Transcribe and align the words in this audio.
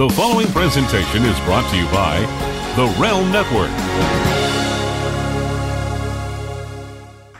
The 0.00 0.08
following 0.08 0.46
presentation 0.46 1.24
is 1.24 1.38
brought 1.40 1.70
to 1.70 1.76
you 1.76 1.84
by 1.88 2.20
The 2.74 2.86
Realm 2.98 3.30
Network. 3.30 3.68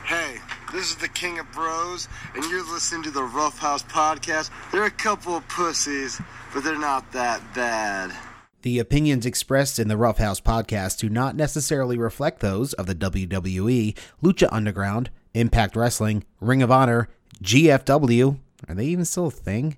Hey, 0.05 0.37
this 0.71 0.91
is 0.91 0.95
the 0.97 1.07
King 1.07 1.39
of 1.39 1.51
Bros, 1.53 2.07
and 2.35 2.43
you're 2.51 2.71
listening 2.71 3.01
to 3.01 3.09
the 3.09 3.23
Rough 3.23 3.57
House 3.57 3.81
Podcast. 3.81 4.51
They're 4.71 4.83
a 4.83 4.91
couple 4.91 5.35
of 5.35 5.47
pussies, 5.47 6.21
but 6.53 6.63
they're 6.63 6.77
not 6.77 7.11
that 7.13 7.41
bad. 7.55 8.15
The 8.61 8.77
opinions 8.77 9.25
expressed 9.25 9.79
in 9.79 9.87
the 9.87 9.97
Rough 9.97 10.19
House 10.19 10.39
podcast 10.39 10.99
do 10.99 11.09
not 11.09 11.35
necessarily 11.35 11.97
reflect 11.97 12.41
those 12.41 12.73
of 12.73 12.85
the 12.85 12.93
WWE, 12.93 13.97
Lucha 14.21 14.47
Underground, 14.51 15.09
Impact 15.33 15.75
Wrestling, 15.75 16.25
Ring 16.39 16.61
of 16.61 16.69
Honor, 16.69 17.09
GFW, 17.41 18.37
are 18.67 18.75
they 18.75 18.85
even 18.85 19.05
still 19.05 19.25
a 19.25 19.31
thing? 19.31 19.77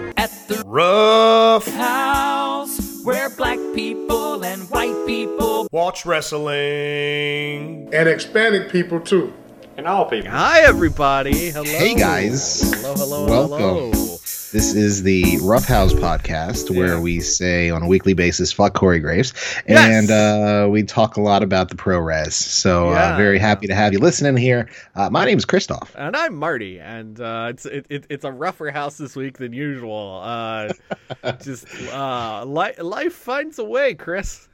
At 0.21 0.29
the 0.47 0.61
Rough 0.67 1.65
house 1.65 3.01
where 3.03 3.27
black 3.31 3.57
people 3.73 4.45
and 4.45 4.69
white 4.69 4.93
people 5.07 5.67
Watch 5.71 6.05
Wrestling. 6.05 7.89
and 7.91 8.07
Hispanic 8.07 8.69
people 8.71 8.99
too. 8.99 9.33
And 9.77 9.87
all 9.87 10.05
people. 10.05 10.29
Hi, 10.29 10.59
everybody. 10.61 11.49
Hello. 11.49 11.63
Hey, 11.63 11.95
guys. 11.95 12.61
Hello, 12.83 12.93
hello, 12.93 13.25
Welcome. 13.25 13.59
hello. 13.91 14.17
This 14.51 14.75
is 14.75 15.03
the 15.03 15.37
Rough 15.41 15.63
House 15.65 15.93
podcast 15.93 16.75
where 16.75 16.99
we 16.99 17.21
say 17.21 17.69
on 17.69 17.83
a 17.83 17.87
weekly 17.87 18.13
basis, 18.13 18.51
fuck 18.51 18.73
Corey 18.73 18.99
Graves. 18.99 19.33
And 19.65 20.09
Yes. 20.09 20.11
uh, 20.11 20.67
we 20.69 20.83
talk 20.83 21.15
a 21.15 21.21
lot 21.21 21.41
about 21.41 21.69
the 21.69 21.75
pro 21.75 21.97
res. 21.99 22.35
So 22.35 22.91
Yeah. 22.91 23.13
uh, 23.13 23.17
very 23.17 23.39
happy 23.39 23.67
to 23.67 23.73
have 23.75 23.93
you 23.93 23.99
listening 23.99 24.35
here. 24.35 24.67
Uh, 24.93 25.09
my 25.09 25.23
name 25.23 25.37
is 25.37 25.45
Christoff. 25.45 25.89
And 25.95 26.17
I'm 26.17 26.35
Marty, 26.35 26.79
and 26.81 27.19
uh, 27.21 27.47
it's 27.51 27.65
it, 27.65 27.85
it, 27.89 28.05
it's 28.09 28.25
a 28.25 28.31
rougher 28.31 28.69
house 28.71 28.97
this 28.97 29.15
week 29.15 29.37
than 29.37 29.53
usual. 29.53 30.19
Uh, 30.21 30.73
just 31.41 31.65
uh, 31.93 32.43
li- 32.43 32.75
life 32.77 33.13
finds 33.13 33.57
a 33.57 33.63
way, 33.63 33.93
Chris. 33.93 34.49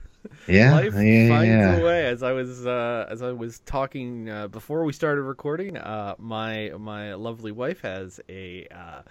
Yeah. 0.47 0.73
Life 0.73 0.93
yeah, 0.95 1.27
finds 1.29 1.47
yeah. 1.47 1.75
a 1.77 1.83
way. 1.83 2.05
As 2.05 2.21
I 2.21 2.33
was 2.33 2.67
uh, 2.67 3.07
as 3.09 3.23
I 3.23 3.31
was 3.31 3.59
talking 3.59 4.29
uh, 4.29 4.47
before 4.47 4.83
we 4.83 4.93
started 4.93 5.23
recording, 5.23 5.75
uh, 5.75 6.13
my 6.19 6.71
my 6.77 7.15
lovely 7.15 7.51
wife 7.51 7.81
has 7.81 8.19
a 8.29 8.67
uh, 8.69 9.01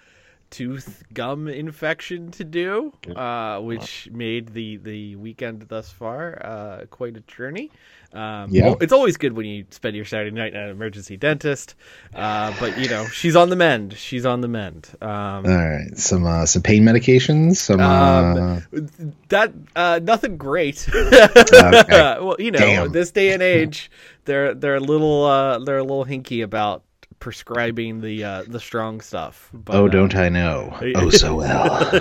tooth 0.51 1.05
gum 1.12 1.48
infection 1.48 2.30
to 2.33 2.45
do, 2.45 2.92
uh, 3.14 3.61
which 3.61 4.08
made 4.12 4.48
the 4.48 4.77
the 4.79 5.17
weekend 5.17 5.62
thus 5.68 5.90
far 5.90 6.39
uh, 6.45 6.86
quite 6.90 7.17
a 7.17 7.20
journey. 7.20 7.70
Um, 8.12 8.48
Yeah. 8.51 8.67
well, 8.67 8.77
it's 8.80 8.92
always 8.92 9.17
good 9.17 9.33
when 9.35 9.46
you 9.46 9.67
spend 9.70 9.96
your 9.96 10.05
Saturday 10.05 10.30
night 10.30 10.55
at 10.55 10.64
an 10.64 10.70
emergency 10.70 11.17
dentist, 11.17 11.74
uh, 12.14 12.55
but 12.61 12.79
you 12.79 12.89
know 12.89 13.06
she's 13.06 13.36
on 13.36 13.51
the 13.51 13.56
mend. 13.56 13.95
She's 13.95 14.24
on 14.24 14.40
the 14.40 14.48
mend. 14.48 14.89
Um, 15.02 15.08
All 15.11 15.42
right. 15.45 15.96
Some 15.96 16.24
uh, 16.24 16.46
some 16.46 16.62
pain 16.62 16.85
medications. 16.85 17.56
Some. 17.56 17.80
Uh, 17.80 18.62
um, 18.73 18.89
that 19.29 19.52
uh, 19.74 20.01
nothing 20.02 20.36
great. 20.36 20.89
Okay. 20.89 21.29
well, 22.20 22.36
you 22.39 22.51
know, 22.52 22.58
Damn. 22.58 22.92
this 22.92 23.11
day 23.11 23.33
and 23.33 23.42
age, 23.42 23.90
they're 24.24 24.55
they're 24.55 24.77
a 24.77 24.80
little 24.80 25.24
uh, 25.24 25.58
they're 25.58 25.79
a 25.79 25.83
little 25.83 26.05
hinky 26.05 26.42
about 26.42 26.85
prescribing 27.19 28.01
the 28.01 28.25
uh, 28.25 28.43
the 28.47 28.61
strong 28.61 29.01
stuff. 29.01 29.51
But, 29.53 29.75
oh, 29.75 29.87
uh, 29.87 29.89
don't 29.89 30.15
I 30.15 30.29
know? 30.29 30.77
Oh, 30.95 31.11
so 31.11 31.37
well. 31.37 31.91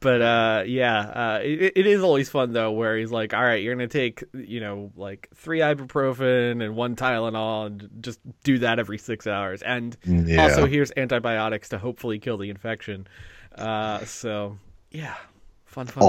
but 0.00 0.22
uh, 0.22 0.64
yeah, 0.66 0.98
uh, 1.00 1.40
it, 1.42 1.72
it 1.76 1.86
is 1.86 2.02
always 2.02 2.28
fun 2.28 2.52
though, 2.52 2.72
where 2.72 2.96
he's 2.96 3.10
like, 3.10 3.34
"All 3.34 3.42
right, 3.42 3.62
you're 3.62 3.74
gonna 3.74 3.88
take 3.88 4.22
you 4.34 4.60
know 4.60 4.90
like 4.96 5.28
three 5.34 5.60
ibuprofen 5.60 6.64
and 6.64 6.76
one 6.76 6.96
Tylenol, 6.96 7.66
and 7.66 7.88
just 8.00 8.20
do 8.44 8.58
that 8.58 8.78
every 8.78 8.98
six 8.98 9.26
hours, 9.26 9.62
and 9.62 9.96
Yeah. 10.04 10.42
also 10.42 10.66
here's 10.66 10.92
antibiotics 10.96 11.70
to 11.70 11.78
hopefully 11.78 12.18
kill 12.18 12.38
the 12.38 12.50
infection." 12.50 13.06
Uh, 13.54 14.04
so 14.04 14.58
yeah, 14.90 15.14
fun, 15.64 15.86
fun, 15.86 16.02
fun. 16.02 16.08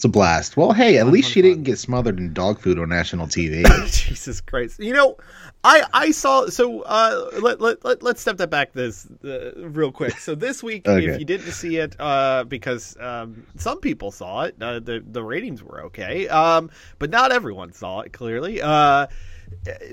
It's 0.00 0.04
a 0.06 0.08
blast. 0.08 0.56
Well, 0.56 0.72
hey, 0.72 0.96
at 0.96 1.08
least 1.08 1.30
she 1.30 1.42
didn't 1.42 1.64
get 1.64 1.78
smothered 1.78 2.16
in 2.16 2.32
dog 2.32 2.58
food 2.58 2.78
on 2.78 2.88
national 2.88 3.26
TV. 3.36 3.66
Jesus 3.92 4.40
Christ! 4.40 4.80
You 4.80 4.94
know, 4.94 5.18
I 5.62 5.82
I 5.92 6.10
saw 6.10 6.46
so 6.46 6.80
uh 6.84 7.28
let 7.42 7.60
let, 7.60 7.84
let 7.84 8.02
let's 8.02 8.22
step 8.22 8.38
that 8.38 8.48
back 8.48 8.72
this 8.72 9.06
uh, 9.22 9.52
real 9.56 9.92
quick. 9.92 10.18
So 10.18 10.34
this 10.34 10.62
week, 10.70 10.88
Okay. 10.88 11.04
if 11.04 11.18
you 11.18 11.26
didn't 11.26 11.52
see 11.52 11.76
it, 11.76 11.96
uh, 12.00 12.44
because 12.44 12.96
um 12.98 13.46
some 13.56 13.78
people 13.78 14.10
saw 14.10 14.44
it, 14.44 14.56
uh, 14.62 14.80
the 14.80 15.04
the 15.06 15.22
ratings 15.22 15.62
were 15.62 15.82
okay, 15.82 16.26
um, 16.28 16.70
but 16.98 17.10
not 17.10 17.30
everyone 17.30 17.74
saw 17.74 18.00
it 18.00 18.14
clearly. 18.14 18.62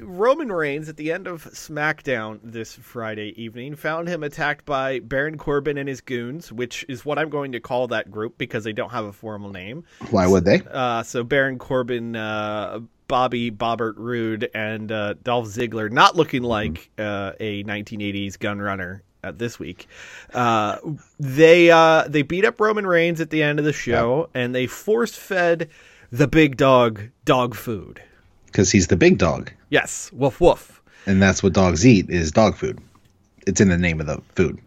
Roman 0.02 0.52
Reigns 0.52 0.90
at 0.90 0.98
the 0.98 1.12
end 1.12 1.28
of 1.28 1.44
SmackDown 1.46 2.40
this 2.44 2.74
Friday 2.74 3.34
evening 3.42 3.76
found 3.76 4.08
him 4.08 4.24
attacked 4.24 4.66
by 4.66 5.00
Baron 5.00 5.38
Corbin 5.38 5.78
and 5.78 5.90
his 5.90 6.02
goons, 6.02 6.52
which 6.52 6.86
is 6.88 7.06
what 7.06 7.20
I'm 7.20 7.30
going 7.30 7.52
to 7.52 7.60
call 7.60 7.88
that 7.88 8.10
group 8.10 8.38
because 8.38 8.64
they 8.64 8.74
don't 8.74 8.92
have 8.92 9.06
a 9.06 9.14
formal 9.14 9.52
name. 9.52 9.84
Why 10.10 10.28
would 10.28 10.46
they? 10.46 10.62
Uh, 10.70 11.04
so 11.04 11.24
Baron 11.24 11.60
Corbin, 11.60 12.16
uh, 12.16 12.80
Bobby 13.08 13.52
Bobbert 13.52 13.96
Roode, 13.98 14.50
and 14.54 14.92
uh, 14.92 15.16
Dolph 15.24 15.48
Ziggler, 15.48 15.92
not 15.92 16.16
looking 16.16 16.44
like 16.44 16.90
uh, 16.98 17.34
a 17.40 17.64
1980s 17.64 18.38
gun 18.40 18.60
runner 18.60 19.04
uh, 19.24 19.32
this 19.32 19.60
week. 19.60 19.88
Uh, 20.34 20.78
they 21.20 21.72
uh, 21.72 22.08
they 22.08 22.22
beat 22.22 22.46
up 22.46 22.60
Roman 22.60 22.86
Reigns 22.86 23.22
at 23.22 23.30
the 23.30 23.44
end 23.44 23.60
of 23.60 23.66
the 23.66 23.74
show, 23.74 24.30
and 24.34 24.54
they 24.54 24.68
force 24.68 25.16
fed 25.16 25.70
the 26.12 26.28
big 26.28 26.58
dog 26.58 27.10
dog 27.26 27.56
food. 27.56 28.02
Because 28.48 28.72
he's 28.72 28.88
the 28.88 28.96
big 28.98 29.18
dog. 29.20 29.52
Yes, 29.70 30.10
woof 30.14 30.42
woof. 30.42 30.82
and 31.06 31.22
that's 31.22 31.44
what 31.44 31.54
dogs 31.54 31.86
eat 31.86 32.10
is 32.10 32.32
dog 32.32 32.56
food. 32.58 32.80
It's 33.46 33.62
in 33.62 33.70
the 33.70 33.78
name 33.78 34.02
of 34.02 34.08
the 34.08 34.22
food. 34.36 34.60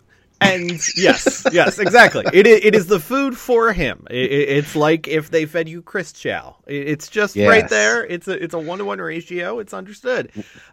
And 0.42 0.70
yes, 0.96 1.44
yes, 1.52 1.78
exactly. 1.78 2.24
It 2.32 2.46
is, 2.46 2.60
it 2.64 2.74
is 2.74 2.86
the 2.86 2.98
food 2.98 3.36
for 3.36 3.74
him. 3.74 4.06
It, 4.10 4.32
it- 4.32 4.48
it's 4.56 4.74
like 4.74 5.06
if 5.06 5.30
they 5.30 5.44
fed 5.44 5.69
you 5.69 5.82
Chris 5.82 6.12
Chow. 6.12 6.56
It's 6.66 7.08
just 7.08 7.36
right 7.36 7.69
there. 7.69 8.06
It's 8.06 8.26
a 8.26 8.42
it's 8.42 8.54
a 8.54 8.58
one 8.58 8.78
to 8.78 8.86
one 8.86 9.00
ratio. 9.00 9.58
It's 9.58 9.74
understood. 9.74 10.30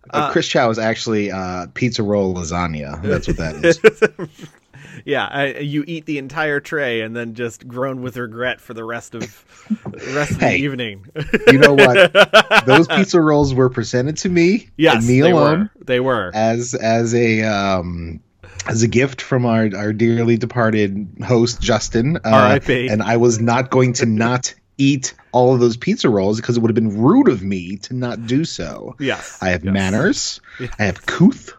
Uh, 0.10 0.32
Chris 0.32 0.48
Chow 0.48 0.70
is 0.70 0.80
actually 0.80 1.32
uh, 1.32 1.68
pizza 1.74 2.02
roll 2.02 2.34
lasagna. 2.34 3.02
That's 3.04 3.28
what 3.28 3.36
that 3.38 3.56
is. 3.66 4.30
Yeah, 5.08 5.26
I, 5.26 5.60
you 5.60 5.86
eat 5.88 6.06
the 6.06 6.18
entire 6.18 6.60
tray 6.60 7.00
and 7.00 7.16
then 7.16 7.34
just 7.34 7.66
groan 7.66 8.02
with 8.02 8.18
regret 8.18 8.60
for 8.60 8.74
the 8.74 8.84
rest 8.84 9.16
of 9.16 9.22
the 9.70 10.14
rest 10.14 10.32
of 10.32 10.40
the 10.40 10.54
evening. 10.54 11.06
you 11.48 11.60
know 11.60 11.76
what? 11.76 12.12
Those 12.66 12.88
pizza 12.90 13.22
rolls 13.22 13.54
were 13.54 13.70
presented 13.70 14.18
to 14.18 14.30
me 14.30 14.68
yes, 14.76 15.08
me 15.08 15.22
they 15.22 15.32
alone 15.32 15.60
were. 15.60 15.86
They 15.86 16.00
were. 16.02 16.32
as 16.34 16.74
as 16.74 17.16
a 17.16 17.44
um, 17.44 18.20
as 18.68 18.84
a 18.84 18.88
gift 18.90 19.22
from 19.22 19.46
our 19.46 19.70
our 19.78 19.94
dearly 19.94 20.36
departed 20.36 21.08
host 21.26 21.62
Justin. 21.62 22.18
Uh, 22.18 22.30
R.I.P.. 22.30 22.90
And 22.90 23.02
I 23.02 23.16
was 23.16 23.40
not 23.40 23.70
going 23.70 23.94
to 23.94 24.06
not 24.06 24.54
eat 24.78 25.14
all 25.32 25.54
of 25.54 25.62
those 25.62 25.78
pizza 25.78 26.10
rolls 26.10 26.42
because 26.42 26.58
it 26.58 26.60
would 26.60 26.70
have 26.70 26.76
been 26.76 27.02
rude 27.02 27.30
of 27.30 27.42
me 27.42 27.78
to 27.78 27.94
not 27.94 28.28
do 28.28 28.44
so. 28.44 28.98
Yes, 29.00 29.42
I 29.42 29.50
have 29.50 29.64
yes. 29.64 29.74
manners. 29.74 30.42
I 30.78 30.84
have 30.84 31.06
couth. 31.06 31.54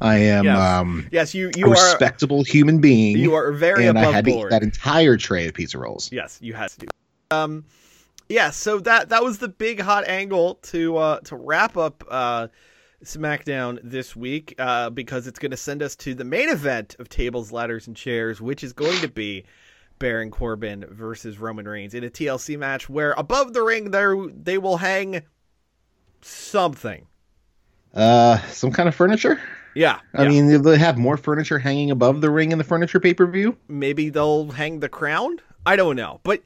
I 0.00 0.18
am 0.18 0.44
Yes. 0.44 0.58
um, 0.58 1.08
Yes, 1.10 1.34
you 1.34 1.48
a 1.54 1.58
you 1.58 1.66
are 1.66 1.70
respectable 1.72 2.44
human 2.44 2.80
being. 2.80 3.18
you 3.18 3.34
are 3.34 3.52
very 3.52 3.86
and 3.86 3.98
I 3.98 4.02
above 4.02 4.14
had 4.14 4.24
to 4.26 4.30
eat 4.30 4.50
that 4.50 4.62
entire 4.62 5.16
tray 5.16 5.48
of 5.48 5.54
pizza 5.54 5.78
rolls. 5.78 6.10
Yes, 6.12 6.38
you 6.40 6.54
had 6.54 6.70
to. 6.70 6.80
do. 6.80 6.86
Um, 7.30 7.64
yeah. 8.28 8.50
So 8.50 8.78
that 8.80 9.08
that 9.10 9.22
was 9.22 9.38
the 9.38 9.48
big 9.48 9.80
hot 9.80 10.06
angle 10.06 10.56
to 10.64 10.96
uh, 10.96 11.20
to 11.20 11.36
wrap 11.36 11.76
up 11.76 12.04
uh, 12.10 12.48
SmackDown 13.04 13.78
this 13.82 14.14
week 14.16 14.54
uh, 14.58 14.90
because 14.90 15.26
it's 15.26 15.38
going 15.38 15.50
to 15.50 15.56
send 15.56 15.82
us 15.82 15.96
to 15.96 16.14
the 16.14 16.24
main 16.24 16.48
event 16.48 16.96
of 16.98 17.08
tables, 17.08 17.52
ladders, 17.52 17.86
and 17.86 17.96
chairs, 17.96 18.40
which 18.40 18.64
is 18.64 18.72
going 18.72 19.00
to 19.00 19.08
be 19.08 19.44
Baron 19.98 20.30
Corbin 20.30 20.84
versus 20.90 21.38
Roman 21.38 21.66
Reigns 21.66 21.94
in 21.94 22.04
a 22.04 22.10
TLC 22.10 22.58
match 22.58 22.88
where 22.88 23.12
above 23.12 23.52
the 23.52 23.62
ring 23.62 23.90
there 23.90 24.16
they 24.28 24.58
will 24.58 24.76
hang 24.78 25.22
something. 26.20 27.06
Uh, 27.96 28.38
some 28.48 28.70
kind 28.70 28.88
of 28.88 28.94
furniture. 28.94 29.40
Yeah, 29.74 29.98
I 30.14 30.22
yeah. 30.22 30.28
mean, 30.28 30.62
they 30.62 30.78
have 30.78 30.96
more 30.98 31.16
furniture 31.16 31.58
hanging 31.58 31.90
above 31.90 32.20
the 32.20 32.30
ring 32.30 32.52
in 32.52 32.58
the 32.58 32.64
furniture 32.64 33.00
pay 33.00 33.14
per 33.14 33.26
view. 33.26 33.56
maybe 33.68 34.08
they'll 34.10 34.50
hang 34.50 34.80
the 34.80 34.88
crown. 34.88 35.38
I 35.66 35.76
don't 35.76 35.96
know, 35.96 36.20
but 36.22 36.42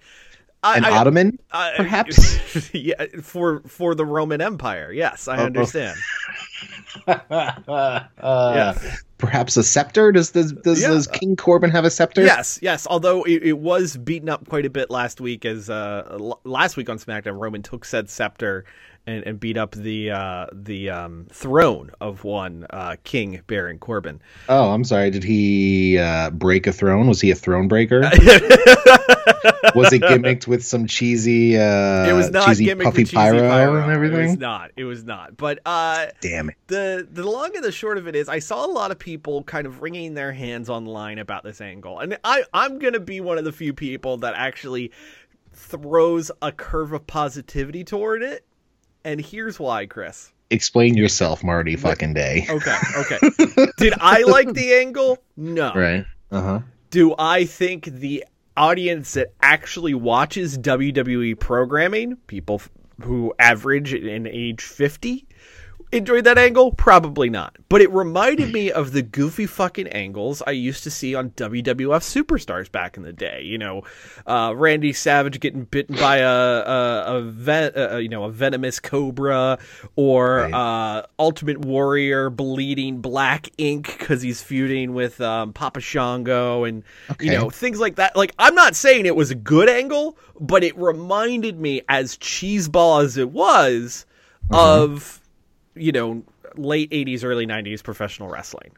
I, 0.63 0.79
An 0.79 0.85
I- 0.85 0.91
ottoman, 0.91 1.39
I- 1.53 1.75
perhaps. 1.77 2.71
yeah, 2.75 3.05
for 3.23 3.61
for 3.69 3.95
the 3.95 4.05
Roman 4.05 4.41
Empire. 4.41 4.93
Yes, 4.93 5.29
I 5.29 5.37
Oh, 5.37 5.43
oh. 5.43 5.47
understand. 5.47 5.97
uh, 7.07 8.01
Yeah. 8.19 8.79
Perhaps 9.19 9.57
a 9.59 9.63
scepter. 9.63 10.13
Does 10.13 10.31
does 10.31 10.53
does, 10.53 10.81
Yeah. 10.81 10.89
does 10.89 11.07
King 11.07 11.37
Corbin 11.37 11.71
have 11.71 11.85
a 11.85 11.91
scepter? 11.91 12.23
Yes, 12.25 12.59
yes. 12.63 12.87
Although 12.89 13.23
it, 13.25 13.43
it 13.43 13.59
was 13.59 13.97
beaten 13.99 14.29
up 14.31 14.49
quite 14.49 14.65
a 14.65 14.71
bit 14.71 14.91
last 14.91 15.21
week, 15.21 15.45
as 15.45 15.69
uh, 15.69 16.07
l- 16.19 16.41
last 16.45 16.77
week 16.79 16.89
on 16.89 16.99
SmackDown, 16.99 17.39
Roman 17.39 17.63
took 17.63 17.85
said 17.85 18.09
scepter 18.09 18.65
and, 19.07 19.25
and 19.25 19.41
beat 19.41 19.57
up 19.57 19.73
the 19.73 20.11
uh, 20.11 20.47
the 20.53 20.91
um, 20.91 21.27
throne 21.33 21.91
of 22.01 22.25
one 22.25 22.67
uh, 22.71 22.97
King 23.05 23.43
Baron 23.47 23.79
Corbin. 23.79 24.21
Oh, 24.49 24.71
I'm 24.71 24.85
sorry. 24.85 25.11
Did 25.11 25.25
he 25.25 25.99
uh, 25.99 26.31
break 26.31 26.67
a 26.67 26.73
throne? 26.73 27.09
Was 27.09 27.21
he 27.21 27.31
a 27.31 27.35
throne 27.35 27.69
breaker? 27.69 28.01
was 29.75 29.93
it 29.93 30.03
gimmicked 30.03 30.47
with 30.47 30.65
some 30.65 30.87
cheesy, 30.87 31.57
uh, 31.57 32.09
it 32.09 32.13
was 32.13 32.31
not 32.31 32.47
cheesy 32.47 32.67
gimmicked 32.67 32.85
puffy 32.85 33.03
with 33.03 33.11
cheesy 33.11 33.17
pyro, 33.17 33.39
pyro 33.41 33.83
and 33.83 33.93
It 33.93 33.99
was 33.99 34.11
everything? 34.13 34.39
not. 34.39 34.71
It 34.77 34.85
was 34.85 35.05
not. 35.05 35.37
But 35.37 35.61
uh, 35.65 36.07
Damn 36.21 36.51
it! 36.51 36.57
the 36.67 37.07
the 37.11 37.29
long 37.29 37.55
and 37.55 37.65
the 37.65 37.73
short 37.73 37.99
of 37.99 38.07
it 38.07 38.17
is, 38.17 38.29
I 38.29 38.39
saw 38.39 38.65
a 38.65 38.71
lot 38.71 38.91
of 38.91 38.99
people 38.99 39.43
kind 39.45 39.67
of 39.67 39.83
wringing 39.83 40.15
their 40.15 40.33
hands 40.33 40.69
online 40.69 41.19
about 41.19 41.45
this 41.45 41.61
angle, 41.61 41.99
and 42.01 42.19
I 42.25 42.45
I'm 42.53 42.79
gonna 42.79 43.01
be 43.01 43.21
one 43.21 43.39
of 43.39 43.45
the 43.45 43.53
few 43.53 43.73
people 43.73 44.19
that 44.19 44.35
actually 44.37 44.93
throws 45.53 46.31
a 46.41 46.53
curve 46.53 46.93
of 46.93 47.07
positivity 47.07 47.85
toward 47.85 48.23
it. 48.23 48.45
And 49.05 49.21
here's 49.21 49.59
why, 49.59 49.87
Chris. 49.87 50.33
Explain 50.51 50.97
yourself, 50.97 51.45
Marty. 51.45 51.77
Fucking 51.77 52.15
day. 52.15 52.47
Okay, 52.51 52.77
okay. 52.97 53.19
Did 53.79 53.95
I 54.01 54.23
like 54.23 54.53
the 54.53 54.75
angle? 54.75 55.19
No. 55.37 55.73
Right. 55.75 56.05
Uh 56.31 56.43
huh. 56.43 56.61
Do 56.91 57.15
I 57.19 57.45
think 57.45 57.85
the 57.85 58.25
audience 58.57 59.15
that 59.15 59.33
actually 59.41 59.95
watches 59.95 60.59
WWE 60.59 61.39
programming, 61.39 62.17
people 62.27 62.61
who 63.01 63.33
average 63.39 63.95
in 63.95 64.27
age 64.27 64.63
50, 64.63 65.27
enjoyed 65.93 66.25
that 66.25 66.39
angle? 66.39 66.73
Probably 66.73 67.31
not. 67.31 67.57
But 67.69 67.81
it 67.81 67.91
reminded 67.93 68.53
me 68.53 68.71
of 68.71 68.93
the 68.93 69.03
goofy 69.03 69.47
fucking 69.47 69.89
angles 69.89 70.43
I 70.47 70.53
used 70.53 70.83
to 70.85 70.91
see 70.91 71.15
on 71.15 71.31
WWF 71.31 72.03
superstars 72.03 72.71
back 72.71 72.97
in 72.97 73.03
the 73.03 73.13
day. 73.13 73.43
You 73.45 73.59
know, 73.59 73.83
uh, 74.27 74.53
Randy 74.57 74.93
Savage 74.93 75.41
getting 75.41 75.65
bitten 75.65 75.97
by 75.97 76.19
a 76.19 76.29
a, 76.31 77.05
a, 77.19 77.23
ven- 77.23 77.73
uh, 77.77 77.97
you 77.97 78.09
know 78.09 78.25
a 78.25 78.31
venomous 78.31 78.81
cobra, 78.81 79.59
or 79.97 80.37
Right. 80.51 80.53
uh, 80.55 81.07
Ultimate 81.19 81.59
Warrior 81.65 82.31
bleeding 82.31 83.01
black 83.01 83.49
ink 83.59 83.97
because 83.99 84.23
he's 84.23 84.43
feuding 84.43 84.95
with 84.95 85.21
um, 85.21 85.53
Papa 85.53 85.81
Shango, 85.81 86.65
and 86.65 86.83
you 87.21 87.33
know 87.33 87.51
things 87.51 87.79
like 87.81 87.97
that. 87.97 88.17
Like 88.17 88.35
I'm 88.39 88.55
not 88.55 88.75
saying 88.77 89.07
it 89.07 89.17
was 89.17 89.31
a 89.31 89.35
good 89.37 89.69
angle, 89.69 90.19
but 90.41 90.65
it 90.65 90.77
reminded 90.77 91.61
me, 91.61 91.83
as 91.89 92.17
cheeseball 92.17 93.05
as 93.05 93.17
it 93.17 93.31
was, 93.31 94.07
of 94.51 95.20
you 95.81 95.93
know 95.93 96.23
late 96.57 96.91
80s 96.91 97.25
early 97.25 97.47
90s 97.47 97.83
professional 97.83 98.29
wrestling 98.29 98.71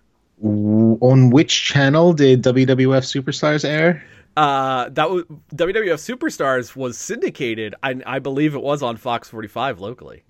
On 0.42 1.30
which 1.30 1.64
channel 1.64 2.12
did 2.12 2.42
WWF 2.42 3.04
Superstars 3.04 3.64
air? 3.64 4.02
uh 4.36 4.88
that 4.90 5.10
was 5.10 5.24
wwf 5.54 6.00
superstars 6.16 6.74
was 6.74 6.96
syndicated 6.96 7.74
I, 7.82 8.00
I 8.06 8.18
believe 8.18 8.54
it 8.54 8.62
was 8.62 8.82
on 8.82 8.96
fox 8.96 9.28
45 9.28 9.78
locally 9.80 10.24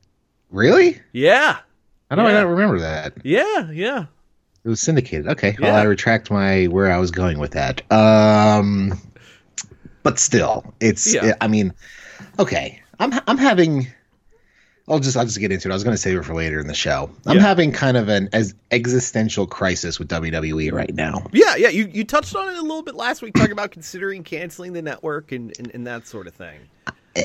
Really? 0.51 1.01
yeah 1.13 1.59
I 2.11 2.15
don't. 2.17 2.27
I 2.27 2.31
Yeah. 2.33 2.41
don't 2.43 2.51
remember 2.51 2.79
that. 2.81 3.15
yeah 3.25 3.71
yeah 3.71 4.05
It 4.65 4.69
was 4.69 4.81
syndicated. 4.83 5.29
Okay. 5.29 5.57
Well, 5.59 5.75
I 5.75 5.85
retract 5.85 6.31
my 6.31 6.67
where 6.67 6.93
I 6.93 6.99
was 6.99 7.11
going 7.11 7.39
with 7.39 7.53
that. 7.53 7.81
Um, 7.91 8.93
but 10.03 10.19
still, 10.19 10.75
it's. 10.79 11.13
Yeah. 11.15 11.33
I 11.41 11.49
mean, 11.49 11.73
okay. 12.39 12.83
I'm 13.01 13.13
I'm 13.27 13.39
having. 13.39 13.87
I'll 14.89 14.99
just 14.99 15.17
I'll 15.17 15.25
just 15.25 15.39
get 15.39 15.53
into 15.53 15.69
it. 15.69 15.71
I 15.73 15.75
was 15.75 15.85
going 15.85 15.95
to 15.95 16.01
save 16.03 16.19
it 16.19 16.25
for 16.25 16.35
later 16.35 16.59
in 16.61 16.67
the 16.67 16.75
show. 16.75 17.11
I'm 17.27 17.37
Yeah. 17.37 17.43
having 17.43 17.73
kind 17.73 17.97
of 17.97 18.09
an 18.09 18.29
as 18.33 18.55
existential 18.71 19.47
crisis 19.47 19.99
with 19.99 20.09
WWE 20.09 20.73
right 20.73 20.93
now. 20.95 21.27
yeah 21.33 21.55
yeah 21.57 21.69
you, 21.69 21.89
you 21.93 22.05
touched 22.05 22.35
on 22.35 22.49
it 22.49 22.59
a 22.59 22.63
little 22.63 22.83
bit 22.83 22.95
last 22.97 23.23
week 23.23 23.35
talking 23.35 23.53
about 23.53 23.71
considering 23.71 24.25
canceling 24.25 24.73
the 24.73 24.83
network 24.83 25.31
and, 25.33 25.53
and, 25.59 25.71
and 25.75 25.87
that 25.87 26.07
sort 26.07 26.27
of 26.27 26.35
thing 26.35 26.59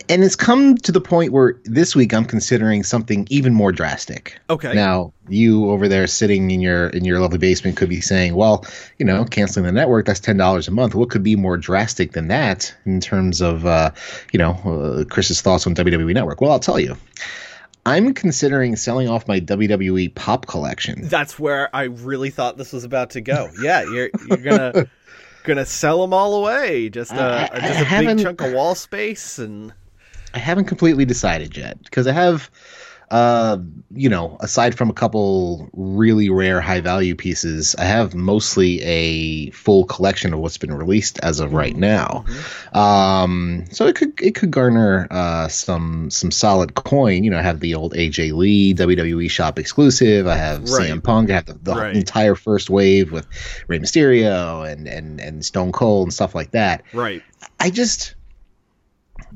and 0.10 0.22
it's 0.22 0.36
come 0.36 0.76
to 0.76 0.92
the 0.92 1.00
point 1.00 1.32
where 1.32 1.56
this 1.64 1.96
week 1.96 2.14
I'm 2.14 2.26
considering 2.26 2.84
something 2.84 3.26
even 3.30 3.54
more 3.54 3.72
drastic. 3.72 4.38
Okay. 4.50 4.74
Now, 4.74 5.14
you 5.30 5.70
over 5.70 5.88
there 5.88 6.08
sitting 6.08 6.52
in 6.52 6.60
your 6.60 6.90
in 6.90 7.06
your 7.06 7.22
lovely 7.22 7.38
basement 7.38 7.78
could 7.78 7.88
be 7.88 8.02
saying, 8.02 8.36
"Well, 8.36 8.66
you 8.98 9.06
know, 9.06 9.24
canceling 9.24 9.66
the 9.66 9.72
network 9.72 10.06
that's 10.06 10.20
ten 10.20 10.36
dollars 10.36 10.68
a 10.68 10.72
month. 10.72 10.94
What 10.94 11.10
could 11.10 11.24
be 11.24 11.38
more 11.38 11.56
drastic 11.56 12.12
than 12.12 12.28
that 12.28 12.76
in 12.86 13.00
terms 13.00 13.40
of, 13.40 13.66
uh, 13.66 13.92
you 14.34 14.38
know, 14.40 14.52
uh, 14.66 15.06
Chris's 15.06 15.40
thoughts 15.40 15.66
on 15.66 15.74
WWE 15.74 16.14
Network?" 16.14 16.42
Well, 16.42 16.52
I'll 16.52 16.60
tell 16.60 16.82
you. 16.82 16.98
I'm 17.88 18.14
considering 18.14 18.76
selling 18.76 19.08
off 19.10 19.28
my 19.28 19.40
WWE 19.40 20.14
Pop 20.16 20.46
collection. 20.48 21.08
that's 21.08 21.40
where 21.40 21.74
i 21.76 21.84
really 21.84 22.30
thought 22.30 22.58
this 22.58 22.74
was 22.74 22.84
about 22.84 23.12
to 23.12 23.22
go 23.22 23.50
yeah 23.62 23.84
you're 23.84 24.10
you're 24.28 24.38
gonna 24.38 24.86
gonna 25.44 25.66
sell 25.66 26.02
them 26.02 26.14
all 26.14 26.36
away 26.36 26.90
just 26.90 27.14
uh, 27.14 27.48
I- 27.52 27.56
I 27.56 27.60
just 27.60 27.92
a 27.92 28.06
big 28.16 28.20
chunk 28.24 28.42
of 28.42 28.54
wall 28.54 28.76
space 28.76 29.40
and 29.40 29.74
I 30.34 30.40
haven't 30.40 30.66
completely 30.66 31.06
decided 31.06 31.56
yet 31.56 31.82
because 31.84 32.06
I 32.06 32.12
have, 32.12 32.52
uh, 33.10 33.58
you 33.94 34.10
know, 34.10 34.36
aside 34.42 34.76
from 34.78 34.90
a 34.90 34.94
couple 34.94 35.70
really 35.74 36.30
rare 36.30 36.60
high 36.60 36.82
value 36.82 37.16
pieces, 37.16 37.74
I 37.80 37.86
have 37.86 38.14
mostly 38.14 38.82
a 38.84 39.50
full 39.52 39.86
collection 39.86 40.34
of 40.34 40.40
what's 40.40 40.58
been 40.58 40.74
released 40.74 41.18
as 41.24 41.40
of 41.40 41.54
right 41.54 41.76
now. 41.76 42.26
Um, 42.74 43.64
so 43.72 43.88
it 43.88 43.96
could 43.96 44.22
it 44.22 44.36
could 44.36 44.52
garner 44.52 45.08
uh, 45.10 45.48
some 45.48 46.12
some 46.12 46.32
solid 46.32 46.74
coin. 46.74 47.24
You 47.24 47.32
know, 47.32 47.40
I 47.40 47.44
have 47.44 47.62
the 47.62 47.76
old 47.76 47.94
AJ 47.94 48.34
Lee 48.34 48.74
WWE 48.74 49.30
shop 49.30 49.58
exclusive. 49.58 50.28
I 50.28 50.36
have 50.36 50.70
Right. 50.70 50.90
CM 50.90 51.02
Punk. 51.02 51.30
I 51.30 51.36
have 51.36 51.46
the, 51.46 51.54
the 51.54 51.76
Right. 51.76 51.96
entire 51.96 52.36
first 52.36 52.70
wave 52.70 53.12
with 53.12 53.26
Rey 53.68 53.80
Mysterio 53.80 54.70
and 54.70 54.88
and 54.88 55.22
and 55.22 55.46
Stone 55.46 55.72
Cold 55.72 56.08
and 56.08 56.14
stuff 56.14 56.36
like 56.36 56.52
that. 56.52 56.84
right 56.94 57.22
I 57.60 57.70
just 57.70 58.16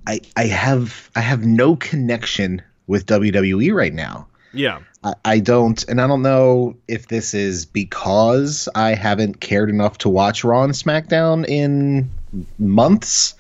I 0.06 0.20
I 0.36 0.46
have 0.48 1.10
I 1.16 1.22
have 1.22 1.46
no 1.46 1.76
connection 1.76 2.62
with 2.92 3.06
WWE 3.06 3.74
right 3.74 3.94
now. 3.94 4.28
yeah 4.54 4.80
I, 5.04 5.14
I 5.26 5.40
don't 5.40 5.82
and 5.88 6.00
I 6.02 6.08
don't 6.08 6.22
know 6.22 6.76
if 6.88 7.08
this 7.08 7.34
is 7.34 7.66
because 7.66 8.68
I 8.76 8.96
haven't 8.96 9.40
cared 9.40 9.70
enough 9.70 9.98
to 10.00 10.10
watch 10.10 10.44
Raw 10.44 10.64
and 10.64 10.74
SmackDown 10.74 11.46
in 11.48 12.12
months. 12.60 13.34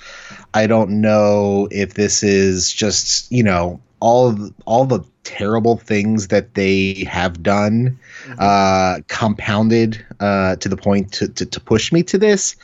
I 0.53 0.67
don't 0.67 1.01
know 1.01 1.67
if 1.69 1.93
this 1.93 2.23
is 2.23 2.71
just, 2.71 3.31
you 3.31 3.43
know, 3.43 3.81
all 3.99 4.29
of, 4.29 4.53
all 4.65 4.85
the 4.85 5.01
terrible 5.23 5.77
things 5.77 6.29
that 6.29 6.55
they 6.55 7.03
have 7.03 7.43
done 7.43 7.99
uh 8.39 8.99
compounded 9.07 10.03
uh 10.19 10.55
to 10.55 10.67
the 10.67 10.77
point 10.77 11.13
to, 11.13 11.27
to 11.27 11.45
to 11.45 11.59
push 11.59 11.91
me 11.91 12.03
to 12.03 12.17
this. 12.17 12.55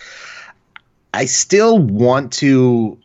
I 1.13 1.25
still 1.25 1.77
want 1.77 2.33
to 2.33 2.97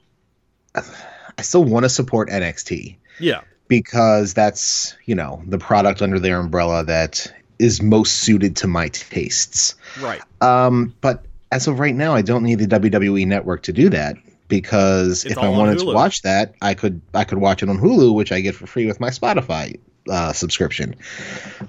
I 0.75 1.43
still 1.43 1.65
want 1.65 1.85
to 1.85 1.91
support 1.91 2.31
NXT 2.31 2.97
yeah 3.21 3.43
because 3.73 4.35
that's, 4.35 4.95
you 5.07 5.15
know, 5.15 5.41
the 5.47 5.57
product 5.57 6.03
under 6.03 6.19
their 6.19 6.39
umbrella 6.39 6.85
that 6.85 7.33
is 7.59 7.81
most 7.81 8.17
suited 8.17 8.55
to 8.55 8.67
my 8.67 8.89
tastes. 8.89 9.77
right 9.99 10.21
Um, 10.43 10.95
but 11.01 11.25
as 11.51 11.67
of 11.67 11.79
right 11.79 11.95
now, 11.95 12.15
I 12.15 12.21
don't 12.21 12.43
need 12.43 12.59
the 12.59 12.67
WWE 12.67 13.27
network 13.27 13.63
to 13.63 13.73
do 13.73 13.89
that 13.89 14.17
because 14.49 15.25
It's 15.25 15.33
if 15.33 15.39
I 15.39 15.49
wanted 15.49 15.79
to 15.79 15.87
watch 15.87 16.21
that, 16.21 16.55
I 16.61 16.75
could 16.75 17.01
I 17.15 17.25
could 17.25 17.39
watch 17.39 17.63
it 17.63 17.71
on 17.71 17.79
Hulu, 17.79 18.15
which 18.15 18.31
I 18.31 18.43
get 18.43 18.55
for 18.55 18.67
free 18.67 18.85
with 18.85 19.01
my 19.01 19.09
Spotify 19.09 19.81
uh, 20.07 20.35
subscription. 20.35 20.95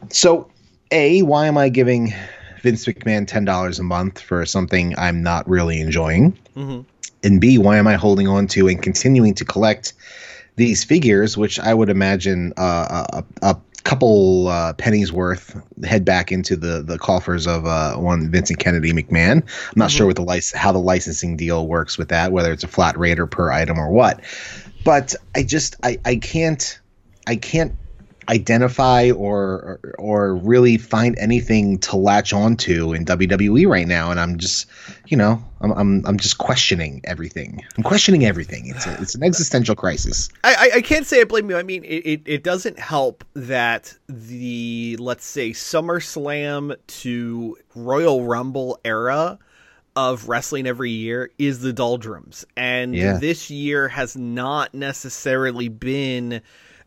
So, 0.10 0.52
a 0.92 1.22
why 1.22 1.48
am 1.48 1.58
I 1.58 1.70
giving 1.70 2.14
Vince 2.64 2.84
McMahon 2.84 3.26
ten 3.26 3.46
dollars 3.46 3.80
a 3.80 3.84
month 3.84 4.20
for 4.20 4.46
something 4.46 4.94
I'm 4.98 5.24
not 5.24 5.48
really 5.48 5.80
enjoying? 5.80 6.38
Mhm. 6.58 6.84
And 7.24 7.40
B, 7.40 7.58
why 7.58 7.78
am 7.78 7.88
I 7.88 7.94
holding 7.94 8.28
on 8.28 8.48
to 8.48 8.68
and 8.68 8.82
continuing 8.82 9.36
to 9.36 9.46
collect 9.46 9.94
these 10.56 10.84
figures, 10.84 11.38
which 11.38 11.60
I 11.60 11.74
would 11.74 11.90
imagine 11.90 12.54
uh, 12.58 13.06
a, 13.12 13.24
a 13.42 13.58
couple 13.84 14.48
uh, 14.48 14.74
pennies 14.74 15.12
worth 15.12 15.62
head 15.84 16.06
back 16.06 16.32
into 16.32 16.56
the 16.56 16.82
the 16.82 16.98
coffers 16.98 17.48
of 17.48 17.66
uh, 17.66 17.96
one 17.96 18.32
Vincent 18.32 18.60
Kennedy 18.60 18.94
McMahon. 18.94 19.42
I'm 19.42 19.74
not 19.76 19.92
sure 19.92 20.08
what 20.08 20.16
the 20.16 20.24
lic- 20.24 20.54
how 20.54 20.72
the 20.72 20.80
licensing 20.80 21.38
deal 21.38 21.68
works 21.68 21.98
with 21.98 22.10
that, 22.10 22.32
whether 22.32 22.52
it's 22.52 22.64
a 22.64 22.68
flat 22.68 22.98
rate 22.98 23.20
or 23.20 23.28
per 23.28 23.52
item 23.52 23.78
or 23.78 23.90
what. 23.90 24.22
But 24.86 25.16
I 25.36 25.44
just 25.44 25.76
I 25.84 26.00
I 26.06 26.16
can't 26.16 26.80
I 27.28 27.36
can't 27.36 27.74
identify 28.30 29.12
or, 29.12 29.80
or 29.84 29.96
or 30.00 30.36
really 30.36 30.78
find 30.78 31.18
anything 31.20 31.78
to 31.80 31.96
latch 31.98 32.34
onto 32.34 32.94
in 32.94 33.06
WWE 33.06 33.68
right 33.68 33.88
now, 33.88 34.12
and 34.12 34.20
I'm 34.20 34.38
just, 34.38 34.66
you 35.08 35.18
know, 35.18 35.44
I'm 35.62 35.72
I'm, 35.72 36.06
I'm 36.06 36.18
just 36.18 36.38
questioning 36.38 37.02
everything. 37.04 37.64
I'm 37.78 37.84
questioning 37.84 38.26
everything. 38.26 38.68
It's 38.68 38.86
a, 38.86 39.02
it's 39.02 39.16
an 39.16 39.24
existential 39.24 39.76
crisis. 39.76 40.30
I, 40.44 40.54
I, 40.74 40.78
I 40.78 40.82
can't 40.82 41.06
say 41.06 41.22
I 41.22 41.24
blame 41.26 41.50
you. 41.50 41.58
I 41.58 41.64
mean, 41.64 41.84
it, 41.84 41.88
it, 42.06 42.22
it 42.26 42.44
doesn't 42.44 42.80
help 42.80 43.24
that 43.34 43.96
the 44.08 44.98
let's 45.00 45.26
say 45.26 45.52
SummerSlam 45.52 46.76
to 46.88 47.58
Royal 47.76 48.24
Rumble 48.26 48.80
era 48.84 49.40
of 49.96 50.28
wrestling 50.28 50.66
every 50.66 50.90
year 50.90 51.30
is 51.38 51.60
the 51.60 51.72
doldrums, 51.72 52.46
and 52.58 52.96
Yeah. 52.96 53.18
this 53.20 53.52
year 53.52 53.88
has 53.90 54.16
not 54.16 54.74
necessarily 54.74 55.68
been 55.68 56.42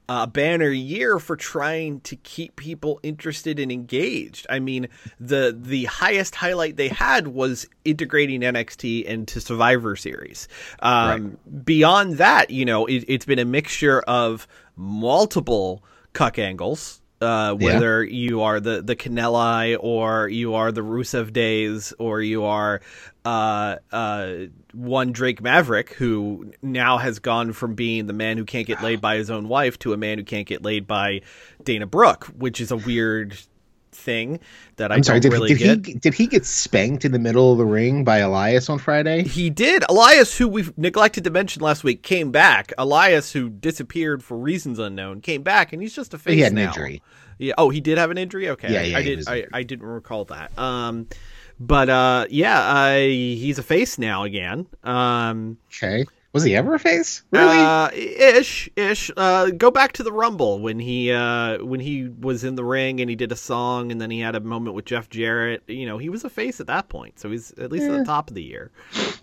a 0.08 0.26
banner 0.26 0.70
year 0.70 1.18
for 1.18 1.34
trying 1.36 2.00
to 2.02 2.14
keep 2.16 2.54
people 2.56 3.00
interested 3.02 3.58
and 3.58 3.72
engaged. 3.72 4.46
I 4.48 4.60
mean, 4.60 4.88
the 5.18 5.56
the 5.58 5.86
highest 5.86 6.36
highlight 6.36 6.76
they 6.76 6.88
had 6.88 7.28
was 7.28 7.66
integrating 7.84 8.40
NXT 8.42 9.04
into 9.04 9.40
Survivor 9.40 9.96
Series. 9.96 10.46
Um, 10.80 11.38
Beyond 11.64 12.18
that, 12.18 12.50
you 12.50 12.64
know, 12.64 12.86
it, 12.86 13.04
it's 13.08 13.24
been 13.24 13.40
a 13.40 13.44
mixture 13.44 14.00
of 14.02 14.46
multiple 14.76 15.82
cuck 16.12 16.38
angles. 16.38 17.00
Uh, 17.18 17.56
Yeah. 17.58 17.64
whether 17.72 18.04
you 18.04 18.42
are 18.42 18.60
the 18.60 18.82
the 18.82 18.94
Canelli 18.94 19.74
or 19.80 20.28
you 20.28 20.52
are 20.54 20.70
the 20.70 20.82
Rusev 20.82 21.32
Days 21.32 21.94
or 21.98 22.20
you 22.20 22.44
are 22.44 22.82
uh, 23.24 23.76
uh, 23.90 24.32
one 24.76 25.12
Drake 25.12 25.40
Maverick 25.42 25.94
who 25.94 26.52
now 26.62 26.98
has 26.98 27.18
gone 27.18 27.52
from 27.52 27.74
being 27.74 28.06
the 28.06 28.12
man 28.12 28.36
who 28.36 28.44
can't 28.44 28.66
get 28.66 28.82
laid 28.82 29.00
by 29.00 29.16
his 29.16 29.30
own 29.30 29.48
wife 29.48 29.78
to 29.80 29.92
a 29.92 29.96
man 29.96 30.18
who 30.18 30.24
can't 30.24 30.46
get 30.46 30.62
laid 30.62 30.86
by 30.86 31.22
Dana 31.64 31.86
Brooke, 31.86 32.26
which 32.36 32.60
is 32.60 32.70
a 32.70 32.76
weird 32.76 33.38
thing 33.92 34.38
that 34.76 34.92
I 34.92 34.96
I'm 34.96 35.02
sorry. 35.02 35.20
don't 35.20 35.30
Did, 35.30 35.36
really 35.38 35.54
did 35.54 35.82
get. 35.82 35.92
he 35.94 35.98
did 35.98 36.14
he 36.14 36.26
get 36.26 36.44
spanked 36.44 37.06
in 37.06 37.12
the 37.12 37.18
middle 37.18 37.52
of 37.52 37.58
the 37.58 37.64
ring 37.64 38.04
by 38.04 38.18
Elias 38.18 38.68
on 38.68 38.78
Friday? 38.78 39.22
He 39.22 39.48
did. 39.48 39.84
Elias, 39.88 40.36
who 40.36 40.46
we've 40.48 40.76
neglected 40.76 41.24
to 41.24 41.30
mention 41.30 41.62
last 41.62 41.82
week, 41.82 42.02
came 42.02 42.30
back. 42.30 42.72
Elias, 42.76 43.32
who 43.32 43.48
disappeared 43.48 44.22
for 44.22 44.36
reasons 44.36 44.78
unknown, 44.78 45.22
came 45.22 45.42
back, 45.42 45.72
and 45.72 45.80
he's 45.80 45.94
just 45.94 46.12
a 46.12 46.18
face 46.18 46.34
He 46.34 46.40
had 46.40 46.52
an 46.52 46.56
now. 46.56 46.66
injury. 46.68 47.02
Yeah. 47.38 47.54
Oh, 47.56 47.70
he 47.70 47.80
did 47.80 47.96
have 47.96 48.10
an 48.10 48.18
injury. 48.18 48.50
Okay. 48.50 48.70
Yeah, 48.72 48.80
I- 48.80 48.82
yeah, 48.82 48.96
I 48.98 49.02
he 49.02 49.08
did. 49.08 49.16
Was... 49.18 49.28
I, 49.28 49.44
I 49.52 49.62
didn't 49.62 49.86
recall 49.86 50.26
that. 50.26 50.56
Um, 50.58 51.06
but 51.58 51.88
uh, 51.88 52.26
yeah, 52.30 52.60
I, 52.60 53.00
he's 53.06 53.58
a 53.58 53.62
face 53.62 53.98
now 53.98 54.24
again. 54.24 54.66
Um, 54.84 55.58
Okay. 55.68 56.04
Was 56.32 56.44
he 56.44 56.54
ever 56.54 56.74
a 56.74 56.78
face? 56.78 57.22
Really? 57.30 57.56
uh, 57.56 57.88
ish, 57.94 58.68
ish. 58.76 59.10
Uh, 59.16 59.48
go 59.52 59.70
back 59.70 59.92
to 59.92 60.02
the 60.02 60.12
Rumble 60.12 60.58
when 60.58 60.78
he 60.78 61.10
uh 61.10 61.64
when 61.64 61.80
he 61.80 62.08
was 62.08 62.44
in 62.44 62.56
the 62.56 62.64
ring 62.64 63.00
and 63.00 63.08
he 63.08 63.16
did 63.16 63.32
a 63.32 63.36
song 63.36 63.90
and 63.90 63.98
then 63.98 64.10
he 64.10 64.20
had 64.20 64.34
a 64.34 64.40
moment 64.40 64.76
with 64.76 64.84
Jeff 64.84 65.08
Jarrett. 65.08 65.62
You 65.66 65.86
know, 65.86 65.96
he 65.96 66.10
was 66.10 66.24
a 66.24 66.28
face 66.28 66.60
at 66.60 66.66
that 66.66 66.90
point, 66.90 67.18
so 67.18 67.30
he's 67.30 67.52
at 67.52 67.72
least 67.72 67.86
at 67.86 67.92
the 68.00 68.04
top 68.04 68.28
of 68.28 68.34
the 68.34 68.42
year. 68.42 68.70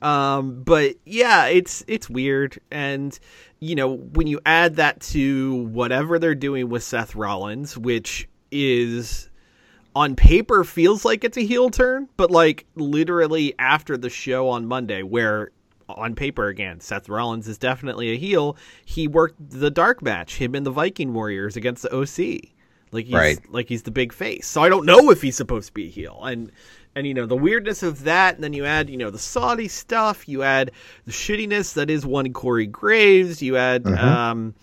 Um, 0.02 0.64
but 0.64 0.96
yeah, 1.06 1.46
it's 1.46 1.84
it's 1.88 2.10
weird, 2.10 2.60
and 2.72 3.20
you 3.60 3.76
know 3.76 3.94
when 3.94 4.26
you 4.26 4.40
add 4.44 4.78
that 4.78 5.00
to 5.02 5.54
whatever 5.66 6.18
they're 6.18 6.34
doing 6.34 6.68
with 6.68 6.82
Seth 6.82 7.14
Rollins, 7.14 7.78
which 7.78 8.28
is 8.52 9.30
on 9.96 10.16
paper 10.16 10.64
feels 10.64 11.06
like 11.06 11.24
it's 11.24 11.38
a 11.38 11.46
heel 11.46 11.70
turn, 11.70 12.08
but 12.18 12.32
like 12.32 12.66
literally 12.76 13.54
after 13.60 13.98
the 13.98 14.10
show 14.10 14.50
on 14.50 14.66
Monday, 14.66 15.04
where 15.04 15.52
on 15.90 16.16
paper 16.16 16.48
again, 16.48 16.80
Seth 16.80 17.10
Rollins 17.10 17.48
is 17.48 17.58
definitely 17.58 18.12
a 18.12 18.18
heel. 18.18 18.58
He 18.86 19.08
worked 19.08 19.36
the 19.52 19.70
dark 19.70 20.02
match, 20.02 20.38
him 20.38 20.56
and 20.56 20.66
the 20.66 20.72
Viking 20.72 21.14
Warriors 21.14 21.56
against 21.56 21.84
the 21.84 21.94
OC. 21.96 22.50
Like 22.92 23.06
he's 23.06 23.14
Right. 23.14 23.40
like 23.52 23.70
he's 23.70 23.84
the 23.84 23.92
big 23.92 24.14
face. 24.14 24.48
So 24.48 24.62
I 24.62 24.70
don't 24.70 24.86
know 24.86 25.12
if 25.12 25.22
he's 25.22 25.36
supposed 25.36 25.68
to 25.68 25.74
be 25.74 25.88
a 25.88 25.90
heel. 25.90 26.20
And 26.24 26.52
and 26.96 27.08
you 27.08 27.14
know, 27.14 27.26
the 27.26 27.36
weirdness 27.36 27.82
of 27.84 28.04
that, 28.04 28.36
and 28.36 28.44
then 28.44 28.54
you 28.54 28.66
add, 28.66 28.88
you 28.90 28.98
know, 28.98 29.10
the 29.10 29.18
Saudi 29.20 29.68
stuff, 29.68 30.28
you 30.30 30.44
add 30.44 30.72
the 31.06 31.12
shittiness 31.12 31.74
that 31.74 31.90
is 31.90 32.06
one 32.06 32.32
Corey 32.34 32.68
Graves, 32.68 33.42
you 33.42 33.58
add 33.58 33.86
um 33.88 34.54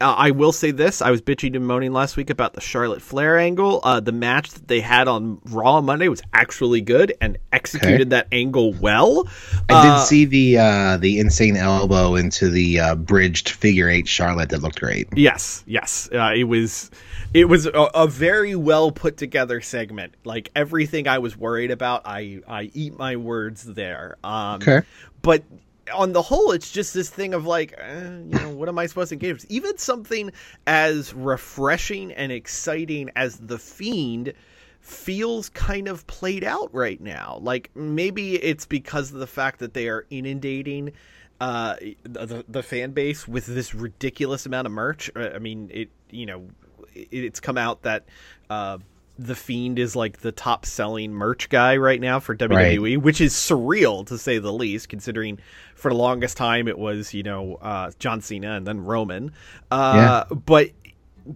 uh, 0.00 0.14
I 0.16 0.30
will 0.30 0.52
say 0.52 0.70
this: 0.70 1.02
I 1.02 1.10
was 1.10 1.20
bitching 1.22 1.54
and 1.56 1.66
moaning 1.66 1.92
last 1.92 2.16
week 2.16 2.30
about 2.30 2.54
the 2.54 2.60
Charlotte 2.60 3.02
Flair 3.02 3.38
angle. 3.38 3.80
Uh, 3.82 4.00
the 4.00 4.12
match 4.12 4.50
that 4.52 4.66
they 4.68 4.80
had 4.80 5.08
on 5.08 5.40
Raw 5.44 5.80
Monday 5.80 6.08
was 6.08 6.22
actually 6.32 6.80
good 6.80 7.12
and 7.20 7.38
executed 7.52 8.10
that 8.10 8.28
angle 8.32 8.72
well. 8.72 9.26
I 9.68 9.74
Uh, 9.74 9.98
did 9.98 10.06
see 10.06 10.24
the 10.24 10.58
uh, 10.58 10.96
the 10.96 11.18
insane 11.18 11.56
elbow 11.56 12.14
into 12.16 12.48
the 12.48 12.80
uh, 12.80 12.94
bridged 12.94 13.50
figure 13.50 13.88
eight 13.88 14.08
Charlotte 14.08 14.48
that 14.50 14.62
looked 14.62 14.80
great. 14.80 15.08
Yes, 15.14 15.62
yes. 15.66 16.08
Uh, 16.12 16.32
it 16.34 16.44
was 16.44 16.90
it 17.34 17.44
was 17.44 17.66
a, 17.66 17.70
a 17.72 18.06
very 18.06 18.54
well 18.56 18.90
put 18.92 19.16
together 19.16 19.60
segment. 19.60 20.14
Like 20.24 20.50
everything 20.56 21.06
I 21.08 21.18
was 21.18 21.36
worried 21.36 21.70
about, 21.70 22.02
I 22.04 22.40
I 22.48 22.70
eat 22.74 22.98
my 22.98 23.16
words 23.16 23.64
there. 23.64 24.16
Um, 24.24 24.60
Okay. 24.62 24.80
But 25.22 25.44
on 25.92 26.12
the 26.12 26.22
whole, 26.22 26.52
it's 26.52 26.70
just 26.70 26.94
this 26.94 27.10
thing 27.10 27.34
of 27.34 27.46
like, 27.46 27.74
eh, 27.78 28.02
you 28.02 28.38
know, 28.38 28.50
what 28.50 28.68
am 28.68 28.78
I 28.78 28.86
supposed 28.86 29.10
to 29.10 29.14
engage 29.14 29.34
with? 29.34 29.50
Even 29.50 29.78
something 29.78 30.32
as 30.66 31.12
refreshing 31.14 32.12
and 32.12 32.32
exciting 32.32 33.10
as 33.16 33.36
the 33.36 33.58
Fiend 33.58 34.32
feels 34.80 35.48
kind 35.50 35.88
of 35.88 36.06
played 36.06 36.44
out 36.44 36.72
right 36.74 37.00
now. 37.00 37.38
Like 37.42 37.70
maybe 37.74 38.34
it's 38.34 38.66
because 38.66 39.12
of 39.12 39.18
the 39.18 39.26
fact 39.26 39.60
that 39.60 39.74
they 39.74 39.88
are 39.88 40.06
inundating 40.10 40.92
uh, 41.40 41.76
the 42.02 42.44
the 42.48 42.62
fan 42.62 42.92
base 42.92 43.26
with 43.26 43.46
this 43.46 43.74
ridiculous 43.74 44.46
amount 44.46 44.66
of 44.66 44.72
merch. 44.72 45.10
Uh, 45.14 45.30
I 45.34 45.38
mean, 45.38 45.70
it 45.72 45.90
you 46.10 46.26
know, 46.26 46.48
it, 46.94 47.08
it's 47.12 47.40
come 47.40 47.58
out 47.58 47.82
that. 47.82 48.04
Uh, 48.48 48.78
the 49.20 49.34
Fiend 49.34 49.78
is 49.78 49.94
like 49.94 50.20
the 50.20 50.32
top 50.32 50.64
selling 50.64 51.12
merch 51.12 51.48
guy 51.50 51.76
right 51.76 52.00
now 52.00 52.20
for 52.20 52.34
WWE, 52.34 52.96
which 52.98 53.20
is 53.20 53.34
surreal 53.34 54.06
to 54.06 54.16
say 54.16 54.38
the 54.38 54.52
least, 54.52 54.88
considering 54.88 55.38
for 55.74 55.90
the 55.90 55.96
longest 55.96 56.36
time 56.36 56.66
it 56.68 56.78
was, 56.78 57.12
you 57.12 57.22
know, 57.22 57.56
uh, 57.56 57.90
John 57.98 58.22
Cena 58.22 58.52
and 58.52 58.66
then 58.66 58.80
Roman. 58.80 59.32
Uh, 59.70 60.24
But 60.34 60.70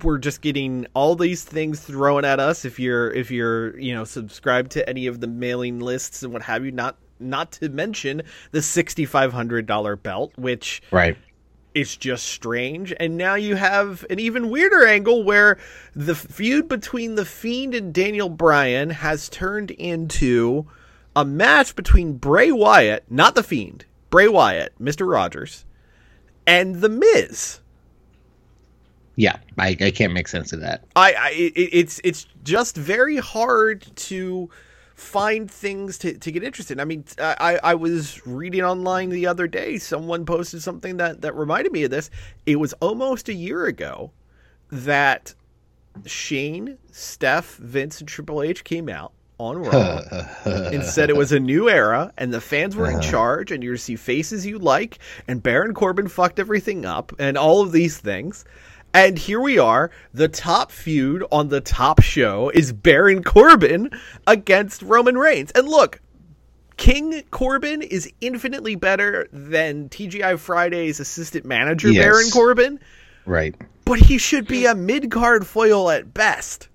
we're 0.02 0.18
just 0.18 0.40
getting 0.40 0.86
all 0.94 1.14
these 1.14 1.44
things 1.44 1.80
thrown 1.80 2.24
at 2.24 2.40
us 2.40 2.64
if 2.64 2.80
you're 2.80 3.12
if 3.12 3.30
you're 3.30 3.78
you 3.78 3.94
know 3.94 4.04
subscribed 4.04 4.70
to 4.72 4.88
any 4.88 5.06
of 5.06 5.20
the 5.20 5.26
mailing 5.26 5.78
lists 5.78 6.22
and 6.22 6.32
what 6.32 6.40
have 6.42 6.64
you 6.64 6.72
not 6.72 6.96
not 7.20 7.52
to 7.52 7.68
mention 7.68 8.22
the 8.50 8.58
$6500 8.60 10.02
belt 10.02 10.32
which 10.36 10.82
Right. 10.90 11.16
It's 11.74 11.96
just 11.96 12.26
strange. 12.26 12.94
And 12.98 13.16
now 13.16 13.34
you 13.34 13.56
have 13.56 14.06
an 14.08 14.18
even 14.20 14.48
weirder 14.48 14.86
angle 14.86 15.24
where 15.24 15.58
the 15.94 16.14
feud 16.14 16.68
between 16.68 17.16
The 17.16 17.24
Fiend 17.24 17.74
and 17.74 17.92
Daniel 17.92 18.28
Bryan 18.28 18.90
has 18.90 19.28
turned 19.28 19.72
into 19.72 20.66
a 21.16 21.24
match 21.24 21.76
between 21.76 22.16
Bray 22.16 22.52
Wyatt, 22.52 23.04
not 23.10 23.34
The 23.34 23.42
Fiend, 23.42 23.84
Bray 24.10 24.28
Wyatt, 24.28 24.72
Mr. 24.80 25.10
Rogers, 25.10 25.64
and 26.46 26.76
The 26.76 26.88
Miz. 26.88 27.60
Yeah, 29.16 29.36
I, 29.58 29.76
I 29.80 29.90
can't 29.90 30.12
make 30.12 30.28
sense 30.28 30.52
of 30.52 30.60
that. 30.60 30.84
I, 30.96 31.12
I 31.12 31.30
it, 31.30 31.52
it's 31.54 32.00
it's 32.02 32.26
just 32.42 32.76
very 32.76 33.16
hard 33.16 33.86
to 33.96 34.50
find 34.94 35.50
things 35.50 35.98
to, 35.98 36.16
to 36.18 36.32
get 36.32 36.42
interested. 36.42 36.74
in. 36.74 36.80
I 36.80 36.84
mean, 36.84 37.04
I, 37.18 37.58
I 37.62 37.74
was 37.74 38.24
reading 38.26 38.62
online 38.62 39.10
the 39.10 39.26
other 39.26 39.46
day. 39.46 39.78
Someone 39.78 40.24
posted 40.24 40.62
something 40.62 40.96
that 40.98 41.20
that 41.22 41.34
reminded 41.34 41.72
me 41.72 41.84
of 41.84 41.90
this. 41.90 42.10
It 42.46 42.56
was 42.56 42.72
almost 42.74 43.28
a 43.28 43.34
year 43.34 43.66
ago 43.66 44.12
that 44.70 45.34
Shane, 46.06 46.78
Steph, 46.90 47.56
Vince, 47.56 48.00
and 48.00 48.08
Triple 48.08 48.42
H 48.42 48.64
came 48.64 48.88
out 48.88 49.12
on 49.38 49.58
Raw 49.58 50.00
and 50.44 50.84
said 50.84 51.10
it 51.10 51.16
was 51.16 51.32
a 51.32 51.40
new 51.40 51.68
era 51.68 52.12
and 52.16 52.32
the 52.32 52.40
fans 52.40 52.76
were 52.76 52.88
in 52.88 52.96
uh-huh. 52.96 53.10
charge 53.10 53.50
and 53.50 53.64
you're 53.64 53.74
to 53.74 53.80
see 53.80 53.96
faces 53.96 54.46
you 54.46 54.58
like 54.60 55.00
and 55.26 55.42
Baron 55.42 55.74
Corbin 55.74 56.06
fucked 56.06 56.38
everything 56.38 56.86
up 56.86 57.12
and 57.18 57.36
all 57.36 57.60
of 57.60 57.72
these 57.72 57.98
things. 57.98 58.44
And 58.94 59.18
here 59.18 59.40
we 59.40 59.58
are. 59.58 59.90
The 60.12 60.28
top 60.28 60.70
feud 60.70 61.24
on 61.32 61.48
the 61.48 61.60
top 61.60 62.00
show 62.00 62.50
is 62.50 62.72
Baron 62.72 63.24
Corbin 63.24 63.90
against 64.28 64.82
Roman 64.82 65.18
Reigns. 65.18 65.50
And 65.50 65.68
look, 65.68 66.00
King 66.76 67.22
Corbin 67.32 67.82
is 67.82 68.08
infinitely 68.20 68.76
better 68.76 69.28
than 69.32 69.88
TGI 69.88 70.38
Friday's 70.38 71.00
assistant 71.00 71.44
manager, 71.44 71.88
Yes. 71.88 72.04
Baron 72.04 72.30
Corbin, 72.32 72.80
Right. 73.26 73.54
but 73.84 73.98
he 73.98 74.16
should 74.16 74.46
be 74.46 74.64
a 74.66 74.74
mid 74.76 75.10
card 75.10 75.44
foil 75.44 75.90
at 75.90 76.14
best. 76.14 76.68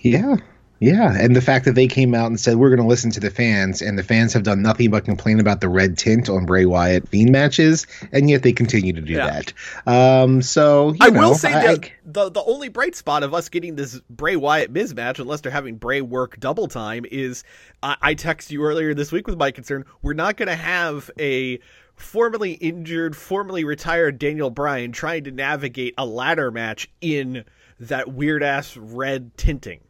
Yeah. 0.00 0.36
Yeah. 0.80 1.16
And 1.18 1.34
the 1.34 1.40
fact 1.40 1.64
that 1.64 1.74
they 1.74 1.88
came 1.88 2.14
out 2.14 2.26
and 2.26 2.38
said, 2.38 2.56
we're 2.56 2.68
going 2.68 2.80
to 2.80 2.86
listen 2.86 3.10
to 3.12 3.20
the 3.20 3.30
fans, 3.30 3.82
and 3.82 3.98
the 3.98 4.02
fans 4.02 4.32
have 4.32 4.44
done 4.44 4.62
nothing 4.62 4.90
but 4.90 5.04
complain 5.04 5.40
about 5.40 5.60
the 5.60 5.68
red 5.68 5.98
tint 5.98 6.28
on 6.28 6.46
Bray 6.46 6.66
Wyatt 6.66 7.08
Fiend 7.08 7.32
matches, 7.32 7.86
and 8.12 8.30
yet 8.30 8.42
they 8.42 8.52
continue 8.52 8.92
to 8.92 9.00
do 9.00 9.14
Yeah. 9.14 9.40
that. 9.40 9.52
Um, 9.86 10.40
so, 10.42 10.94
I 11.00 11.10
know, 11.10 11.20
will 11.30 11.34
say 11.34 11.52
I- 11.52 11.74
that 11.74 11.90
the 12.06 12.30
the 12.30 12.42
only 12.44 12.68
bright 12.68 12.94
spot 12.96 13.22
of 13.22 13.34
us 13.34 13.48
getting 13.48 13.76
this 13.76 14.00
Bray 14.08 14.36
Wyatt 14.36 14.70
Miz 14.70 14.94
match, 14.94 15.18
unless 15.18 15.40
they're 15.40 15.52
having 15.52 15.76
Bray 15.76 16.00
work 16.00 16.38
double 16.40 16.68
time, 16.68 17.04
is 17.10 17.44
I, 17.82 17.96
I 18.00 18.14
texted 18.14 18.50
you 18.52 18.62
earlier 18.62 18.94
this 18.94 19.10
week 19.12 19.26
with 19.26 19.38
my 19.38 19.50
concern. 19.50 19.84
We're 20.02 20.14
not 20.14 20.36
going 20.36 20.48
to 20.48 20.56
have 20.56 21.10
a 21.18 21.58
formerly 21.96 22.52
injured, 22.52 23.16
formerly 23.16 23.64
retired 23.64 24.18
Daniel 24.18 24.50
Bryan 24.50 24.92
trying 24.92 25.24
to 25.24 25.32
navigate 25.32 25.94
a 25.98 26.06
ladder 26.06 26.50
match 26.52 26.88
in 27.00 27.44
that 27.80 28.12
weird 28.12 28.42
ass 28.42 28.76
red 28.76 29.36
tinting. 29.36 29.80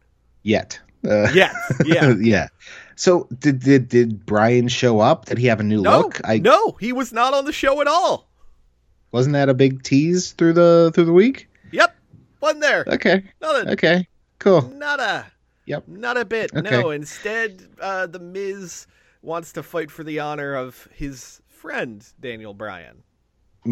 Yet. 0.49 0.79
Uh, 1.07 1.29
Yes, 1.33 1.53
yeah. 1.85 2.13
yeah. 2.19 2.47
So 2.95 3.27
did 3.39 3.59
did 3.59 3.87
did 3.87 4.25
Bryan 4.25 4.67
show 4.67 4.99
up? 4.99 5.25
Did 5.25 5.37
he 5.37 5.45
have 5.47 5.59
a 5.59 5.63
new 5.63 5.81
No, 5.81 5.99
look? 5.99 6.19
I 6.25 6.39
no, 6.39 6.75
he 6.79 6.91
was 6.91 7.13
not 7.13 7.33
on 7.33 7.45
the 7.45 7.53
show 7.53 7.79
at 7.81 7.87
all. 7.87 8.27
wasn't 9.11 9.33
that 9.33 9.47
a 9.47 9.53
big 9.53 9.83
tease 9.83 10.31
through 10.33 10.53
the 10.53 10.91
through 10.93 11.05
the 11.05 11.13
week? 11.13 11.47
Yep, 11.71 11.95
wasn't 12.41 12.61
there. 12.61 12.83
Okay. 12.87 13.23
Nothing. 13.41 13.69
Okay. 13.69 14.07
Cool. 14.39 14.61
Not 14.75 14.99
a. 14.99 15.25
Yep. 15.67 15.87
Not 15.87 16.17
a 16.17 16.25
bit. 16.25 16.49
Okay. 16.55 16.81
No. 16.81 16.89
Instead, 16.89 17.61
uh, 17.79 18.07
the 18.07 18.19
Miz 18.19 18.87
wants 19.21 19.51
to 19.53 19.61
fight 19.63 19.91
for 19.91 20.03
the 20.03 20.19
honor 20.19 20.55
of 20.55 20.87
his 20.93 21.41
friend 21.47 22.03
Daniel 22.19 22.53
Bryan. 22.55 23.03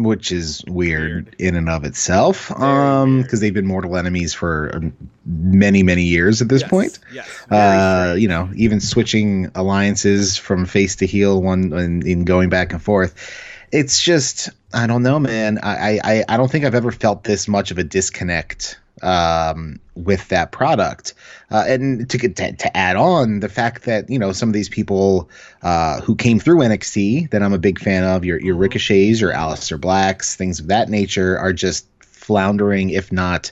Which 0.02 0.30
is 0.30 0.62
weird, 0.68 1.24
Weird. 1.26 1.36
in 1.38 1.56
and 1.56 1.68
of 1.68 1.84
itself. 1.84 2.50
Um, 2.52 3.22
because 3.22 3.40
they've 3.40 3.52
been 3.54 3.66
mortal 3.66 3.96
enemies 3.96 4.32
for 4.34 4.70
um, 4.74 4.92
many 5.26 5.82
many 5.82 6.04
years 6.04 6.40
at 6.40 6.48
this 6.48 6.60
Yes, 6.62 6.70
point. 6.70 6.98
Yes. 7.12 7.28
uh, 7.50 8.14
you 8.16 8.28
know, 8.28 8.48
even 8.54 8.80
switching 8.80 9.50
alliances 9.54 10.36
from 10.36 10.66
face 10.66 10.96
to 10.96 11.06
heel, 11.06 11.42
one 11.42 11.72
in, 11.72 12.06
in 12.06 12.24
going 12.24 12.48
back 12.48 12.72
and 12.72 12.82
forth. 12.82 13.14
It's 13.72 14.00
just, 14.02 14.50
I 14.72 14.86
don't 14.86 15.02
know, 15.02 15.18
man. 15.18 15.58
I, 15.62 15.98
I, 16.04 16.24
I 16.28 16.36
don't 16.36 16.50
think 16.50 16.64
I've 16.64 16.74
ever 16.74 16.92
felt 16.92 17.24
this 17.24 17.48
much 17.48 17.70
of 17.70 17.78
a 17.78 17.84
disconnect 17.84 18.78
um, 19.02 19.80
with 19.94 20.28
that 20.28 20.52
product. 20.52 21.14
Uh, 21.50 21.64
and 21.66 22.10
to, 22.10 22.18
get- 22.18 22.36
to 22.36 22.52
to 22.52 22.76
add 22.76 22.96
on 22.96 23.40
the 23.40 23.48
fact 23.48 23.84
that 23.84 24.10
you 24.10 24.18
know 24.18 24.32
some 24.32 24.48
of 24.48 24.52
these 24.52 24.68
people 24.68 25.30
uh, 25.62 26.00
who 26.02 26.14
came 26.14 26.38
through 26.38 26.58
NXT 26.58 27.30
that 27.30 27.42
I'm 27.42 27.54
a 27.54 27.58
big 27.58 27.78
fan 27.78 28.04
of, 28.04 28.24
your 28.24 28.40
your 28.40 28.56
Ricochets, 28.56 29.20
your 29.20 29.32
Aleister 29.32 29.80
Blacks, 29.80 30.36
things 30.36 30.60
of 30.60 30.66
that 30.66 30.88
nature, 30.90 31.38
are 31.38 31.52
just 31.54 31.86
floundering, 32.28 32.90
if 32.90 33.10
not 33.10 33.50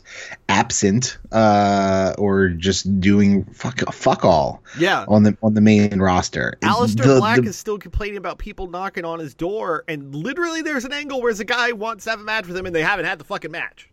absent, 0.50 1.16
uh, 1.33 2.12
or 2.18 2.50
just 2.50 3.00
doing 3.00 3.42
fuck 3.54 3.80
fuck 3.95 4.23
all 4.23 4.62
Yeah. 4.78 5.06
on 5.09 5.23
the 5.23 5.35
on 5.42 5.54
the 5.54 5.62
main 5.62 5.99
roster. 5.99 6.59
Aleister 6.62 7.04
The- 7.04 7.16
Black 7.18 7.40
the- 7.42 7.49
is 7.49 7.56
still 7.56 7.78
complaining 7.78 8.18
about 8.18 8.37
people 8.37 8.66
knocking 8.68 9.06
on 9.06 9.18
his 9.18 9.35
door, 9.35 9.83
and 9.88 10.14
literally 10.14 10.61
there's 10.61 10.85
an 10.85 10.92
angle 10.92 11.23
where 11.23 11.33
the 11.33 11.45
guy 11.45 11.73
wants 11.73 12.04
to 12.04 12.11
have 12.11 12.21
a 12.21 12.25
match 12.25 12.47
with 12.47 12.54
him, 12.56 12.66
and 12.66 12.75
they 12.76 12.83
haven't 12.83 13.06
had 13.06 13.18
the 13.18 13.25
fucking 13.25 13.50
match. 13.50 13.88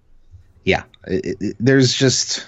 yeah. 0.66 0.84
it- 1.08 1.38
it- 1.40 1.56
there's 1.62 1.94
just 1.94 2.46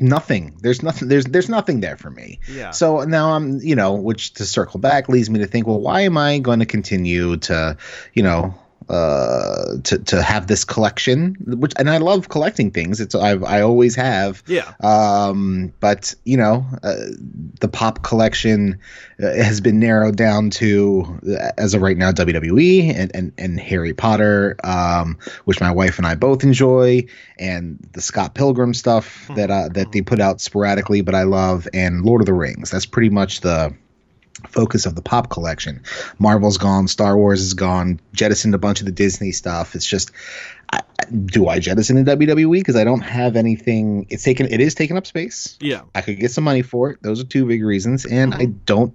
nothing. 0.00 0.52
There's 0.62 0.82
nothing. 0.82 1.06
There's 1.08 1.24
there's 1.26 1.48
nothing 1.48 1.80
there 1.80 1.96
for 1.96 2.10
me. 2.10 2.40
Yeah. 2.52 2.72
So 2.72 3.02
now 3.04 3.34
I'm, 3.34 3.60
you 3.60 3.74
know, 3.76 3.92
which 3.94 4.34
to 4.34 4.44
circle 4.44 4.80
back 4.80 5.08
leads 5.08 5.30
me 5.30 5.38
to 5.40 5.46
think, 5.46 5.66
well, 5.66 5.80
why 5.80 6.00
am 6.02 6.16
I 6.18 6.38
going 6.40 6.58
to 6.58 6.66
continue 6.66 7.36
to, 7.38 7.76
you 8.14 8.22
know, 8.22 8.54
uh, 8.88 9.76
to 9.84 9.98
to 9.98 10.22
have 10.22 10.46
this 10.46 10.64
collection? 10.64 11.36
Which 11.44 11.72
and 11.78 11.90
I 11.90 11.98
love 11.98 12.28
collecting 12.28 12.70
things. 12.70 13.00
It's 13.00 13.14
I've 13.14 13.44
I 13.44 13.62
always 13.62 13.94
have. 13.96 14.42
Yeah. 14.46 14.72
Um, 14.80 15.72
but 15.80 16.14
you 16.24 16.36
know, 16.36 16.64
uh, 16.82 16.94
the 17.60 17.68
pop 17.68 18.02
collection 18.02 18.78
uh, 19.22 19.26
has 19.26 19.60
been 19.60 19.80
narrowed 19.80 20.16
down 20.16 20.50
to, 20.50 21.20
uh, 21.28 21.52
as 21.58 21.74
of 21.74 21.82
right 21.82 21.96
now, 21.96 22.12
WWE 22.12 22.94
and 22.94 23.10
and, 23.14 23.32
and 23.38 23.60
Harry 23.60 23.94
Potter, 23.94 24.56
um, 24.62 25.18
which 25.44 25.60
my 25.60 25.70
wife 25.70 25.98
and 25.98 26.06
I 26.06 26.14
both 26.14 26.44
enjoy, 26.44 27.06
and 27.38 27.78
the 27.92 28.00
Scott 28.00 28.34
Pilgrim 28.34 28.74
stuff 28.74 29.28
that 29.34 29.50
uh, 29.50 29.68
that 29.70 29.92
they 29.92 30.02
put 30.02 30.20
out 30.20 30.40
sporadically, 30.40 31.00
but 31.00 31.14
I 31.14 31.24
love, 31.24 31.66
and 31.72 32.02
Lord 32.02 32.20
of 32.22 32.26
the 32.26 32.34
Rings. 32.34 32.70
That's 32.70 32.86
pretty 32.86 33.10
much 33.10 33.40
the 33.40 33.74
focus 34.48 34.86
of 34.86 34.94
the 34.94 35.02
pop 35.02 35.30
collection. 35.30 35.82
Marvel's 36.18 36.58
gone, 36.58 36.88
Star 36.88 37.16
Wars 37.16 37.40
is 37.40 37.54
gone, 37.54 38.00
jettisoned 38.12 38.54
a 38.54 38.58
bunch 38.58 38.80
of 38.80 38.86
the 38.86 38.92
Disney 38.92 39.32
stuff. 39.32 39.74
It's 39.74 39.86
just, 39.86 40.10
I, 40.72 40.80
do 41.26 41.48
I 41.48 41.58
jettison 41.58 42.02
the 42.02 42.16
WWE 42.16 42.52
because 42.52 42.76
I 42.76 42.84
don't 42.84 43.00
have 43.00 43.36
anything? 43.36 44.06
It's 44.10 44.24
taken, 44.24 44.46
it 44.50 44.60
is 44.60 44.74
taking 44.74 44.96
up 44.96 45.06
space. 45.06 45.56
Yeah. 45.60 45.82
I 45.94 46.02
could 46.02 46.18
get 46.18 46.30
some 46.30 46.44
money 46.44 46.62
for 46.62 46.90
it. 46.90 47.02
Those 47.02 47.20
are 47.20 47.24
two 47.24 47.46
big 47.46 47.62
reasons, 47.64 48.04
and 48.04 48.32
mm-hmm. 48.32 48.42
I 48.42 48.46
don't 48.66 48.94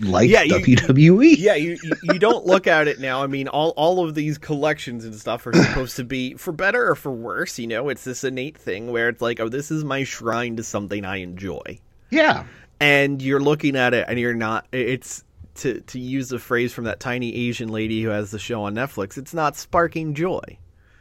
like 0.00 0.30
Yeah, 0.30 0.42
you- 0.42 0.76
WWE. 0.76 1.36
Yeah, 1.38 1.54
you, 1.54 1.76
you 1.82 1.92
you 2.04 2.18
don't 2.18 2.46
look 2.46 2.66
at 2.66 2.88
it 2.88 3.00
now. 3.00 3.22
I 3.22 3.26
mean, 3.26 3.48
all 3.48 3.70
all 3.76 4.02
of 4.06 4.14
these 4.14 4.38
collections 4.38 5.04
and 5.04 5.14
stuff 5.14 5.46
are 5.46 5.52
supposed 5.52 5.96
to 5.96 6.04
be 6.04 6.34
for 6.34 6.52
better 6.52 6.88
or 6.88 6.94
for 6.94 7.12
worse. 7.12 7.58
You 7.58 7.66
know, 7.66 7.88
it's 7.90 8.04
this 8.04 8.24
innate 8.24 8.56
thing 8.56 8.90
where 8.90 9.10
it's 9.10 9.20
like, 9.20 9.40
oh, 9.40 9.50
this 9.50 9.70
is 9.70 9.84
my 9.84 10.04
shrine 10.04 10.56
to 10.56 10.62
something 10.62 11.04
I 11.04 11.16
enjoy. 11.18 11.78
yeah. 12.10 12.44
And 12.80 13.20
you're 13.22 13.40
looking 13.40 13.76
at 13.76 13.94
it 13.94 14.06
and 14.08 14.18
you're 14.18 14.34
not 14.34 14.66
it's 14.72 15.22
to 15.56 15.80
to 15.82 15.98
use 16.00 16.32
a 16.32 16.38
phrase 16.38 16.72
from 16.72 16.84
that 16.84 16.98
tiny 17.00 17.34
asian 17.48 17.68
lady 17.68 18.02
who 18.02 18.08
has 18.08 18.30
the 18.30 18.38
show 18.38 18.62
on 18.64 18.74
netflix 18.74 19.18
it's 19.18 19.34
not 19.34 19.56
sparking 19.56 20.14
joy 20.14 20.40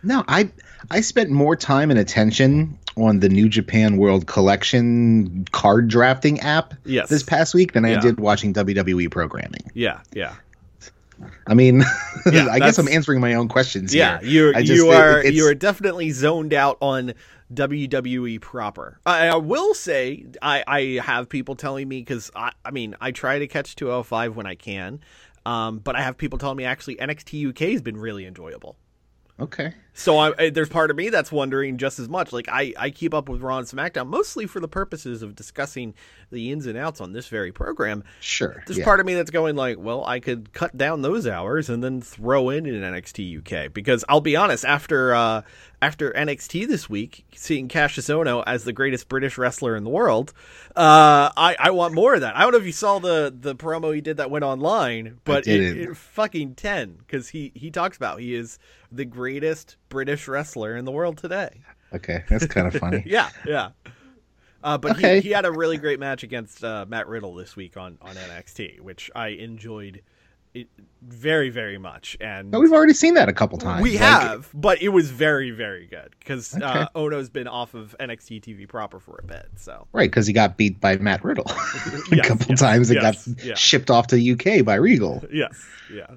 No, 0.03 0.23
I 0.27 0.51
I 0.91 1.01
spent 1.01 1.29
more 1.29 1.55
time 1.55 1.91
and 1.91 1.99
attention 1.99 2.77
on 2.95 3.19
the 3.19 3.29
New 3.29 3.47
Japan 3.49 3.97
World 3.97 4.27
Collection 4.27 5.45
card 5.51 5.87
drafting 5.89 6.39
app 6.41 6.73
Yes. 6.85 7.07
this 7.09 7.23
past 7.23 7.53
week 7.53 7.71
than 7.73 7.85
I 7.85 7.99
did 7.99 8.19
watching 8.19 8.53
WWE 8.53 9.09
programming. 9.11 9.69
yeah 9.73 9.99
yeah 10.13 10.35
I 11.47 11.53
mean, 11.53 11.83
Yeah, 12.31 12.47
I 12.49 12.59
guess 12.59 12.77
I'm 12.77 12.87
answering 12.87 13.19
my 13.19 13.33
own 13.35 13.49
questions 13.49 13.93
yeah 13.93 14.19
here. 14.21 14.57
you 14.59 14.73
you 14.75 14.89
are 14.91 15.19
it's- 15.19 15.33
you 15.33 15.47
are 15.47 15.53
definitely 15.53 16.11
zoned 16.11 16.53
out 16.53 16.77
on 16.81 17.13
WWE 17.53 18.39
proper. 18.41 18.99
I, 19.05 19.27
I 19.29 19.35
will 19.35 19.73
say 19.73 20.25
I 20.41 20.63
I 20.67 20.81
have 21.03 21.29
people 21.29 21.55
telling 21.55 21.87
me 21.87 21.99
because 22.01 22.29
I 22.35 22.51
I 22.63 22.71
mean 22.71 22.95
I 23.01 23.11
try 23.11 23.39
to 23.39 23.47
catch 23.47 23.75
205 23.75 24.35
when 24.35 24.45
I 24.45 24.55
can, 24.55 24.99
um, 25.45 25.79
but 25.79 25.95
I 25.95 26.01
have 26.01 26.17
people 26.17 26.37
telling 26.37 26.57
me 26.57 26.65
actually 26.65 26.95
NXT 26.97 27.49
UK 27.49 27.71
has 27.71 27.81
been 27.81 27.97
really 27.97 28.25
enjoyable. 28.25 28.77
Okay. 29.39 29.73
So 29.93 30.17
I, 30.17 30.49
there's 30.49 30.69
part 30.69 30.91
of 30.91 30.97
me 30.97 31.09
that's 31.09 31.29
wondering 31.29 31.77
just 31.77 31.99
as 31.99 32.07
much. 32.07 32.31
Like 32.31 32.47
I, 32.49 32.73
I 32.77 32.89
keep 32.89 33.13
up 33.13 33.27
with 33.27 33.41
Raw 33.41 33.57
and 33.57 33.67
SmackDown 33.67 34.07
mostly 34.07 34.45
for 34.45 34.61
the 34.61 34.67
purposes 34.67 35.21
of 35.21 35.35
discussing 35.35 35.93
the 36.31 36.51
ins 36.51 36.67
and 36.67 36.77
outs 36.77 37.01
on 37.01 37.11
this 37.11 37.27
very 37.27 37.51
program. 37.51 38.05
Sure. 38.21 38.63
There's 38.65 38.79
yeah. 38.79 38.85
part 38.85 39.01
of 39.01 39.05
me 39.05 39.13
that's 39.13 39.31
going 39.31 39.57
like, 39.57 39.77
well, 39.77 40.05
I 40.05 40.21
could 40.21 40.53
cut 40.53 40.77
down 40.77 41.01
those 41.01 41.27
hours 41.27 41.69
and 41.69 41.83
then 41.83 41.99
throw 41.99 42.49
in 42.49 42.65
an 42.65 42.81
NXT 42.81 43.39
UK 43.39 43.73
because 43.73 44.05
I'll 44.07 44.21
be 44.21 44.37
honest, 44.37 44.63
after 44.63 45.13
uh, 45.13 45.41
after 45.81 46.11
NXT 46.11 46.67
this 46.67 46.89
week, 46.89 47.25
seeing 47.35 47.67
Kassius 47.67 48.09
Ohno 48.09 48.41
as 48.47 48.63
the 48.63 48.73
greatest 48.73 49.09
British 49.09 49.37
wrestler 49.37 49.75
in 49.75 49.83
the 49.83 49.89
world, 49.89 50.31
uh, 50.77 51.29
I 51.35 51.57
I 51.59 51.71
want 51.71 51.93
more 51.93 52.15
of 52.15 52.21
that. 52.21 52.37
I 52.37 52.43
don't 52.43 52.51
know 52.51 52.57
if 52.57 52.65
you 52.65 52.71
saw 52.71 52.99
the 52.99 53.35
the 53.37 53.53
promo 53.53 53.93
he 53.93 53.99
did 53.99 54.17
that 54.17 54.31
went 54.31 54.45
online, 54.45 55.19
but 55.25 55.45
it, 55.45 55.77
it 55.77 55.97
fucking 55.97 56.55
ten 56.55 56.93
because 56.93 57.27
he 57.27 57.51
he 57.53 57.69
talks 57.69 57.97
about 57.97 58.21
he 58.21 58.33
is 58.33 58.59
the 58.91 59.05
greatest 59.05 59.77
British 59.89 60.27
wrestler 60.27 60.75
in 60.75 60.85
the 60.85 60.91
world 60.91 61.17
today. 61.17 61.61
Okay, 61.93 62.23
that's 62.29 62.45
kind 62.45 62.67
of 62.67 62.75
funny. 62.79 63.03
Yeah, 63.05 63.29
yeah. 63.45 63.69
Uh, 64.63 64.77
but 64.77 64.91
Okay. 64.91 65.15
he, 65.17 65.29
he 65.29 65.29
had 65.31 65.45
a 65.45 65.51
really 65.51 65.77
great 65.77 65.99
match 65.99 66.23
against 66.23 66.63
uh, 66.63 66.85
Matt 66.87 67.07
Riddle 67.07 67.33
this 67.33 67.55
week 67.55 67.77
on, 67.77 67.97
on 68.01 68.15
NXT, 68.15 68.81
which 68.81 69.09
I 69.15 69.29
enjoyed 69.29 70.01
it 70.53 70.67
very, 71.01 71.49
very 71.49 71.77
much. 71.77 72.17
And 72.19 72.51
But 72.51 72.59
we've 72.59 72.73
already 72.73 72.93
seen 72.93 73.13
that 73.13 73.29
a 73.29 73.33
couple 73.33 73.57
times. 73.57 73.83
we 73.83 73.91
Like, 73.91 73.99
have, 74.01 74.49
but 74.53 74.81
it 74.81 74.89
was 74.89 75.11
very, 75.11 75.51
very 75.51 75.85
good 75.85 76.13
because 76.19 76.55
Okay. 76.55 76.65
uh, 76.65 76.89
Ohno's 76.95 77.29
been 77.29 77.47
off 77.47 77.73
of 77.73 77.95
NXT 77.99 78.41
TV 78.41 78.67
proper 78.67 78.99
for 78.99 79.19
a 79.23 79.25
bit. 79.25 79.47
So 79.55 79.87
Right, 79.93 80.09
because 80.09 80.27
he 80.27 80.33
got 80.33 80.57
beat 80.57 80.81
by 80.81 80.97
Matt 80.97 81.23
Riddle 81.23 81.45
a 82.11 82.15
Yes, 82.15 82.27
couple 82.27 82.47
yes, 82.49 82.59
times. 82.59 82.89
It 82.91 82.95
yes, 82.95 83.27
got 83.27 83.57
shipped 83.57 83.89
off 83.89 84.07
to 84.07 84.15
the 84.15 84.31
UK 84.31 84.65
by 84.65 84.75
Regal. 84.75 85.23
yes, 85.31 85.65
yeah, 85.93 86.07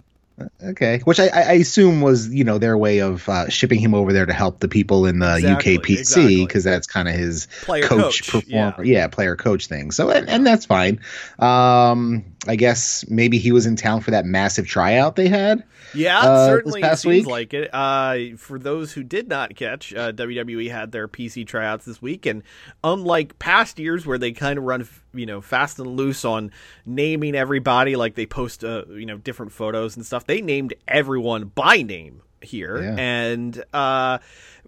Okay, 0.63 1.01
which 1.05 1.21
I, 1.21 1.29
I 1.29 1.53
assume 1.55 2.01
was 2.01 2.29
you 2.29 2.45
know 2.45 2.59
their 2.59 2.77
way 2.77 3.01
of 3.01 3.29
uh, 3.29 3.49
shipping 3.49 3.79
him 3.79 3.95
over 3.95 4.13
there 4.13 4.27
to 4.27 4.33
help 4.33 4.61
the 4.61 4.69
people 4.69 5.07
in 5.07 5.19
the 5.19 5.37
Exactly, 5.37 5.79
UKPC 5.79 5.99
exactly. 5.99 6.47
because 6.47 6.65
that's 6.65 6.87
kind 6.87 7.09
of 7.09 7.15
his 7.15 7.47
Player 7.63 7.85
coach, 7.85 8.29
coach, 8.31 8.45
performer, 8.45 8.85
yeah. 8.85 9.09
player 9.09 9.37
coach 9.37 9.67
thing. 9.67 9.91
So 9.91 10.11
and, 10.11 10.29
and 10.29 10.47
that's 10.47 10.67
fine. 10.67 11.01
Um, 11.39 12.25
I 12.49 12.57
guess 12.57 13.05
maybe 13.09 13.39
he 13.39 13.53
was 13.53 13.67
in 13.67 13.77
town 13.77 14.01
for 14.01 14.11
that 14.11 14.25
massive 14.25 14.67
tryout 14.67 15.15
they 15.15 15.29
had. 15.29 15.63
yeah. 15.95 16.19
Uh, 16.19 16.47
certainly 16.49 16.83
seems 16.83 17.05
week? 17.07 17.27
like 17.27 17.55
it. 17.55 17.71
Uh, 17.73 18.37
for 18.37 18.59
those 18.59 18.93
who 18.93 19.05
did 19.05 19.29
not 19.29 19.55
catch, 19.55 19.95
uh, 19.95 20.11
WWE 20.13 20.69
had 20.71 20.91
their 20.91 21.07
PC 21.07 21.47
tryouts 21.47 21.85
this 21.85 22.03
week, 22.03 22.27
and 22.27 22.43
unlike 22.83 23.39
past 23.39 23.79
years 23.79 24.05
where 24.07 24.19
they 24.19 24.33
kind 24.33 24.59
of 24.59 24.65
run, 24.65 24.89
you 25.15 25.25
know, 25.27 25.41
fast 25.41 25.79
and 25.79 25.87
loose 25.97 26.25
on 26.25 26.51
naming 26.85 27.37
everybody, 27.37 27.95
like 27.95 28.17
they 28.17 28.27
post, 28.27 28.65
uh, 28.65 28.87
you 28.89 29.07
know, 29.07 29.19
different 29.19 29.53
photos 29.53 29.95
and 29.97 30.05
stuff, 30.05 30.27
they 30.27 30.41
named 30.41 30.75
everyone 30.89 31.45
by 31.45 31.83
name 31.83 32.23
here, 32.41 32.83
Yeah. 32.83 32.97
and 32.99 33.65
uh, 33.73 34.19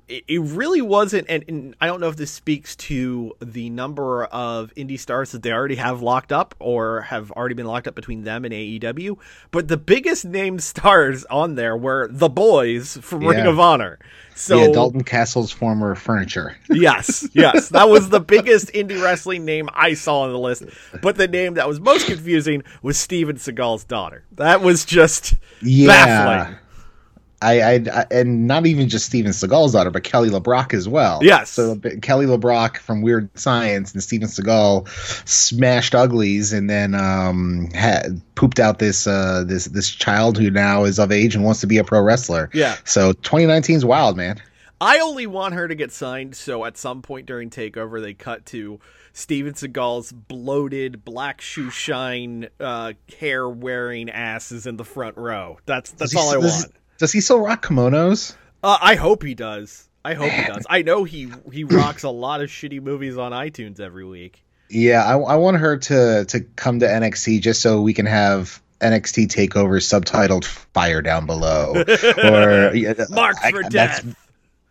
it, 0.09 0.25
it 0.29 0.41
really 0.41 0.83
wasn't, 0.83 1.27
and, 1.29 1.45
and 1.49 1.75
I 1.81 1.87
don't 1.87 2.01
know 2.01 2.09
if 2.09 2.17
this 2.17 2.31
speaks 2.31 2.77
to 2.77 3.33
the 3.41 3.71
number 3.71 4.25
of 4.27 4.73
indie 4.77 4.99
stars 4.99 5.33
that 5.33 5.43
they 5.43 5.53
already 5.53 5.77
have 5.77 6.03
locked 6.03 6.33
up 6.33 6.55
or 6.59 7.03
have 7.03 7.31
already 7.33 7.55
been 7.55 7.67
locked 7.67 7.89
up 7.89 7.95
between 7.95 8.25
them 8.25 8.45
and 8.45 8.53
AEW. 8.53 9.17
But 9.51 9.69
the 9.69 9.77
biggest 9.77 10.25
named 10.25 10.63
stars 10.63 11.25
on 11.27 11.55
there 11.55 11.77
were 11.77 12.09
the 12.11 12.29
boys 12.29 12.97
from 13.01 13.27
Ring 13.27 13.47
of 13.47 13.59
Honor. 13.59 13.99
So 14.37 14.59
yeah, 14.59 14.73
Dalton 14.73 15.05
Castle's 15.05 15.53
former 15.53 15.95
furniture. 15.95 16.57
Yes, 16.69 17.27
yes. 17.33 17.69
That 17.69 17.89
was 17.89 18.09
the 18.09 18.19
biggest 18.21 18.73
indie 18.73 19.01
wrestling 19.01 19.45
name 19.45 19.69
I 19.73 19.95
saw 19.95 20.23
on 20.23 20.33
the 20.33 20.39
list. 20.39 20.65
But 21.03 21.17
the 21.17 21.29
name 21.29 21.55
that 21.55 21.69
was 21.69 21.79
most 21.81 22.07
confusing 22.07 22.65
was 22.83 22.99
Steven 22.99 23.37
Seagal's 23.37 23.85
daughter. 23.85 24.25
That 24.33 24.61
was 24.61 24.85
just 24.85 25.35
Yeah. 25.63 25.87
baffling. 25.87 26.59
I, 27.45 27.61
I, 27.61 27.75
I 27.93 28.07
and 28.11 28.47
not 28.47 28.67
even 28.67 28.89
just 28.89 29.07
Steven 29.07 29.33
Seagal's 29.33 29.73
daughter, 29.73 29.91
but 29.91 30.05
Kelly 30.05 30.31
LeBrock 30.31 30.75
as 30.75 30.89
well. 30.89 31.21
Yes. 31.23 31.51
So 31.51 31.75
but 31.75 32.03
Kelly 32.03 32.27
LeBrock 32.27 32.79
from 32.79 33.03
Weird 33.03 33.29
Science 33.39 33.93
and 33.93 34.03
Steven 34.03 34.29
Seagal 34.29 34.89
smashed 35.29 35.95
uglies, 35.95 36.53
and 36.53 36.69
then 36.69 36.95
um 36.95 37.69
had 37.75 38.21
pooped 38.35 38.59
out 38.59 38.79
this 38.79 39.07
uh 39.07 39.45
this 39.47 39.67
this 39.67 39.91
child 39.91 40.39
who 40.39 40.51
now 40.51 40.85
is 40.85 40.99
of 40.99 41.13
age 41.13 41.35
and 41.35 41.45
wants 41.45 41.61
to 41.61 41.67
be 41.67 41.79
a 41.79 41.85
pro 41.85 42.01
wrestler. 42.01 42.51
Yeah. 42.53 42.77
So 42.85 43.13
2019 43.13 43.77
is 43.77 43.85
wild, 43.85 44.17
man. 44.17 44.41
I 44.81 44.99
only 44.99 45.27
want 45.27 45.55
her 45.55 45.69
to 45.69 45.75
get 45.75 45.93
signed 45.93 46.35
so 46.37 46.65
at 46.65 46.77
some 46.77 47.01
point 47.01 47.27
during 47.27 47.49
Takeover 47.49 48.03
they 48.03 48.15
cut 48.15 48.45
to 48.47 48.81
Steven 49.15 49.55
Seagal's 49.55 50.13
bloated 50.13 51.05
black 51.05 51.41
shoe 51.41 51.71
shine 51.71 52.49
uh, 52.59 52.95
hair 53.19 53.49
wearing 53.49 54.11
asses 54.11 54.67
in 54.67 54.77
the 54.77 54.85
front 54.85 55.17
row. 55.17 55.59
That's 55.67 55.93
that's 55.93 56.17
all 56.17 56.31
I 56.31 56.39
want. 56.39 56.73
Does 56.99 57.13
he 57.13 57.21
still 57.21 57.41
rock 57.41 57.65
kimonos? 57.67 58.37
Uh, 58.63 58.79
I 58.81 58.95
hope 58.95 59.23
he 59.23 59.35
does. 59.35 59.89
I 60.05 60.15
hope 60.15 60.31
he 60.31 60.45
does. 60.45 60.67
I 60.69 60.83
know 60.83 61.05
he 61.05 61.31
he 61.53 61.65
rocks 61.65 62.03
a 62.03 62.11
lot 62.11 62.41
of 62.43 62.51
shitty 62.51 62.83
movies 62.83 63.17
on 63.17 63.33
iTunes 63.33 63.81
every 63.81 64.05
week. 64.05 64.43
Yeah, 64.71 65.05
I, 65.05 65.17
I 65.19 65.37
want 65.37 65.59
her 65.59 65.77
to 65.77 66.25
to 66.27 66.41
come 66.57 66.81
to 66.81 66.87
NXT 66.87 67.41
just 67.43 67.61
so 67.63 67.81
we 67.83 67.95
can 67.95 68.07
have 68.07 68.61
NXT 68.81 69.29
Takeover 69.29 69.81
subtitled 69.81 70.45
"Fire 70.45 71.01
Down 71.03 71.27
Below" 71.27 71.73
or 72.25 72.75
yeah, 72.75 72.95
Marked 73.11 73.41
I- 73.45 73.51
for 73.51 73.63
that's- 73.63 74.03
death. 74.03 74.17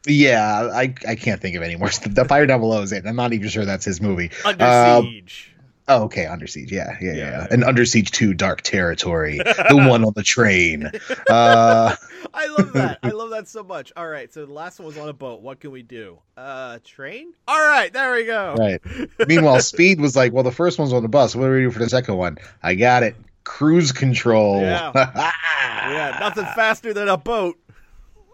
Yeah, 0.05 0.69
I 0.73 0.93
I 1.07 1.15
can't 1.15 1.39
think 1.41 1.55
of 1.55 1.63
any 1.63 1.77
more. 1.77 1.89
The 2.07 2.25
Fire 2.25 2.45
Down 2.45 2.59
Below 2.59 2.81
is 2.81 2.91
it. 2.91 3.05
I'm 3.05 3.15
not 3.15 3.31
even 3.33 3.47
sure 3.47 3.63
that's 3.65 3.85
his 3.85 4.01
movie. 4.01 4.31
Under 4.43 4.65
Um, 4.65 5.05
siege. 5.05 5.52
Oh, 5.87 6.03
okay, 6.03 6.25
Under 6.25 6.47
Siege. 6.47 6.71
Yeah, 6.71 6.95
yeah, 7.01 7.11
yeah. 7.13 7.17
Yeah. 7.31 7.47
And 7.51 7.63
Under 7.63 7.85
Siege 7.85 8.11
Two, 8.11 8.33
Dark 8.33 8.61
Territory, 8.61 9.37
the 9.69 9.75
one 9.89 10.05
on 10.05 10.13
the 10.15 10.23
train. 10.23 10.89
Uh, 11.29 11.95
I 12.33 12.47
love 12.47 12.71
that. 12.73 12.99
I 13.03 13.09
love 13.11 13.31
that 13.31 13.47
so 13.49 13.63
much. 13.63 13.91
All 13.97 14.07
right, 14.07 14.33
so 14.33 14.45
the 14.45 14.53
last 14.53 14.79
one 14.79 14.85
was 14.87 14.97
on 14.97 15.09
a 15.09 15.13
boat. 15.13 15.41
What 15.41 15.59
can 15.59 15.71
we 15.71 15.81
do? 15.81 16.19
Uh, 16.37 16.79
train? 16.85 17.33
All 17.47 17.59
right, 17.59 17.91
there 17.91 18.13
we 18.13 18.25
go. 18.25 18.55
right. 18.57 18.81
Meanwhile, 19.27 19.59
Speed 19.59 19.99
was 19.99 20.15
like, 20.15 20.31
"Well, 20.31 20.43
the 20.43 20.51
first 20.51 20.79
one's 20.79 20.93
on 20.93 21.03
the 21.03 21.09
bus. 21.09 21.35
What 21.35 21.47
do 21.47 21.51
we 21.51 21.59
do 21.61 21.71
for 21.71 21.79
the 21.79 21.89
second 21.89 22.15
one? 22.15 22.37
I 22.61 22.75
got 22.75 23.03
it. 23.03 23.15
Cruise 23.43 23.91
control." 23.91 24.61
Yeah. 24.61 24.91
Yeah, 24.95 26.17
nothing 26.21 26.45
faster 26.55 26.93
than 26.93 27.09
a 27.09 27.17
boat. 27.17 27.57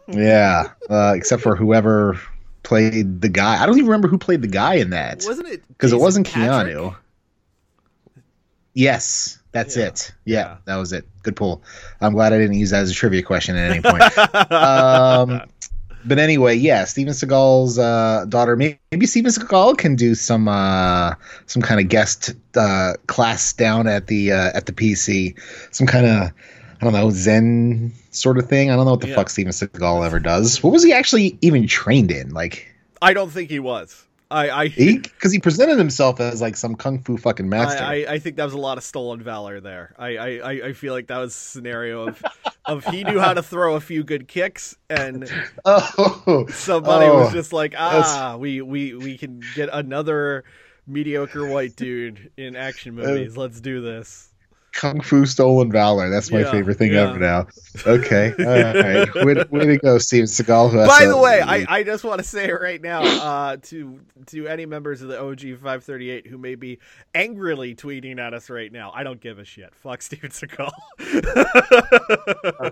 Yeah, 0.08 0.70
uh, 0.90 1.14
except 1.16 1.42
for 1.42 1.56
whoever 1.56 2.20
played 2.64 3.22
the 3.22 3.30
guy. 3.30 3.62
I 3.62 3.66
don't 3.66 3.76
even 3.78 3.88
remember 3.88 4.08
who 4.08 4.18
played 4.20 4.42
the 4.44 4.48
guy 4.48 4.76
in 4.76 4.92
that 4.92 5.24
Wasn't 5.26 5.48
it? 5.48 5.64
because 5.68 5.94
it 5.94 6.00
wasn't 6.00 6.28
Patrick? 6.28 6.76
Keanu. 6.76 6.96
Yes, 8.80 9.38
that's 9.52 9.76
Yeah. 9.76 9.88
it. 9.88 10.12
Yeah, 10.26 10.38
Yeah. 10.40 10.56
that 10.66 10.76
was 10.78 10.94
it. 10.94 11.06
Good 11.24 11.36
pull. 11.36 11.62
I'm 12.00 12.14
glad 12.14 12.32
I 12.32 12.38
didn't 12.38 12.56
use 12.58 12.70
that 12.70 12.82
as 12.84 12.90
a 12.92 12.94
trivia 12.94 13.22
question 13.24 13.58
at 13.58 13.72
any 13.72 13.82
point. 13.82 14.02
um, 14.52 15.42
but 16.06 16.18
anyway, 16.18 16.56
yeah, 16.56 16.86
Steven 16.86 17.14
Seagal's 17.14 17.78
uh, 17.78 18.26
daughter. 18.30 18.56
Maybe, 18.56 18.80
maybe 18.92 19.06
Steven 19.06 19.32
Seagal 19.32 19.78
can 19.78 19.96
do 19.98 20.16
some 20.16 20.48
uh, 20.48 21.16
some 21.46 21.62
kind 21.62 21.82
of 21.82 21.90
guest 21.90 22.34
uh, 22.56 22.94
class 23.08 23.52
down 23.52 23.88
at 23.88 24.08
the 24.08 24.32
uh, 24.32 24.52
at 24.56 24.66
the 24.66 24.72
PC. 24.72 25.38
Some 25.72 25.86
kind 25.86 26.06
of 26.06 26.32
I 26.82 26.84
don't 26.86 26.94
know 26.94 27.10
Zen 27.12 27.92
sort 28.12 28.38
of 28.38 28.48
thing. 28.48 28.72
I 28.72 28.78
don't 28.78 28.86
know 28.86 28.92
what 28.92 29.02
the 29.02 29.10
Yeah. 29.10 29.16
fuck 29.16 29.30
Steven 29.30 29.52
Seagal 29.52 30.06
ever 30.06 30.20
does. 30.20 30.64
What 30.64 30.72
was 30.72 30.84
he 30.84 30.94
actually 30.94 31.38
even 31.42 31.68
trained 31.68 32.12
in? 32.12 32.30
Like 32.30 32.66
I 33.02 33.12
don't 33.12 33.30
think 33.30 33.50
he 33.50 33.60
was. 33.60 34.06
I 34.32 34.50
I 34.50 34.68
because 34.68 35.32
he 35.32 35.40
presented 35.40 35.80
himself 35.80 36.20
as 36.20 36.40
like 36.40 36.56
some 36.56 36.76
kung 36.76 37.00
fu 37.00 37.18
fucking 37.18 37.50
master. 37.50 37.84
I, 37.84 38.04
I, 38.04 38.14
I 38.14 38.20
think 38.20 38.36
that 38.36 38.46
was 38.46 38.54
a 38.54 38.60
lot 38.60 38.78
of 38.78 38.84
stolen 38.84 39.24
valor 39.24 39.60
there. 39.60 39.96
I, 39.98 40.18
I, 40.18 40.50
I- 40.68 40.74
feel 40.74 40.94
like 40.94 41.08
that 41.08 41.18
was 41.18 41.36
a 41.36 41.38
scenario 41.38 42.08
of 42.08 42.24
of 42.66 42.86
he 42.86 43.04
knew 43.04 43.20
how 43.20 43.34
to 43.34 43.42
throw 43.42 43.76
a 43.76 43.80
few 43.80 44.04
good 44.04 44.28
kicks 44.28 44.78
and 44.90 45.30
oh, 45.66 46.46
somebody 46.52 47.08
oh, 47.08 47.24
was 47.24 47.34
just 47.34 47.52
like, 47.52 47.74
ah, 47.78 48.38
we, 48.40 48.62
we 48.62 48.94
we 48.94 49.18
can 49.18 49.42
get 49.56 49.70
another 49.74 50.44
mediocre 50.86 51.48
white 51.48 51.76
dude 51.76 52.32
in 52.38 52.56
action 52.56 52.96
movies. 52.96 53.36
Let's 53.36 53.60
do 53.60 53.82
this. 53.82 54.30
Kung 54.74 55.02
Fu 55.02 55.26
Stolen 55.26 55.72
Valor. 55.72 56.10
That's 56.10 56.32
my 56.32 56.40
Yeah, 56.42 56.52
favorite 56.52 56.78
thing 56.78 56.94
yeah. 56.94 57.10
ever 57.10 57.20
now. 57.20 57.48
Okay. 57.86 58.34
All 58.40 58.46
right. 58.46 59.14
Way, 59.26 59.34
to- 59.34 59.48
way 59.52 59.66
to 59.66 59.78
go, 59.78 59.98
Steven 59.98 60.26
Seagal. 60.28 60.88
By 60.88 61.06
the 61.06 61.18
way, 61.18 61.42
I, 61.42 61.66
I 61.68 61.84
just 61.84 62.04
want 62.04 62.20
to 62.20 62.24
say 62.28 62.52
right 62.52 62.82
now 62.82 63.02
uh, 63.04 63.58
to 63.64 64.00
to 64.28 64.48
any 64.48 64.66
members 64.66 65.02
of 65.02 65.08
the 65.10 65.20
OG 65.22 65.40
538 65.62 66.28
who 66.28 66.38
may 66.38 66.56
be 66.56 66.80
angrily 67.16 67.76
tweeting 67.76 68.20
at 68.20 68.34
us 68.34 68.50
right 68.50 68.72
now, 68.72 68.92
I 68.94 69.04
don't 69.04 69.20
give 69.20 69.40
a 69.40 69.46
shit. 69.46 69.74
Fuck 69.76 70.02
Steven 70.02 70.30
Seagal. 70.30 70.72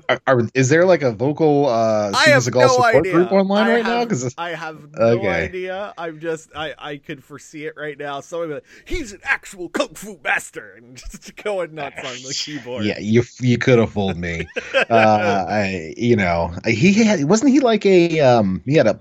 are, 0.09 0.21
are- 0.27 0.49
is 0.53 0.69
there 0.69 0.85
like 0.85 1.01
a 1.01 1.11
vocal 1.11 1.67
uh, 1.67 2.11
Steven 2.13 2.39
Seagal 2.41 2.61
no 2.61 2.67
support 2.67 2.95
idea. 2.95 3.11
group 3.13 3.31
online 3.31 3.67
I 3.67 3.73
right 3.75 3.83
now? 3.83 3.99
have- 3.99 4.07
Because 4.09 4.35
I 4.37 4.49
have 4.51 4.91
no 4.93 5.05
Okay. 5.17 5.27
idea. 5.27 5.93
I'm 5.97 6.19
just 6.19 6.49
I 6.55 6.73
I 6.77 6.97
could 6.97 7.23
foresee 7.23 7.65
it 7.65 7.73
right 7.77 7.97
now. 7.97 8.19
Somebody 8.21 8.53
like, 8.55 8.63
he's 8.85 9.13
an 9.13 9.21
actual 9.23 9.69
kung 9.69 9.89
fu 9.95 10.19
master 10.23 10.73
and 10.77 10.95
just 11.11 11.35
going 11.37 11.75
nuts 11.75 11.86
on 11.97 12.21
the 12.23 12.33
keyboard. 12.33 12.85
yeah, 12.85 12.99
you 12.99 13.23
you 13.39 13.57
could 13.57 13.79
have 13.79 13.91
fooled 13.91 14.17
me. 14.17 14.49
uh, 14.89 15.45
I, 15.47 15.93
you 15.97 16.15
know, 16.15 16.53
he 16.65 16.93
had 16.93 17.23
wasn't 17.25 17.51
he 17.51 17.59
like 17.59 17.85
a 17.85 18.19
um 18.21 18.61
he 18.65 18.75
had 18.75 18.87
a 18.87 18.99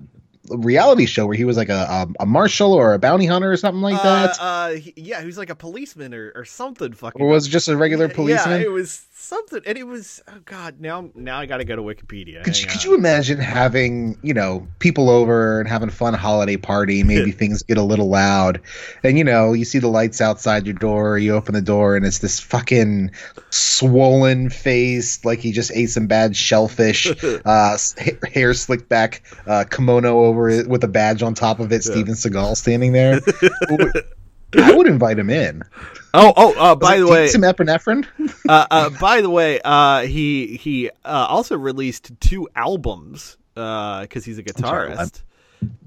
reality 0.51 1.07
show 1.07 1.27
where 1.27 1.37
he 1.37 1.45
was 1.45 1.57
like 1.57 1.69
a 1.69 1.75
a, 1.75 2.09
a 2.21 2.27
marshal 2.27 2.73
or 2.73 2.95
a 2.95 2.99
bounty 2.99 3.27
hunter 3.27 3.51
or 3.51 3.57
something 3.57 3.83
like 3.83 4.03
that, 4.03 4.39
Uh, 4.41 4.43
uh, 4.43 4.71
he- 4.75 4.95
yeah, 4.97 5.21
he 5.21 5.27
was 5.27 5.39
like 5.39 5.51
a 5.51 5.55
policeman 5.55 6.13
or, 6.15 6.33
or 6.35 6.45
something. 6.45 6.93
Fucking. 6.93 7.21
or 7.21 7.29
was 7.29 7.47
it 7.47 7.51
just 7.51 7.69
a 7.69 7.77
regular 7.77 8.09
policeman? 8.09 8.61
Yeah, 8.61 8.67
it 8.67 8.71
was 8.71 9.07
something, 9.15 9.63
and 9.67 9.77
it 9.79 9.87
was. 9.87 10.23
Oh 10.29 10.39
God, 10.45 10.81
now 10.81 11.11
now 11.15 11.39
I 11.39 11.47
got 11.47 11.59
to 11.59 11.65
go 11.65 11.77
to 11.77 11.83
Wikipedia. 11.83 12.45
Could 12.45 12.61
you, 12.61 12.67
could 12.67 12.85
you 12.85 12.95
imagine 12.95 13.39
having 13.39 14.19
you 14.23 14.35
know 14.35 14.67
people 14.79 15.11
over 15.11 15.61
and 15.61 15.69
having 15.69 15.89
a 15.89 15.93
fun 15.93 16.15
holiday 16.15 16.57
party? 16.57 17.03
Maybe 17.17 17.31
things 17.33 17.63
get 17.63 17.79
a 17.79 17.83
little 17.83 18.09
loud, 18.09 18.61
and 19.03 19.17
you 19.19 19.25
know 19.25 19.53
you 19.53 19.65
see 19.65 19.79
the 19.79 19.89
lights 19.89 20.21
outside 20.21 20.67
your 20.67 20.75
door. 20.75 21.19
You 21.19 21.35
open 21.35 21.55
the 21.55 21.63
door 21.63 21.97
and 21.97 22.05
it's 22.05 22.19
this 22.19 22.39
fucking 22.41 23.11
swollen 23.51 24.51
face, 24.51 25.25
like 25.25 25.39
he 25.41 25.53
just 25.53 25.71
ate 25.75 25.91
some 25.91 26.07
bad 26.07 26.37
shellfish. 26.37 27.07
uh, 27.45 27.77
hair 28.33 28.55
slicked 28.55 28.89
back, 28.89 29.23
uh, 29.47 29.65
kimono 29.71 30.21
over 30.25 30.36
it 30.49 30.69
with 30.69 30.85
a 30.85 30.89
badge 30.89 31.23
on 31.23 31.35
top 31.35 31.61
of 31.61 31.73
it. 31.73 31.83
Steven 31.85 32.15
Seagal 32.15 32.57
standing 32.57 32.93
there. 32.93 33.21
I 34.59 34.75
would 34.75 34.87
invite 34.87 35.19
him 35.19 35.31
in. 35.31 35.63
Oh, 36.15 36.33
oh. 36.37 36.55
Uh, 36.59 36.75
by 36.75 36.99
the 36.99 37.07
way, 37.07 37.29
some 37.29 37.43
epinephrine. 37.43 38.07
uh, 38.49 38.67
uh, 38.71 38.91
by 38.91 39.21
the 39.21 39.31
way, 39.31 39.61
uh, 39.65 40.03
he 40.03 40.57
he 40.57 40.91
uh, 41.05 41.27
also 41.29 41.57
released 41.57 42.13
two 42.21 42.49
albums 42.55 43.37
because 43.55 44.25
he's 44.25 44.39
a 44.39 44.45
sorry, 44.57 44.93
guitarist. 44.93 45.23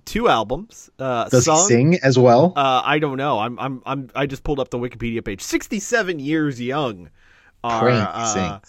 Two 0.05 0.27
albums. 0.27 0.89
Uh, 0.97 1.29
Does 1.29 1.45
sung, 1.45 1.57
he 1.57 1.63
sing 1.63 1.99
as 2.01 2.17
well? 2.17 2.53
Uh, 2.55 2.81
I 2.83 2.99
don't 2.99 3.17
know. 3.17 3.39
I'm 3.39 3.59
I'm 3.59 3.81
I'm 3.85 4.09
I 4.15 4.25
just 4.25 4.43
pulled 4.43 4.59
up 4.59 4.69
the 4.69 4.79
Wikipedia 4.79 5.23
page. 5.23 5.41
Sixty-seven 5.41 6.19
years 6.19 6.59
young. 6.59 7.09
Are 7.63 7.89
uh, 7.89 8.59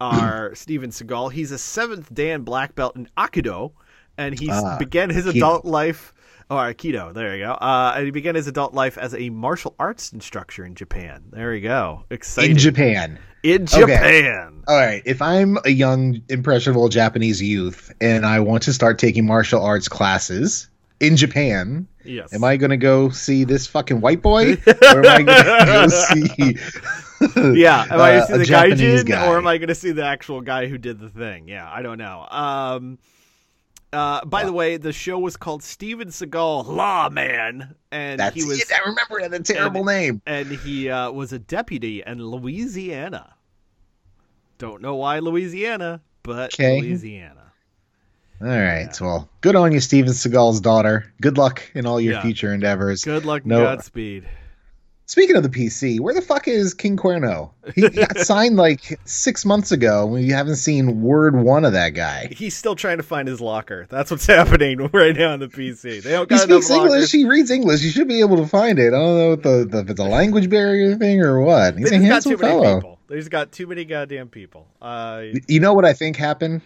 are 0.00 0.54
Steven 0.54 0.90
Seagal? 0.90 1.32
He's 1.32 1.52
a 1.52 1.58
seventh 1.58 2.12
Dan 2.12 2.42
black 2.42 2.74
belt 2.74 2.96
in 2.96 3.08
Aikido, 3.16 3.72
and 4.20 4.38
he 4.38 4.48
Ah, 4.50 4.76
began 4.78 5.10
his 5.10 5.26
Aikido. 5.26 5.36
adult 5.36 5.64
life. 5.64 6.12
Oh, 6.50 6.56
Aikido. 6.56 7.14
There 7.14 7.36
you 7.36 7.44
go. 7.44 7.52
Uh, 7.52 7.92
and 7.96 8.04
he 8.04 8.10
began 8.10 8.34
his 8.34 8.46
adult 8.48 8.74
life 8.74 8.98
as 8.98 9.14
a 9.14 9.30
martial 9.30 9.74
arts 9.78 10.12
instructor 10.12 10.64
in 10.64 10.74
Japan. 10.74 11.22
There 11.30 11.54
you 11.54 11.62
go. 11.62 12.04
Exciting. 12.10 12.52
in 12.52 12.58
Japan. 12.58 13.18
In 13.42 13.62
Okay. 13.62 13.78
Japan. 13.80 14.62
All 14.68 14.76
right, 14.76 15.00
if 15.06 15.22
I'm 15.22 15.56
a 15.64 15.70
young, 15.70 16.20
impressionable 16.28 16.88
Japanese 16.90 17.40
youth 17.40 17.90
and 18.00 18.26
I 18.26 18.40
want 18.40 18.62
to 18.64 18.72
start 18.72 18.98
taking 18.98 19.26
martial 19.26 19.62
arts 19.62 19.88
classes 19.88 20.68
in 21.00 21.16
Japan, 21.16 21.86
Yes. 22.04 22.32
am 22.34 22.44
I 22.44 22.56
going 22.58 22.70
to 22.70 22.76
go 22.76 23.08
see 23.10 23.44
this 23.44 23.66
fucking 23.66 24.00
white 24.02 24.20
boy, 24.20 24.54
or 24.66 25.06
am 25.06 25.06
I 25.06 25.22
going 25.22 25.26
to 25.26 25.64
go 25.66 25.88
see? 25.88 26.56
Yeah, 27.54 27.82
am 27.90 28.00
I 28.00 28.16
uh, 28.16 28.26
gonna 28.26 28.26
see 28.26 28.32
a 28.34 28.38
the 28.38 28.44
gaijin 28.74 29.06
guy? 29.06 29.26
or 29.26 29.36
am 29.36 29.46
I 29.46 29.58
gonna 29.58 29.74
see 29.74 29.90
the 29.92 30.04
actual 30.06 30.40
guy 30.40 30.68
who 30.68 30.78
did 30.78 30.98
the 30.98 31.10
thing? 31.10 31.48
Yeah, 31.48 31.70
I 31.70 31.82
don't 31.82 31.98
know. 31.98 32.26
Um, 32.30 32.98
uh, 33.92 34.24
by 34.24 34.44
the 34.44 34.52
way, 34.52 34.76
the 34.76 34.92
show 34.92 35.18
was 35.18 35.36
called 35.36 35.62
Steven 35.62 36.08
Seagal 36.08 36.66
Lawman, 36.66 37.74
and 37.90 38.20
That's 38.20 38.34
he 38.36 38.44
was 38.44 38.60
it. 38.60 38.72
I 38.72 38.88
remember 38.88 39.20
it. 39.20 39.32
A 39.32 39.42
terrible 39.42 39.84
name. 39.84 40.22
and 40.26 40.48
he 40.48 40.88
uh, 40.88 41.10
was 41.10 41.32
a 41.32 41.38
deputy 41.38 42.02
in 42.06 42.22
Louisiana. 42.24 43.34
Don't 44.58 44.82
know 44.82 44.96
why 44.96 45.18
Louisiana, 45.20 46.00
but 46.22 46.52
Okay. 46.54 46.80
Louisiana. 46.80 47.36
All 48.42 48.48
right. 48.48 48.88
Well, 49.00 49.28
good 49.42 49.54
on 49.56 49.72
you, 49.72 49.80
Steven 49.80 50.12
Seagal's 50.12 50.60
daughter. 50.60 51.12
Good 51.20 51.36
luck 51.36 51.62
in 51.74 51.84
all 51.86 52.00
your 52.00 52.14
Yeah. 52.14 52.22
future 52.22 52.54
endeavors. 52.54 53.04
Good 53.04 53.24
luck, 53.26 53.44
No- 53.44 53.62
Godspeed. 53.64 54.26
Speaking 55.10 55.34
of 55.34 55.42
the 55.42 55.48
PC, 55.48 55.98
where 55.98 56.14
the 56.14 56.22
fuck 56.22 56.46
is 56.46 56.72
King 56.72 56.96
Cuerno? 56.96 57.50
He 57.74 57.88
got 57.88 58.16
signed 58.18 58.54
like 58.54 58.96
six 59.06 59.44
months 59.44 59.72
ago. 59.72 60.04
And 60.04 60.12
we 60.12 60.28
haven't 60.28 60.54
seen 60.54 61.02
word 61.02 61.34
one 61.34 61.64
of 61.64 61.72
that 61.72 61.90
guy. 61.94 62.28
He's 62.30 62.56
still 62.56 62.76
trying 62.76 62.98
to 62.98 63.02
find 63.02 63.26
his 63.26 63.40
locker. 63.40 63.88
That's 63.90 64.12
what's 64.12 64.26
happening 64.28 64.88
right 64.92 65.16
now 65.16 65.32
on 65.32 65.40
the 65.40 65.48
PC. 65.48 66.00
They 66.04 66.12
don't 66.12 66.30
He 66.30 66.38
speaks 66.38 66.70
English. 66.70 66.90
lockers. 66.92 67.10
He 67.10 67.24
reads 67.24 67.50
English. 67.50 67.82
You 67.82 67.90
should 67.90 68.06
be 68.06 68.20
able 68.20 68.36
to 68.36 68.46
find 68.46 68.78
it. 68.78 68.94
I 68.94 68.98
don't 68.98 69.18
know 69.18 69.32
if, 69.32 69.42
the, 69.42 69.66
the, 69.68 69.78
if 69.80 69.90
it's 69.90 69.98
a 69.98 70.04
language 70.04 70.48
barrier 70.48 70.94
thing 70.94 71.20
or 71.20 71.40
what. 71.40 71.76
He's 71.76 71.90
They 71.90 71.96
a 71.96 71.98
just 71.98 72.06
got 72.08 72.12
handsome 72.12 72.36
too 72.38 72.60
many 72.60 72.74
people. 72.76 72.98
Just 73.10 73.30
got 73.30 73.50
too 73.50 73.66
many 73.66 73.84
goddamn 73.84 74.28
people. 74.28 74.68
Uh, 74.80 75.24
You 75.48 75.58
know 75.58 75.74
what 75.74 75.84
I 75.84 75.92
think 75.92 76.18
happened 76.18 76.62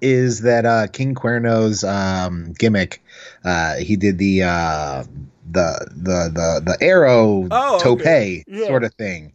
is 0.00 0.42
that 0.42 0.64
uh, 0.64 0.86
King 0.86 1.14
Cuerno's 1.14 1.84
um, 1.84 2.52
gimmick. 2.58 3.02
Uh, 3.44 3.76
he 3.76 3.96
did 3.96 4.18
the 4.18 4.42
uh, 4.44 5.04
the 5.50 5.86
the 5.90 6.30
the 6.32 6.62
the 6.64 6.78
arrow 6.84 7.46
Oh, 7.50 7.78
tope 7.80 8.00
okay. 8.00 8.44
Yeah. 8.46 8.66
sort 8.66 8.84
of 8.84 8.94
thing. 8.94 9.32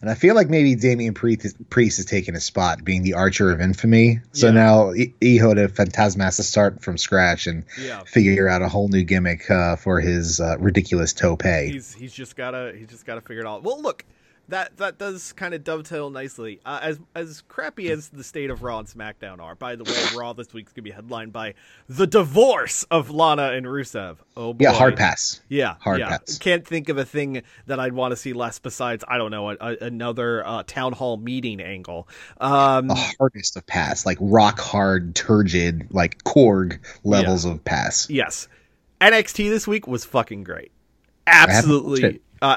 And 0.00 0.08
I 0.08 0.14
feel 0.14 0.34
like 0.34 0.48
maybe 0.48 0.74
Damian 0.76 1.12
Priest, 1.12 1.56
Priest 1.68 1.98
is 1.98 2.06
taking 2.06 2.32
his 2.32 2.42
spot, 2.44 2.82
being 2.82 3.02
the 3.02 3.12
Archer 3.14 3.50
of 3.52 3.60
Infamy. 3.60 4.20
So 4.32 4.46
Yeah. 4.46 4.52
now 4.52 4.92
Hijo 5.22 5.52
del 5.52 5.68
Fantasma 5.68 6.22
has 6.24 6.36
to 6.36 6.42
start 6.42 6.82
from 6.82 6.96
scratch 6.96 7.46
and 7.46 7.64
yeah. 7.78 8.02
figure 8.04 8.48
out 8.48 8.62
a 8.62 8.68
whole 8.68 8.88
new 8.88 9.04
gimmick 9.04 9.50
uh, 9.50 9.76
for 9.76 10.00
his 10.00 10.40
uh, 10.40 10.56
ridiculous 10.58 11.12
tope. 11.12 11.42
He's 11.42 11.92
he's 11.92 12.14
just 12.14 12.34
gotta 12.34 12.72
he's 12.78 12.88
just 12.88 13.04
gotta 13.04 13.20
figure 13.20 13.42
it 13.42 13.46
out. 13.46 13.62
Well, 13.62 13.82
look, 13.82 14.06
that 14.50 14.76
that 14.76 14.98
does 14.98 15.32
kind 15.32 15.54
of 15.54 15.64
dovetail 15.64 16.10
nicely. 16.10 16.60
Uh, 16.64 16.78
as 16.82 17.00
as 17.14 17.42
crappy 17.48 17.90
as 17.90 18.08
the 18.08 18.22
state 18.22 18.50
of 18.50 18.62
Raw 18.62 18.78
and 18.78 18.88
SmackDown 18.88 19.40
are. 19.40 19.54
By 19.54 19.76
the 19.76 19.84
way, 19.84 19.94
Raw 20.16 20.32
this 20.32 20.52
week's 20.52 20.72
gonna 20.72 20.84
be 20.84 20.90
headlined 20.90 21.32
by 21.32 21.54
the 21.88 22.06
divorce 22.06 22.84
of 22.84 23.10
Lana 23.10 23.52
and 23.52 23.66
Rusev. 23.66 24.18
Oh 24.36 24.52
boy. 24.52 24.64
Yeah, 24.64 24.72
hard 24.72 24.96
pass. 24.96 25.40
Yeah, 25.48 25.74
Hard 25.80 26.00
yeah. 26.00 26.10
pass. 26.10 26.38
Can't 26.38 26.66
think 26.66 26.88
of 26.88 26.98
a 26.98 27.04
thing 27.04 27.42
that 27.66 27.80
I'd 27.80 27.92
want 27.92 28.12
to 28.12 28.16
see 28.16 28.32
less 28.32 28.58
besides 28.58 29.04
I 29.08 29.18
don't 29.18 29.30
know 29.30 29.50
a, 29.50 29.56
a, 29.60 29.76
another 29.80 30.46
uh, 30.46 30.62
town 30.66 30.92
hall 30.92 31.16
meeting 31.16 31.60
angle. 31.60 32.08
Um, 32.40 32.88
The 32.88 33.14
hardest 33.18 33.56
of 33.56 33.66
pass, 33.66 34.06
like 34.06 34.18
rock 34.20 34.58
hard, 34.58 35.14
turgid, 35.14 35.88
like 35.90 36.22
Korg 36.24 36.78
levels 37.04 37.44
of 37.44 37.64
pass. 37.64 38.08
Yes. 38.10 38.48
NXT 39.00 39.48
this 39.48 39.66
week 39.66 39.86
was 39.86 40.04
fucking 40.04 40.44
great. 40.44 40.72
Absolutely. 41.26 42.20
Uh, 42.42 42.56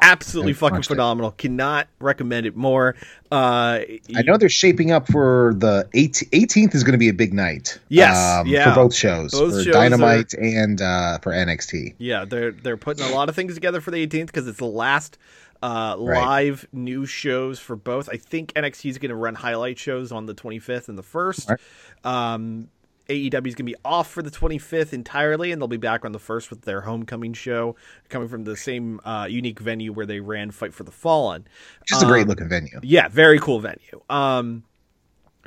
absolutely 0.00 0.52
fucking 0.52 0.76
watched 0.76 0.90
it. 0.90 0.94
phenomenal. 0.94 1.30
Cannot 1.32 1.86
recommend 2.00 2.46
it 2.46 2.56
more. 2.56 2.96
Uh, 3.30 3.80
I 4.16 4.22
know 4.24 4.36
they're 4.36 4.48
shaping 4.48 4.90
up 4.90 5.06
for 5.06 5.54
the 5.56 5.88
18th, 5.94 6.30
18th 6.30 6.74
is 6.74 6.82
going 6.82 6.92
to 6.92 6.98
be 6.98 7.08
a 7.08 7.14
big 7.14 7.32
night. 7.32 7.78
Yes, 7.88 8.16
um, 8.16 8.48
yeah. 8.48 8.74
for 8.74 8.74
both 8.74 8.94
shows, 8.94 9.30
Both 9.30 9.52
for 9.54 9.62
shows 9.62 9.72
Dynamite 9.72 10.34
and 10.34 10.82
uh, 10.82 11.18
for 11.18 11.30
NXT. 11.32 11.94
Yeah, 11.98 12.24
they're 12.24 12.50
they're 12.50 12.76
putting 12.76 13.06
a 13.06 13.14
lot 13.14 13.28
of 13.28 13.36
things 13.36 13.54
together 13.54 13.80
for 13.80 13.92
the 13.92 14.04
18th 14.04 14.26
because 14.26 14.48
it's 14.48 14.58
the 14.58 14.64
last 14.64 15.16
uh, 15.62 15.94
Right. 15.98 16.18
live 16.18 16.66
news 16.72 17.08
shows 17.10 17.60
for 17.60 17.76
both. 17.76 18.08
I 18.08 18.16
think 18.16 18.52
NXT 18.54 18.90
is 18.90 18.98
going 18.98 19.10
to 19.10 19.14
run 19.16 19.34
highlight 19.36 19.78
shows 19.78 20.10
on 20.10 20.26
the 20.26 20.34
25th 20.34 20.88
and 20.88 20.98
the 20.98 21.02
1st. 21.02 21.56
Um, 22.04 22.68
AEW 23.10 23.46
is 23.48 23.54
going 23.54 23.66
to 23.66 23.72
be 23.72 23.76
off 23.84 24.10
for 24.10 24.22
the 24.22 24.30
25th 24.30 24.92
entirely, 24.92 25.52
and 25.52 25.60
they'll 25.60 25.68
be 25.68 25.76
back 25.76 26.04
on 26.04 26.12
the 26.12 26.18
1st 26.18 26.50
with 26.50 26.62
their 26.62 26.82
homecoming 26.82 27.32
show, 27.32 27.76
coming 28.08 28.28
from 28.28 28.44
the 28.44 28.56
same 28.56 29.00
uh, 29.04 29.26
unique 29.28 29.58
venue 29.60 29.92
where 29.92 30.06
they 30.06 30.20
ran 30.20 30.50
Fight 30.50 30.72
for 30.72 30.84
the 30.84 30.92
Fallen. 30.92 31.46
Just 31.86 32.02
a 32.02 32.06
great 32.06 32.26
looking 32.28 32.48
venue. 32.48 32.80
Yeah, 32.82 33.08
very 33.08 33.38
cool 33.38 33.60
venue. 33.60 34.00
Um, 34.08 34.62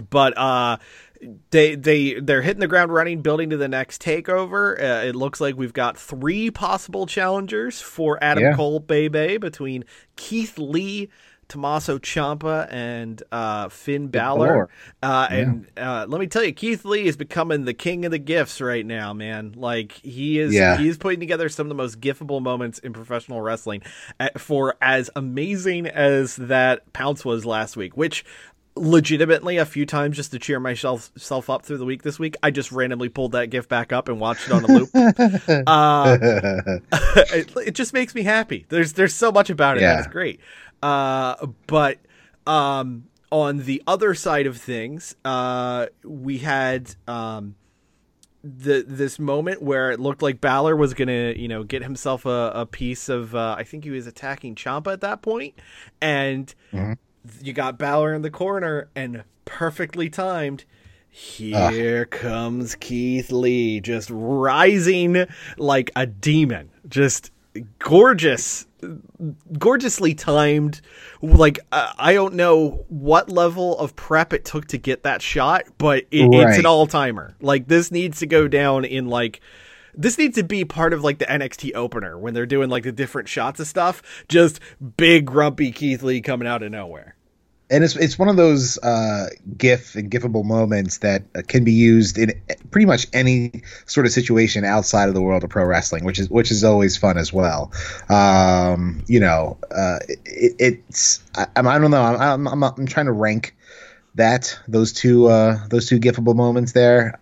but 0.10 0.38
uh, 0.38 0.78
they 1.52 1.76
they 1.76 2.20
they're 2.20 2.42
hitting 2.42 2.60
the 2.60 2.68
ground 2.68 2.94
running, 2.94 3.22
building 3.22 3.50
to 3.52 3.58
the 3.58 3.68
next 3.68 4.02
takeover. 4.02 4.78
Uh, 4.78 5.06
it 5.06 5.16
looks 5.16 5.40
like 5.40 5.56
we've 5.56 5.74
got 5.74 5.98
three 5.98 6.52
possible 6.52 7.06
challengers 7.06 7.80
for 7.80 8.22
Adam 8.22 8.44
Yeah. 8.44 8.56
Cole 8.56 8.80
Bebe 8.80 9.38
between 9.38 9.86
Keith 10.16 10.58
Lee. 10.58 11.10
Tommaso 11.48 11.98
Ciampa 12.00 12.68
and 12.72 13.22
uh, 13.32 13.70
Finn 13.70 14.08
Balor, 14.08 14.70
uh, 15.02 15.28
and 15.30 15.68
uh, 15.78 16.06
let 16.08 16.20
me 16.20 16.28
tell 16.28 16.44
you, 16.44 16.52
Keith 16.54 16.84
Lee 16.86 17.06
is 17.06 17.16
becoming 17.18 17.66
the 17.66 17.74
king 17.74 18.06
of 18.06 18.12
the 18.12 18.18
gifts 18.20 18.60
right 18.62 18.86
now, 18.86 19.14
man. 19.14 19.54
Like 19.56 19.92
he 19.94 20.40
is, 20.40 20.54
Yeah. 20.54 20.78
he 20.78 20.88
is 20.88 20.98
putting 20.98 21.20
together 21.20 21.50
some 21.50 21.66
of 21.66 21.70
the 21.70 21.76
most 21.76 22.00
gifable 22.02 22.42
moments 22.42 22.80
in 22.80 22.94
professional 22.94 23.42
wrestling. 23.42 23.82
Uh, 24.20 24.30
For 24.38 24.76
as 24.82 25.10
amazing 25.16 25.88
as 25.88 26.36
that 26.38 26.92
pounce 26.94 27.24
was 27.24 27.46
last 27.46 27.78
week, 27.78 27.96
which 27.98 28.26
legitimately 28.76 29.58
a 29.58 29.66
few 29.68 29.86
times 29.86 30.16
just 30.16 30.32
to 30.32 30.40
cheer 30.40 30.60
myself 30.60 31.12
self 31.16 31.48
up 31.48 31.64
through 31.64 31.78
the 31.78 31.86
week 31.86 32.02
this 32.02 32.18
week, 32.18 32.36
I 32.42 32.50
just 32.50 32.72
randomly 32.72 33.08
pulled 33.10 33.34
that 33.34 33.48
gift 33.52 33.70
back 33.70 33.94
up 33.94 34.08
and 34.10 34.20
watched 34.20 34.48
it 34.48 34.52
on 34.52 34.64
a 34.64 34.68
loop. 34.68 34.90
uh, 35.68 36.18
it, 37.34 37.54
it 37.68 37.72
just 37.76 37.94
makes 37.94 38.16
me 38.16 38.24
happy. 38.24 38.66
There's 38.70 38.94
there's 38.94 39.14
so 39.14 39.32
much 39.32 39.50
about 39.50 39.78
it 39.78 39.82
Yeah. 39.82 39.96
that 39.98 40.00
is 40.02 40.08
great. 40.08 40.40
Uh, 40.84 41.48
but 41.66 41.98
um, 42.46 43.06
on 43.32 43.60
the 43.60 43.82
other 43.88 44.14
side 44.14 44.46
of 44.46 44.58
things, 44.58 45.16
uh, 45.24 45.88
we 46.04 46.40
had 46.40 46.94
um, 47.08 47.56
the 48.44 48.84
this 48.86 49.18
moment 49.18 49.62
where 49.62 49.92
it 49.92 50.00
looked 50.00 50.22
like 50.22 50.42
Balor 50.42 50.76
was 50.76 50.94
gonna, 50.94 51.34
you 51.38 51.48
know, 51.48 51.64
get 51.64 51.82
himself 51.84 52.26
a, 52.26 52.52
a 52.54 52.66
piece 52.66 53.08
of. 53.08 53.34
Uh, 53.34 53.56
I 53.58 53.64
think 53.64 53.86
he 53.86 53.92
was 53.92 54.08
attacking 54.08 54.56
Ciampa 54.56 54.92
at 54.92 55.02
that 55.02 55.22
point, 55.22 55.56
and 56.02 56.54
you 57.42 57.54
got 57.54 57.80
Balor 57.80 58.14
in 58.14 58.22
the 58.22 58.30
corner, 58.32 58.90
and 58.94 59.24
perfectly 59.46 60.10
timed. 60.10 60.66
Here 61.72 62.06
comes 62.06 62.76
Keith 62.76 63.32
Lee, 63.32 63.80
just 63.80 64.10
rising 64.12 65.28
like 65.58 65.92
a 65.96 66.06
demon, 66.08 66.72
just 66.90 67.30
gorgeous, 67.80 68.66
gorgeously 69.58 70.14
timed. 70.14 70.82
Like 71.22 71.60
uh, 71.72 71.94
I 71.98 72.14
don't 72.14 72.36
know 72.36 72.86
what 72.90 73.30
level 73.30 73.78
of 73.78 73.96
prep 73.96 74.34
it 74.34 74.46
took 74.46 74.68
to 74.68 74.78
get 74.78 75.04
that 75.04 75.22
shot, 75.22 75.66
but 75.78 76.06
it, 76.12 76.30
it's 76.32 76.58
an 76.58 76.66
all 76.66 76.88
timer. 76.88 77.36
Like 77.42 77.68
this 77.68 77.92
needs 77.92 78.20
to 78.20 78.26
go 78.26 78.48
down 78.48 78.86
in 78.86 79.08
like. 79.08 79.42
This 79.96 80.18
needs 80.18 80.36
to 80.38 80.44
be 80.44 80.66
part 80.66 80.92
of 80.92 81.04
like 81.04 81.20
the 81.20 81.26
NXT 81.26 81.76
opener 81.76 82.18
when 82.18 82.34
they're 82.34 82.48
doing 82.48 82.68
like 82.68 82.82
the 82.82 82.92
different 82.92 83.30
shots 83.30 83.60
of 83.60 83.68
stuff. 83.68 84.02
Just 84.28 84.60
big 84.98 85.26
grumpy 85.26 85.72
Keith 85.72 86.02
Lee 86.02 86.20
coming 86.20 86.48
out 86.48 86.64
of 86.64 86.72
nowhere. 86.72 87.16
And 87.74 87.84
it's 87.84 87.96
it's 87.96 88.18
one 88.20 88.30
of 88.30 88.38
those 88.38 88.78
uh, 88.84 89.28
gif 89.58 89.96
and 89.96 90.10
gifable 90.12 90.46
moments 90.46 91.00
that 91.00 91.24
uh, 91.36 91.42
can 91.48 91.64
be 91.64 91.74
used 91.74 92.18
in 92.18 92.40
pretty 92.72 92.86
much 92.86 93.08
any 93.14 93.64
sort 93.86 94.06
of 94.06 94.12
situation 94.12 94.64
outside 94.64 95.10
of 95.10 95.16
the 95.16 95.22
world 95.22 95.44
of 95.44 95.50
pro 95.50 95.66
wrestling, 95.66 96.06
which 96.06 96.20
is 96.20 96.30
which 96.30 96.52
is 96.52 96.64
always 96.64 96.96
fun 96.96 97.18
as 97.18 97.34
well. 97.34 97.72
Um, 98.10 99.04
you 99.08 99.20
know, 99.20 99.58
uh, 99.72 100.00
it, 100.26 100.56
it's 100.60 101.24
I, 101.36 101.48
I 101.56 101.80
don't 101.80 101.92
know. 101.92 102.02
I'm, 102.04 102.48
I'm 102.48 102.64
I'm 102.64 102.86
trying 102.86 103.08
to 103.08 103.12
rank 103.12 103.56
that 104.16 104.58
those 104.68 104.94
two 104.94 105.28
uh, 105.28 105.68
those 105.68 105.88
two 105.88 106.00
gifable 106.00 106.36
moments 106.36 106.72
there. 106.74 107.20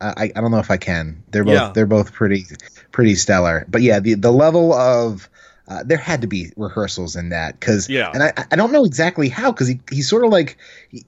I, 0.00 0.32
I 0.34 0.40
don't 0.40 0.50
know 0.50 0.58
if 0.58 0.70
I 0.72 0.78
can. 0.78 1.22
They're 1.30 1.44
both 1.44 1.54
Yeah. 1.54 1.72
they're 1.74 1.86
both 1.86 2.12
pretty 2.12 2.46
pretty 2.90 3.14
stellar. 3.14 3.66
But 3.68 3.82
yeah, 3.82 4.00
the 4.00 4.14
the 4.14 4.32
level 4.32 4.72
of 4.72 5.28
uh, 5.68 5.82
there 5.84 5.98
had 5.98 6.20
to 6.20 6.26
be 6.26 6.50
rehearsals 6.56 7.14
in 7.14 7.28
that 7.28 7.58
because 7.58 7.88
Yeah. 7.88 8.10
and 8.12 8.22
I 8.22 8.32
I 8.50 8.56
don't 8.56 8.72
know 8.72 8.84
exactly 8.84 9.28
how 9.28 9.52
because 9.52 9.68
he 9.68 9.80
he's 9.90 10.08
sort 10.08 10.24
of 10.24 10.30
like 10.32 10.58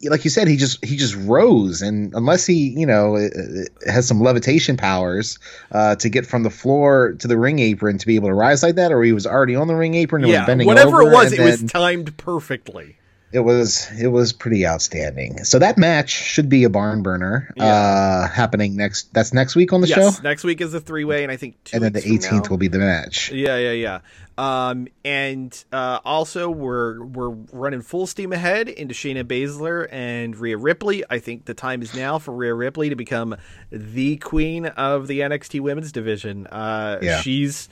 like 0.05 0.25
you 0.25 0.31
said 0.31 0.47
he 0.49 0.57
just 0.57 0.85
he 0.85 0.97
just 0.97 1.17
rose 1.17 1.83
and 1.83 2.15
unless 2.15 2.47
he 2.47 2.69
you 2.71 2.87
know 2.87 3.17
uh, 3.17 3.21
uh, 3.21 3.91
has 3.93 4.07
some 4.07 4.21
levitation 4.21 4.77
powers 4.77 5.39
uh, 5.73 5.97
to 5.97 6.09
get 6.09 6.25
from 6.27 6.45
the 6.45 6.51
floor 6.51 7.15
to 7.19 7.27
the 7.27 7.37
ring 7.37 7.59
apron 7.59 7.99
to 7.99 8.07
be 8.07 8.15
able 8.15 8.29
to 8.29 8.35
rise 8.35 8.63
like 8.63 8.77
that 8.77 8.93
or 8.93 9.03
he 9.03 9.13
was 9.13 9.27
already 9.27 9.57
on 9.57 9.67
the 9.67 9.75
ring 9.75 9.95
apron 9.95 10.23
and 10.23 10.33
was 10.33 10.47
bending 10.47 10.67
whatever 10.67 11.03
over 11.03 11.11
it 11.11 11.15
was, 11.15 11.33
it 11.33 11.41
was 11.41 11.63
timed 11.65 12.17
perfectly. 12.17 12.97
It 13.35 13.41
was 13.41 13.91
it 14.01 14.07
was 14.07 14.33
pretty 14.33 14.65
outstanding. 14.65 15.43
So 15.43 15.59
that 15.59 15.77
match 15.77 16.11
should 16.11 16.49
be 16.49 16.63
a 16.63 16.71
barn 16.71 17.03
burner. 17.03 17.53
Uh, 17.59 18.29
happening 18.29 18.77
next. 18.77 19.13
That's 19.13 19.35
next 19.35 19.57
week 19.57 19.73
on 19.73 19.81
the 19.81 19.89
yes, 19.89 20.17
show, 20.17 20.23
next 20.23 20.45
week 20.45 20.61
is 20.61 20.73
a 20.73 20.81
three 20.81 21.05
way, 21.05 21.25
and 21.25 21.33
I 21.33 21.37
think 21.37 21.63
two 21.65 21.75
and 21.77 21.85
then 21.85 21.93
the 21.93 22.01
18th 22.01 22.45
now- 22.45 22.51
will 22.51 22.59
be 22.59 22.69
the 22.69 22.79
match. 22.79 23.33
Yeah, 23.33 23.57
yeah, 23.57 23.73
yeah. 23.73 23.99
Um, 24.39 24.87
and 25.05 25.65
uh, 25.73 25.99
also 26.05 26.49
we're 26.49 27.03
we're 27.05 27.31
running 27.53 27.83
full 27.83 28.07
steam 28.07 28.33
ahead 28.33 28.69
into 28.69 28.95
Shayna 28.95 29.25
Baszler 29.25 29.89
and 29.91 30.37
Rhea 30.37 30.57
Ripley. 30.57 31.03
I 31.11 31.19
think 31.19 31.45
the 31.45 31.55
time 31.55 31.83
is 31.83 31.95
now 31.95 32.19
for 32.21 32.33
Rhea 32.33 32.55
Ripley 32.55 32.89
to 32.89 32.97
become 32.97 33.37
the 33.71 34.17
queen 34.19 34.67
of 34.67 35.09
the 35.09 35.21
NXT 35.21 35.61
Women's 35.61 35.91
Division. 35.93 36.47
Uh, 36.47 36.99
Yeah. 37.03 37.21
she's. 37.21 37.69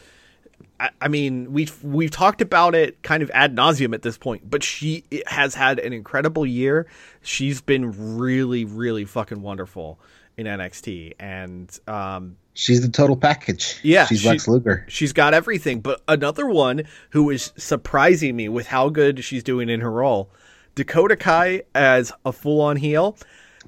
I- 0.81 0.91
I 1.01 1.09
mean, 1.09 1.53
we've 1.53 1.83
we've 1.85 2.11
talked 2.11 2.41
about 2.43 2.75
it 2.75 3.03
kind 3.03 3.23
of 3.23 3.31
ad 3.35 3.55
nauseum 3.57 3.95
at 3.95 4.03
this 4.03 4.19
point, 4.19 4.49
but 4.49 4.63
she 4.63 5.05
has 5.27 5.55
had 5.55 5.79
an 5.79 5.93
incredible 5.93 6.45
year. 6.47 6.87
She's 7.23 7.61
been 7.61 8.17
really, 8.19 8.65
really 8.65 9.05
fucking 9.05 9.43
wonderful 9.43 9.99
in 10.37 10.47
NXT, 10.47 11.15
and 11.19 11.79
um, 11.87 12.37
She's 12.55 12.83
the 12.83 12.89
total 12.89 13.17
package. 13.17 13.79
Yeah, 13.83 14.07
she's 14.07 14.21
she- 14.21 14.29
Lex 14.29 14.49
Luger. 14.49 14.85
She's 14.89 15.13
got 15.13 15.35
everything, 15.35 15.81
but 15.81 16.03
another 16.09 16.47
one 16.47 16.83
who 17.11 17.31
is 17.31 17.53
surprising 17.57 18.37
me 18.37 18.49
with 18.49 18.67
how 18.69 18.89
good 18.89 19.23
she's 19.25 19.43
doing 19.43 19.69
in 19.69 19.81
her 19.81 19.91
role, 19.91 20.31
Dakota 20.75 21.17
Kai 21.17 21.63
as 21.75 22.13
a 22.25 22.33
full-on 22.33 22.77
heel. 22.77 23.17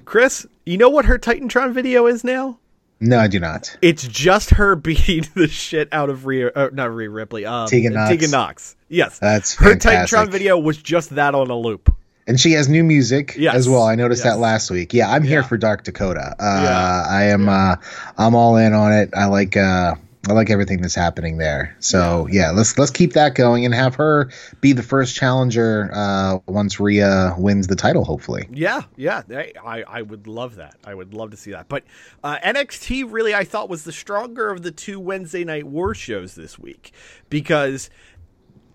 Chris, 0.05 0.45
you 0.65 0.77
know 0.77 0.89
what 0.89 1.05
her 1.05 1.17
Titantron 1.17 1.71
video 1.73 2.05
is 2.07 2.23
now? 2.23 2.59
No, 2.99 3.19
I 3.19 3.27
do 3.27 3.39
not. 3.39 3.75
It's 3.81 4.07
just 4.07 4.51
her 4.51 4.75
beating 4.75 5.27
the 5.35 5.47
shit 5.47 5.89
out 5.91 6.09
of 6.09 6.25
Rhea, 6.25 6.49
uh, 6.55 6.69
not 6.73 6.93
Rhea 6.95 7.09
Ripley, 7.09 7.45
um, 7.45 7.67
Tegan 7.67 7.93
Nox. 7.93 8.09
Tegan 8.09 8.31
Nox. 8.31 8.75
Yes, 8.89 9.19
That's 9.19 9.53
her 9.55 9.71
fantastic. 9.71 10.17
Titantron 10.17 10.31
video 10.31 10.57
was 10.57 10.77
just 10.77 11.11
that 11.15 11.35
on 11.35 11.49
a 11.49 11.57
loop. 11.57 11.93
And 12.27 12.39
she 12.39 12.53
has 12.53 12.67
new 12.67 12.83
music 12.83 13.35
Yes. 13.37 13.53
as 13.53 13.69
well. 13.69 13.83
I 13.83 13.93
noticed 13.95 14.23
Yes. 14.25 14.33
that 14.33 14.39
last 14.39 14.71
week. 14.71 14.93
Yeah, 14.93 15.11
I'm 15.11 15.21
here 15.23 15.43
for 15.43 15.57
Dark 15.57 15.83
Dakota. 15.83 16.35
Uh, 16.39 16.61
Yeah. 16.63 17.03
I 17.07 17.23
am. 17.25 17.47
Uh, 17.49 17.75
I'm 18.17 18.33
all 18.33 18.55
in 18.57 18.73
on 18.73 18.91
it. 18.93 19.09
I 19.15 19.25
like. 19.25 19.55
Uh, 19.55 19.95
I 20.27 20.33
like 20.33 20.49
everything 20.49 20.81
that's 20.81 20.95
happening 20.95 21.37
there. 21.37 21.75
So 21.79 22.27
yeah. 22.31 22.51
let's 22.51 22.77
let's 22.77 22.91
keep 22.91 23.13
that 23.13 23.35
going 23.35 23.65
and 23.65 23.73
have 23.73 23.95
her 23.95 24.29
be 24.61 24.73
the 24.73 24.83
first 24.83 25.15
challenger 25.15 25.89
uh, 25.93 26.39
once 26.47 26.79
Rhea 26.79 27.35
wins 27.37 27.67
the 27.67 27.75
title. 27.75 28.03
Hopefully. 28.05 28.47
Yeah, 28.51 28.83
yeah, 28.95 29.21
I, 29.63 29.83
I, 29.87 30.01
would 30.01 30.27
love 30.27 30.55
that. 30.55 30.75
I 30.85 30.93
would 30.93 31.13
love 31.13 31.31
to 31.31 31.37
see 31.37 31.51
that. 31.51 31.67
But 31.67 31.83
uh, 32.23 32.37
NXT 32.43 33.11
really, 33.11 33.33
I 33.33 33.43
thought, 33.43 33.69
was 33.69 33.83
the 33.83 33.91
stronger 33.91 34.49
of 34.49 34.63
the 34.63 34.71
two 34.71 34.99
Wednesday 34.99 35.43
Night 35.43 35.65
War 35.65 35.93
shows 35.93 36.35
this 36.35 36.57
week 36.57 36.91
because 37.29 37.89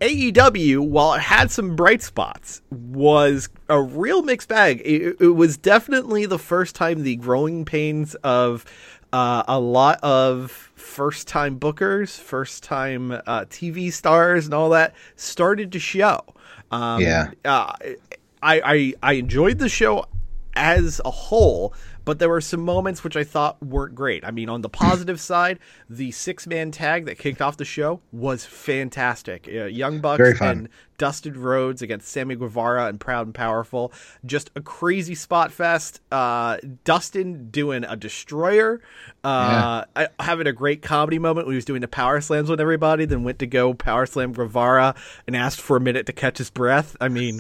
AEW, 0.01 0.79
while 0.79 1.13
it 1.15 1.21
had 1.21 1.51
some 1.51 1.77
bright 1.77 2.03
spots, 2.03 2.63
was 2.71 3.51
a 3.69 3.81
real 3.81 4.23
mixed 4.23 4.49
bag. 4.49 4.81
It, 4.83 5.21
it 5.21 5.35
was 5.35 5.59
definitely 5.59 6.25
the 6.25 6.39
first 6.39 6.75
time 6.75 7.03
the 7.03 7.17
growing 7.17 7.67
pains 7.67 8.15
of 8.17 8.65
uh, 9.13 9.43
a 9.49 9.59
lot 9.59 9.99
of 10.03 10.51
first 10.51 11.29
time 11.29 11.59
bookers, 11.59 12.19
first 12.19 12.63
time 12.63 13.13
uh, 13.13 13.45
TV 13.47 13.93
stars, 13.93 14.45
and 14.47 14.55
all 14.55 14.71
that 14.71 14.95
started 15.17 15.73
to 15.73 15.79
show. 15.79 16.21
Um, 16.71 17.03
Yeah. 17.03 17.31
uh, 17.45 17.75
I, 18.43 18.61
I 18.65 18.95
I 19.03 19.13
enjoyed 19.15 19.59
the 19.59 19.69
show 19.69 20.07
as 20.55 21.01
a 21.05 21.11
whole, 21.11 21.75
but 22.11 22.19
there 22.19 22.29
were 22.29 22.41
some 22.41 22.65
moments 22.65 23.05
which 23.05 23.17
I 23.17 23.23
thought 23.23 23.63
weren't 23.63 23.95
great. 23.95 24.25
I 24.25 24.33
mean, 24.33 24.49
on 24.49 24.63
the 24.63 24.69
positive 24.69 25.21
side, 25.21 25.61
the 25.89 26.11
six 26.11 26.45
man 26.45 26.73
tag 26.73 27.05
that 27.07 27.19
kicked 27.19 27.41
off 27.41 27.57
the 27.57 27.65
show 27.65 28.01
was 28.11 28.45
fantastic. 28.45 29.47
Uh, 29.49 29.67
Young 29.67 30.01
Bucks 30.01 30.19
and 30.51 30.69
Dustin 30.99 31.41
Rhodes 31.41 31.83
against 31.83 32.09
Sammy 32.09 32.35
Guevara 32.35 32.87
and 32.87 32.99
Proud 32.99 33.27
and 33.29 33.35
Powerful. 33.35 33.93
Just 34.27 34.51
a 34.57 34.61
crazy 34.61 35.15
spot 35.15 35.53
fest. 35.53 36.01
Uh, 36.11 36.57
Dustin 36.83 37.49
doing 37.51 37.85
a 37.85 37.95
destroyer, 37.95 38.81
uh, 39.23 39.85
I- 39.95 40.09
having 40.19 40.49
a 40.49 40.53
great 40.53 40.83
comedy 40.83 41.21
moment 41.21 41.47
when 41.47 41.55
he 41.55 41.59
was 41.59 41.65
doing 41.65 41.81
the 41.81 41.87
power 41.89 42.21
slams 42.21 42.51
with 42.51 42.61
everybody, 42.61 43.05
then 43.05 43.23
went 43.23 43.39
to 43.39 43.47
go 43.47 43.73
power 43.73 44.05
slam 44.05 44.33
Guevara 44.33 44.97
and 45.29 45.37
asked 45.37 45.61
for 45.61 45.77
a 45.77 45.81
minute 45.81 46.07
to 46.07 46.13
catch 46.13 46.39
his 46.39 46.51
breath. 46.51 46.97
I 47.01 47.09
mean, 47.09 47.39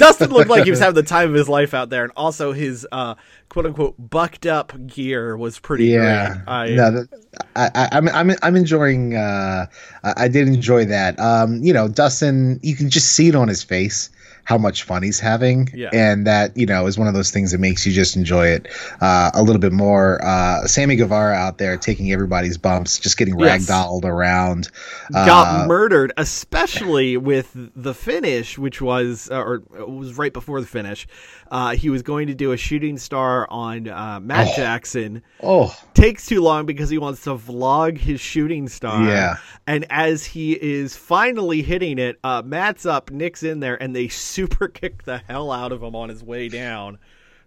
Dustin 0.00 0.30
looked 0.30 0.50
like 0.50 0.64
he 0.64 0.70
was 0.70 0.80
having 0.80 0.96
the 0.96 1.02
time 1.04 1.30
of 1.30 1.34
his 1.36 1.48
life 1.48 1.74
out 1.74 1.90
there, 1.90 2.04
and 2.04 2.12
also 2.16 2.52
his 2.52 2.86
uh, 2.92 3.16
quote 3.50 3.66
unquote 3.66 3.96
bucked 3.98 4.46
up 4.46 4.72
gear 4.86 5.36
was 5.36 5.58
pretty 5.60 5.86
Yeah, 5.86 5.88
great. 5.88 6.42
I, 6.46 6.68
no, 6.68 6.90
that, 6.90 7.08
I, 7.56 7.70
I, 7.74 7.88
I'm, 7.92 8.08
I'm, 8.08 8.30
I'm 8.42 8.56
enjoying. 8.56 9.16
Uh, 9.16 9.66
I, 10.04 10.14
I 10.24 10.28
did 10.28 10.48
enjoy 10.48 10.84
that. 10.86 11.18
Um, 11.20 11.62
you 11.62 11.72
know, 11.72 11.88
Dustin, 11.88 12.60
you 12.62 12.76
can 12.76 12.90
just 12.90 13.12
see 13.12 13.28
it 13.28 13.34
on 13.34 13.48
his 13.48 13.62
face 13.62 14.10
how 14.44 14.58
much 14.58 14.82
fun 14.82 15.02
he's 15.02 15.20
having, 15.20 15.68
Yeah. 15.74 15.90
and 15.92 16.26
that 16.26 16.56
you 16.56 16.66
know 16.66 16.86
is 16.86 16.98
one 16.98 17.08
of 17.08 17.14
those 17.14 17.30
things 17.30 17.52
that 17.52 17.58
makes 17.58 17.86
you 17.86 17.92
just 17.92 18.16
enjoy 18.16 18.46
it 18.48 18.68
uh, 19.00 19.30
a 19.34 19.42
little 19.42 19.60
bit 19.60 19.72
more. 19.72 20.20
Uh, 20.24 20.66
Sammy 20.66 20.96
Guevara 20.96 21.34
out 21.34 21.58
there 21.58 21.76
taking 21.76 22.12
everybody's 22.12 22.58
bumps, 22.58 22.98
just 22.98 23.16
getting 23.16 23.38
Yes. 23.38 23.66
ragdolled 23.66 24.04
around. 24.04 24.68
got 25.12 25.62
Uh, 25.64 25.66
murdered, 25.66 26.12
especially 26.16 27.16
with 27.16 27.50
the 27.76 27.94
finish, 27.94 28.58
which 28.58 28.80
was 28.82 29.28
uh, 29.30 29.36
or 29.40 29.62
was 29.86 30.14
right 30.18 30.32
before 30.32 30.60
the 30.60 30.66
finish. 30.66 31.06
Uh, 31.50 31.70
he 31.74 31.90
was 31.90 32.02
going 32.02 32.28
to 32.28 32.34
do 32.34 32.52
a 32.52 32.56
shooting 32.56 32.96
star 32.96 33.46
on 33.50 33.88
uh, 33.88 34.20
Matt 34.22 34.54
Jackson. 34.54 35.22
oh, 35.42 35.74
Takes 35.94 36.26
too 36.26 36.40
long 36.40 36.64
because 36.64 36.90
he 36.90 36.98
wants 36.98 37.22
to 37.24 37.30
vlog 37.30 37.98
his 37.98 38.20
shooting 38.20 38.68
star. 38.68 39.02
Yeah. 39.04 39.36
And 39.66 39.84
as 39.90 40.24
he 40.24 40.52
is 40.52 40.96
finally 40.96 41.62
hitting 41.62 41.98
it, 41.98 42.18
uh, 42.22 42.42
Matt's 42.44 42.86
up, 42.86 43.10
Nick's 43.10 43.42
in 43.42 43.58
there, 43.60 43.80
and 43.82 43.94
they 43.96 44.06
super 44.40 44.68
kick 44.80 45.04
the 45.04 45.18
hell 45.18 45.50
out 45.52 45.72
of 45.72 45.82
him 45.82 45.94
on 45.94 46.08
his 46.08 46.22
way 46.22 46.48
down. 46.48 46.98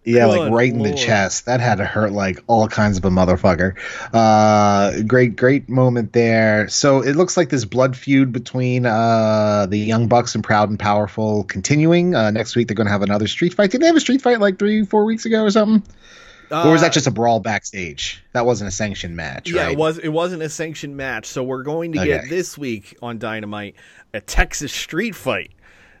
Yeah, 0.06 0.26
Good 0.26 0.38
like 0.38 0.52
right 0.52 0.70
in 0.70 0.82
the 0.82 0.92
chest. 0.92 1.46
That 1.46 1.60
had 1.60 1.76
to 1.76 1.86
hurt 1.86 2.12
like 2.12 2.38
all 2.46 2.68
kinds 2.68 2.98
of 2.98 3.06
a 3.06 3.08
motherfucker. 3.08 3.74
Uh, 4.12 5.00
great, 5.04 5.34
great 5.34 5.70
moment 5.70 6.12
there. 6.12 6.68
So 6.68 7.00
it 7.00 7.16
looks 7.16 7.38
like 7.38 7.48
this 7.48 7.64
blood 7.64 7.96
feud 7.96 8.30
between 8.30 8.84
uh, 8.84 9.64
the 9.66 9.78
Young 9.78 10.06
Bucks 10.08 10.34
and 10.34 10.44
Proud 10.44 10.68
and 10.68 10.78
Powerful 10.78 11.44
continuing. 11.44 12.14
Uh, 12.14 12.30
next 12.30 12.54
week 12.54 12.68
they're 12.68 12.74
going 12.74 12.86
to 12.86 12.92
have 12.92 13.00
another 13.00 13.26
street 13.26 13.54
fight. 13.54 13.70
Did 13.70 13.80
they 13.80 13.86
have 13.86 13.96
a 13.96 14.00
street 14.00 14.20
fight 14.20 14.40
like 14.40 14.58
three, 14.58 14.84
four 14.84 15.06
weeks 15.06 15.24
ago 15.24 15.42
or 15.42 15.50
something? 15.50 15.82
or 16.50 16.70
was 16.70 16.82
Uh, 16.82 16.84
that 16.84 16.92
just 16.92 17.06
a 17.06 17.10
brawl 17.10 17.40
backstage? 17.40 18.22
That 18.34 18.44
wasn't 18.44 18.68
a 18.68 18.72
sanctioned 18.72 19.16
match, 19.16 19.50
Yeah, 19.50 19.62
right? 19.62 19.72
it 19.72 19.78
was. 19.78 19.96
It 19.96 20.10
wasn't 20.10 20.42
a 20.42 20.50
sanctioned 20.50 20.98
match, 20.98 21.24
so 21.24 21.42
we're 21.42 21.62
going 21.62 21.92
to 21.92 22.04
get 22.04 22.28
this 22.28 22.58
week 22.58 22.94
on 23.00 23.18
Dynamite 23.18 23.74
a 24.12 24.20
Texas 24.20 24.70
street 24.70 25.14
fight 25.14 25.50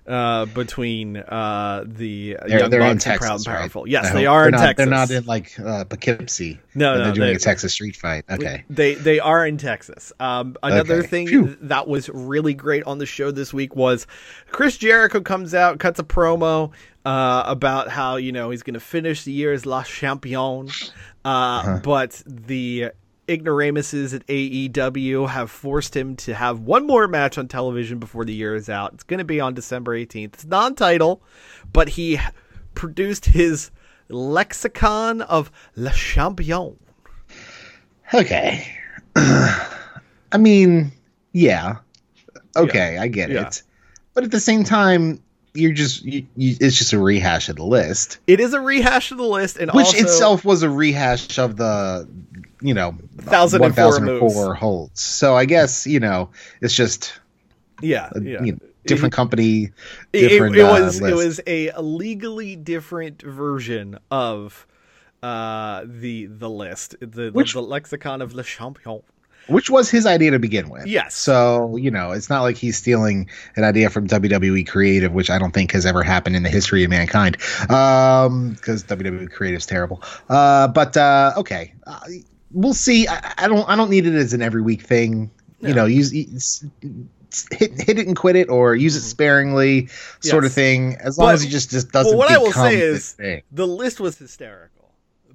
uh, 0.06 0.44
between 0.46 1.16
uh, 1.16 1.84
the 1.86 2.36
They're, 2.46 2.58
Young 2.60 2.70
they're 2.70 2.80
in 2.82 2.96
Bucks 2.96 3.06
and 3.06 3.20
Proud 3.20 3.36
and 3.36 3.46
right? 3.46 3.58
Powerful. 3.60 3.86
Yes, 3.88 4.12
they 4.12 4.26
are 4.26 4.40
They're 4.42 4.48
in 4.48 4.52
not, 4.52 4.60
Texas. 4.60 4.76
They're 4.76 4.90
not 4.94 5.10
in 5.10 5.24
like 5.24 5.60
uh, 5.60 5.84
Poughkeepsie. 5.84 6.60
No, 6.74 6.94
no, 6.98 7.04
they're 7.04 7.12
doing 7.14 7.28
they- 7.30 7.34
a 7.36 7.38
Texas 7.38 7.72
street 7.72 7.96
fight. 7.96 8.24
Okay. 8.30 8.64
They 8.68 8.94
they 8.94 9.18
are 9.20 9.46
in 9.46 9.56
Texas. 9.56 10.12
Um, 10.20 10.56
another 10.62 10.96
Okay. 10.98 11.06
thing 11.06 11.26
Phew. 11.28 11.56
that 11.62 11.88
was 11.88 12.08
really 12.10 12.54
great 12.54 12.84
on 12.84 12.98
the 12.98 13.06
show 13.06 13.30
this 13.30 13.54
week 13.54 13.74
was 13.76 14.06
Chris 14.50 14.76
Jericho 14.76 15.20
comes 15.20 15.54
out, 15.54 15.78
cuts 15.78 15.98
a 15.98 16.04
promo 16.04 16.72
uh, 17.06 17.44
about 17.46 17.88
how 17.88 18.16
you 18.16 18.32
know 18.32 18.50
he's 18.50 18.62
going 18.62 18.74
to 18.74 18.80
finish 18.80 19.24
the 19.24 19.32
year 19.32 19.52
as 19.52 19.64
Le 19.66 19.84
Champion, 19.84 20.68
uh, 21.24 21.28
Uh-huh. 21.28 21.80
but 21.82 22.22
the 22.26 22.90
ignoramuses 23.28 24.12
at 24.14 24.26
AEW 24.26 25.28
have 25.28 25.50
forced 25.50 25.96
him 25.96 26.16
to 26.16 26.34
have 26.34 26.60
one 26.60 26.86
more 26.86 27.08
match 27.08 27.38
on 27.38 27.48
television 27.48 27.98
before 27.98 28.24
the 28.24 28.34
year 28.34 28.54
is 28.54 28.68
out. 28.68 28.92
It's 28.94 29.02
going 29.04 29.18
to 29.18 29.24
be 29.24 29.40
on 29.40 29.54
December 29.54 29.96
18th. 29.98 30.34
It's 30.34 30.44
non-title, 30.44 31.22
but 31.72 31.90
he 31.90 32.18
produced 32.74 33.26
his 33.26 33.70
lexicon 34.08 35.22
of 35.22 35.50
Le 35.76 35.90
Champion. 35.92 36.76
Okay. 38.12 38.66
I 39.16 40.36
mean, 40.38 40.92
yeah. 41.32 41.76
Okay, 42.56 42.98
I 42.98 43.08
get 43.08 43.30
Yeah. 43.30 43.46
it. 43.48 43.62
But 44.12 44.24
at 44.24 44.30
the 44.30 44.40
same 44.40 44.62
time, 44.64 45.20
you're 45.54 45.72
just 45.72 46.04
you, 46.04 46.26
you, 46.36 46.56
it's 46.60 46.76
just 46.76 46.92
a 46.92 46.98
rehash 46.98 47.48
of 47.48 47.56
the 47.56 47.64
list, 47.64 48.18
It 48.26 48.40
is 48.40 48.54
a 48.54 48.60
rehash 48.60 49.10
of 49.12 49.18
the 49.18 49.24
list, 49.24 49.56
and 49.56 49.70
which 49.72 49.86
also, 49.86 49.98
itself 49.98 50.44
was 50.44 50.62
a 50.64 50.70
rehash 50.70 51.38
of 51.38 51.56
the 51.56 52.08
you 52.64 52.72
know 52.72 52.92
1004 53.24 53.60
1004 53.90 54.54
holds. 54.54 55.00
So 55.00 55.36
I 55.36 55.44
guess, 55.44 55.86
you 55.86 56.00
know, 56.00 56.30
it's 56.62 56.74
just 56.74 57.20
yeah, 57.82 58.10
a 58.14 58.20
yeah. 58.20 58.42
you 58.42 58.52
know, 58.52 58.58
different 58.86 59.12
company, 59.14 59.64
It, 60.12 60.24
it- 60.24 60.28
different 60.30 60.56
it 60.56 60.62
uh, 60.62 60.70
was 60.72 61.00
it 61.00 61.14
was 61.14 61.40
a 61.46 61.70
legally 61.80 62.56
different 62.56 63.22
version 63.22 63.98
of 64.10 64.66
uh 65.22 65.84
the 65.86 66.26
the 66.26 66.50
list 66.50 66.96
the 67.00 67.30
Which- 67.30 67.52
the, 67.52 67.62
lexicon 67.62 68.20
of 68.22 68.34
le 68.34 68.42
champion 68.42 69.02
which 69.46 69.68
was 69.68 69.90
his 69.90 70.06
idea 70.06 70.30
to 70.30 70.38
begin 70.38 70.70
with. 70.70 70.86
Yes. 70.86 71.14
So, 71.14 71.76
you 71.76 71.90
know, 71.90 72.12
it's 72.12 72.30
not 72.30 72.40
like 72.40 72.56
he's 72.56 72.78
stealing 72.78 73.28
an 73.56 73.64
idea 73.64 73.90
from 73.90 74.08
WWE 74.08 74.66
Creative, 74.66 75.12
which 75.12 75.28
I 75.28 75.38
don't 75.38 75.52
think 75.52 75.72
has 75.72 75.84
ever 75.84 76.02
happened 76.02 76.34
in 76.34 76.44
the 76.44 76.48
history 76.48 76.82
of 76.82 76.88
mankind. 76.88 77.36
Um, 77.70 78.52
because 78.52 78.84
WWE 78.84 79.30
Creative 79.30 79.58
is 79.58 79.66
terrible. 79.66 80.02
Uh, 80.30 80.68
but 80.68 80.96
uh, 80.96 81.34
okay, 81.36 81.74
uh, 81.86 82.00
we'll 82.54 82.72
see. 82.72 83.06
I, 83.06 83.34
I 83.38 83.48
don't. 83.48 83.68
I 83.68 83.76
don't 83.76 83.90
need 83.90 84.06
it 84.06 84.14
as 84.14 84.32
an 84.32 84.40
every 84.40 84.62
week 84.62 84.80
thing. 84.82 85.30
You 85.60 85.74
know, 85.74 85.84
use 85.86 86.10
hit 87.50 87.72
hit 87.80 87.98
it 87.98 88.06
and 88.06 88.16
quit 88.16 88.36
it, 88.36 88.48
or 88.48 88.74
use 88.76 88.96
it 88.96 89.00
sparingly, 89.02 89.88
sort 90.20 90.44
of 90.44 90.52
thing. 90.52 90.96
As 91.00 91.18
long 91.18 91.28
But- 91.28 91.34
as 91.34 91.44
it 91.44 91.48
just 91.48 91.70
just 91.70 91.90
doesn't. 91.92 92.16
well 92.16 92.26
what 92.28 92.30
i 92.30 92.38
will 92.38 92.52
say 92.52 92.80
is 92.80 93.12
thing. 93.12 93.42
the 93.52 93.66
list 93.66 93.98
was 94.00 94.16
hysterical 94.18 94.70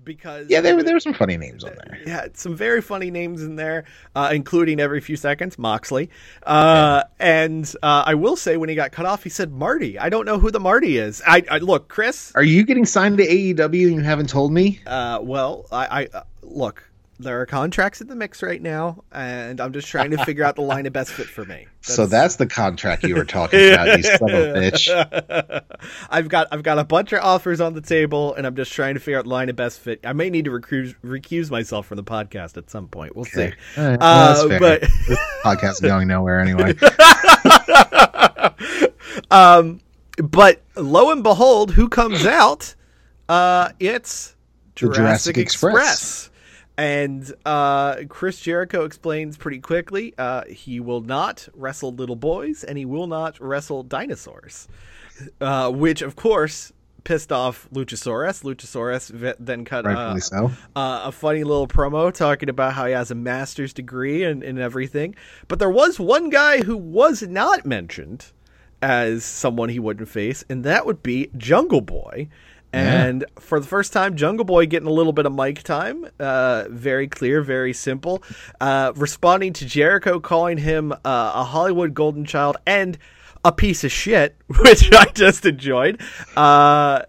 because 0.03 0.47
yeah, 0.49 0.61
there 0.61 0.75
were 0.75 0.83
there 0.83 0.93
were 0.95 0.99
some 0.99 1.13
funny 1.13 1.35
names 1.37 1.63
on 1.63 1.73
there. 1.75 1.99
yeah, 2.05 2.27
some 2.33 2.55
very 2.55 2.81
funny 2.81 3.11
names 3.11 3.43
in 3.43 3.55
there, 3.57 3.83
uh, 4.15 4.29
including 4.33 4.79
every 4.79 5.01
few 5.01 5.15
seconds 5.17 5.59
Moxley. 5.59 6.09
Uh, 6.43 7.03
And 7.19 7.65
uh, 7.83 8.03
I 8.05 8.13
will 8.15 8.35
say, 8.35 8.55
when 8.57 8.69
he 8.69 8.75
got 8.75 8.91
cut 8.91 9.05
off, 9.05 9.23
he 9.23 9.29
said 9.29 9.51
Marty. 9.51 9.99
I 9.99 10.09
don't 10.09 10.25
know 10.25 10.39
who 10.39 10.51
the 10.51 10.59
Marty 10.59 10.97
is. 10.97 11.21
I, 11.27 11.43
I 11.51 11.57
look, 11.57 11.89
Chris. 11.89 12.31
Are 12.33 12.43
you 12.43 12.63
getting 12.63 12.85
signed 12.85 13.17
to 13.17 13.27
AEW 13.27 13.87
and 13.87 13.95
you 13.95 14.01
haven't 14.01 14.29
told 14.29 14.51
me? 14.53 14.79
Uh, 14.87 15.19
well, 15.21 15.65
I, 15.71 16.03
I 16.13 16.17
uh, 16.17 16.23
look. 16.43 16.83
There 17.21 17.41
are 17.41 17.45
contracts 17.45 17.99
in 17.99 18.07
the 18.07 18.15
mix 18.15 18.41
right 18.41 18.61
now, 18.61 19.03
and 19.11 19.59
I'm 19.59 19.73
just 19.73 19.89
trying 19.89 20.11
to 20.11 20.23
figure 20.23 20.45
out 20.45 20.55
the 20.55 20.61
line 20.61 20.85
of 20.85 20.93
best 20.93 21.11
fit 21.11 21.27
for 21.27 21.43
me. 21.43 21.67
so 21.81 22.05
that's 22.05 22.37
the 22.37 22.47
contract 22.47 23.03
you 23.03 23.13
were 23.13 23.25
talking 23.25 23.73
about, 23.73 23.97
you 23.97 24.03
son 24.03 24.29
of 24.29 24.55
a 24.55 24.61
bitch. 24.71 25.61
I've 26.09 26.29
got 26.29 26.47
I've 26.53 26.63
got 26.63 26.79
a 26.79 26.85
bunch 26.85 27.11
of 27.11 27.21
offers 27.21 27.59
on 27.59 27.73
the 27.73 27.81
table, 27.81 28.33
and 28.35 28.47
I'm 28.47 28.55
just 28.55 28.71
trying 28.71 28.93
to 28.93 29.01
figure 29.01 29.19
out 29.19 29.25
the 29.25 29.31
line 29.31 29.49
of 29.49 29.57
best 29.57 29.81
fit. 29.81 29.99
I 30.05 30.13
may 30.13 30.29
need 30.29 30.45
to 30.45 30.51
recuse, 30.51 30.95
recuse 31.03 31.51
myself 31.51 31.87
from 31.87 31.97
the 31.97 32.05
podcast 32.05 32.55
at 32.55 32.69
some 32.69 32.87
point. 32.87 33.17
We'll 33.17 33.25
see. 33.25 33.51
All 33.75 33.83
right, 33.83 33.99
well, 33.99 34.01
Uh, 34.01 34.47
that's 34.47 34.47
fair. 34.47 34.59
but 34.59 34.81
podcast 35.43 35.81
going 35.81 36.07
nowhere 36.07 36.39
anyway. 36.39 36.73
um, 39.31 39.79
but 40.23 40.61
lo 40.75 41.11
and 41.11 41.23
behold, 41.23 41.71
who 41.71 41.89
comes 41.89 42.25
out? 42.25 42.75
Uh, 43.27 43.69
it's 43.79 44.35
Jurassic 44.75 45.37
Express. 45.37 46.28
And 46.79 47.33
uh, 47.45 48.03
Chris 48.07 48.39
Jericho 48.39 48.85
explains 48.85 49.35
pretty 49.35 49.59
quickly 49.59 50.13
uh, 50.17 50.45
he 50.45 50.79
will 50.79 51.01
not 51.01 51.49
wrestle 51.53 51.93
little 51.93 52.15
boys 52.15 52.63
and 52.63 52.77
he 52.77 52.85
will 52.85 53.07
not 53.07 53.37
wrestle 53.41 53.83
dinosaurs. 53.83 54.69
Uh, 55.41 55.69
which, 55.69 56.01
of 56.01 56.15
course, 56.15 56.71
pissed 57.03 57.33
off 57.33 57.67
Luchasaurus. 57.73 58.43
Luchasaurus 58.43 59.09
v- 59.09 59.33
then 59.37 59.65
cut 59.65 59.85
uh, 59.85 60.17
so. 60.19 60.51
uh, 60.73 61.01
a 61.03 61.11
funny 61.11 61.43
little 61.43 61.67
promo 61.67 62.13
talking 62.13 62.47
about 62.47 62.71
how 62.71 62.85
he 62.85 62.93
has 62.93 63.11
a 63.11 63.15
master's 63.15 63.73
degree 63.73 64.23
and, 64.23 64.41
and 64.41 64.57
everything. 64.57 65.15
But 65.49 65.59
there 65.59 65.69
was 65.69 65.99
one 65.99 66.29
guy 66.29 66.63
who 66.63 66.77
was 66.77 67.23
not 67.23 67.65
mentioned 67.65 68.31
as 68.81 69.25
someone 69.25 69.67
he 69.67 69.79
wouldn't 69.79 70.07
face, 70.07 70.45
and 70.49 70.63
that 70.63 70.85
would 70.85 71.03
be 71.03 71.29
Jungle 71.35 71.81
Boy. 71.81 72.29
And 72.71 73.25
for 73.39 73.59
the 73.59 73.65
first 73.65 73.93
time, 73.93 74.15
Jungle 74.15 74.45
Boy 74.45 74.65
getting 74.67 74.87
a 74.87 74.91
little 74.91 75.13
bit 75.13 75.25
of 75.25 75.33
mic 75.33 75.63
time. 75.63 76.05
Uh, 76.19 76.65
very 76.69 77.07
clear, 77.07 77.41
very 77.41 77.73
simple. 77.73 78.23
Uh, 78.61 78.93
responding 78.95 79.53
to 79.53 79.65
Jericho 79.65 80.19
calling 80.19 80.59
him 80.59 80.91
uh, 80.91 80.97
a 81.03 81.43
Hollywood 81.43 81.93
golden 81.93 82.25
child 82.25 82.57
and 82.67 82.97
a 83.43 83.51
piece 83.51 83.83
of 83.83 83.91
shit, 83.91 84.35
which 84.59 84.93
I 84.93 85.05
just 85.13 85.45
enjoyed. 85.45 86.01
Uh, 86.35 87.01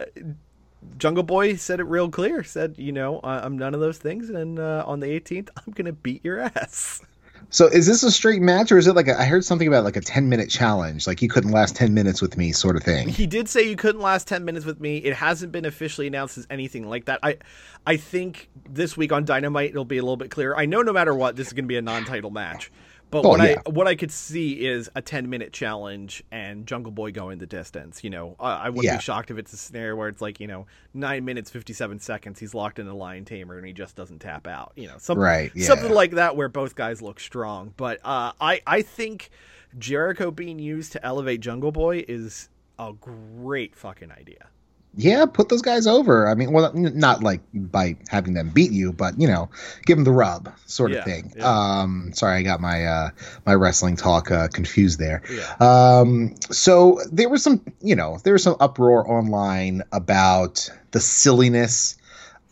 Jungle 0.97 1.25
Boy 1.25 1.57
said 1.57 1.81
it 1.81 1.85
real 1.85 2.09
clear. 2.09 2.43
Said, 2.43 2.77
you 2.79 2.93
know, 2.93 3.21
I'm 3.23 3.59
none 3.59 3.75
of 3.75 3.81
those 3.81 3.99
things, 3.99 4.31
and 4.31 4.59
uh, 4.59 4.85
on 4.87 5.01
the 5.01 5.09
18th, 5.09 5.49
I'm 5.57 5.73
gonna 5.73 5.93
beat 5.93 6.25
your 6.25 6.41
ass. 6.41 7.03
So 7.51 7.67
is 7.67 7.87
this 7.87 8.05
a 8.05 8.11
straight 8.13 8.41
match 8.41 8.71
or 8.71 8.79
is 8.79 8.87
it 8.87 8.95
like 8.95 9.09
a, 9.09 9.21
I 9.21 9.25
heard 9.25 9.45
something 9.45 9.67
about 9.67 9.83
like 9.85 9.97
a 9.97 10.01
10 10.01 10.29
minute 10.29 10.49
challenge, 10.49 11.07
like 11.07 11.21
you 11.21 11.29
couldn't 11.29 11.51
last 11.51 11.75
10 11.75 11.93
minutes 11.93 12.23
with 12.23 12.37
me 12.37 12.53
sort 12.53 12.77
of 12.77 12.85
thing. 12.85 13.09
He 13.09 13.27
did 13.27 13.49
say 13.49 13.69
you 13.69 13.75
couldn't 13.75 14.01
last 14.01 14.29
10 14.29 14.45
minutes 14.45 14.65
with 14.65 14.81
me. 14.81 14.99
It 14.99 15.15
hasn't 15.15 15.51
been 15.51 15.65
officially 15.65 16.07
announced 16.07 16.39
as 16.39 16.47
anything 16.49 16.89
like 16.89 17.07
that. 17.07 17.19
I, 17.25 17.39
I 17.85 17.97
think 17.97 18.49
this 18.69 18.97
week 18.97 19.11
on 19.11 19.25
Dynamite 19.25 19.71
it'll 19.71 19.85
be 19.85 19.99
a 19.99 20.03
little 20.03 20.17
bit 20.17 20.31
clearer. 20.31 20.57
I 20.57 20.67
know 20.67 20.83
no 20.83 20.93
matter 20.93 21.15
what, 21.15 21.35
this 21.35 21.49
is 21.49 21.53
gonna 21.53 21.67
be 21.67 21.77
a 21.77 21.83
non-title 21.83 22.31
match. 22.31 22.71
But 23.11 23.25
Oh, 23.25 23.31
what 23.31 23.41
yeah. 23.41 23.61
I 23.67 23.71
what 23.71 23.89
I 23.89 23.95
could 23.97 24.11
see 24.13 24.65
is 24.67 24.89
a 24.95 25.03
10 25.03 25.29
minute 25.29 25.53
challenge 25.53 26.23
and 26.31 26.67
Jungle 26.67 26.93
Boy 26.93 27.11
going 27.11 27.39
the 27.39 27.47
distance. 27.47 28.05
You 28.05 28.11
know, 28.11 28.37
I, 28.39 28.53
I 28.53 28.69
wouldn't 28.69 28.85
Yeah. 28.85 28.97
be 28.97 29.03
shocked 29.03 29.31
if 29.31 29.39
it's 29.39 29.53
a 29.53 29.57
scenario 29.57 29.97
where 29.97 30.09
it's 30.09 30.21
like 30.23 30.39
you 30.41 30.47
know 30.47 30.67
nine 30.95 31.25
minutes 31.25 31.51
57 31.51 31.99
seconds. 31.99 32.39
He's 32.39 32.55
locked 32.55 32.79
in 32.79 32.87
a 32.87 32.95
lion 32.95 33.25
tamer 33.25 33.57
and 33.59 33.67
he 33.67 33.73
just 33.73 33.97
doesn't 33.97 34.21
tap 34.21 34.47
out. 34.47 34.73
You 34.77 34.87
know, 34.89 34.99
something 34.99 35.23
Right, 35.23 35.51
yeah. 35.55 35.67
something 35.67 35.93
like 35.93 36.13
that 36.13 36.37
where 36.37 36.49
both 36.49 36.75
guys 36.77 37.03
look 37.03 37.19
strong. 37.21 37.75
But 37.77 37.99
uh, 38.05 38.33
I 38.41 38.61
I 38.67 38.83
think 38.83 39.31
Jericho 39.79 40.31
being 40.31 40.59
used 40.59 40.93
to 40.93 41.05
elevate 41.05 41.41
Jungle 41.41 41.73
Boy 41.73 42.05
is 42.07 42.49
a 42.79 42.93
great 42.93 43.75
fucking 43.77 44.11
idea. 44.13 44.47
Yeah, 44.97 45.25
put 45.27 45.49
those 45.49 45.63
guys 45.63 45.87
over. 45.87 46.29
I 46.29 46.35
mean, 46.35 46.51
well, 46.53 46.73
not 46.75 47.23
like 47.23 47.41
by 47.55 47.97
having 48.09 48.35
them 48.35 48.51
beat 48.51 48.73
you, 48.73 48.93
but 48.93 49.21
you 49.21 49.29
know, 49.29 49.49
give 49.87 49.97
them 49.97 50.05
the 50.05 50.11
rub, 50.11 50.53
sort 50.67 50.91
Yeah, 50.91 50.99
of 50.99 51.05
thing. 51.05 51.33
yeah. 51.37 51.47
Um, 51.81 52.11
sorry, 52.13 52.39
I 52.39 52.43
got 52.43 52.61
my 52.61 52.85
uh, 52.85 53.11
my 53.47 53.55
wrestling 53.55 53.97
talk 53.97 54.31
uh, 54.33 54.49
confused 54.49 54.99
there. 54.99 55.23
Yeah. 55.31 55.55
Um, 56.01 56.35
so 56.51 57.01
there 57.13 57.29
was 57.29 57.43
some, 57.43 57.61
you 57.81 57.95
know, 57.95 58.19
there 58.25 58.33
was 58.33 58.43
some 58.43 58.57
uproar 58.59 59.09
online 59.09 59.83
about 59.93 60.69
the 60.91 61.01
silliness 61.01 61.97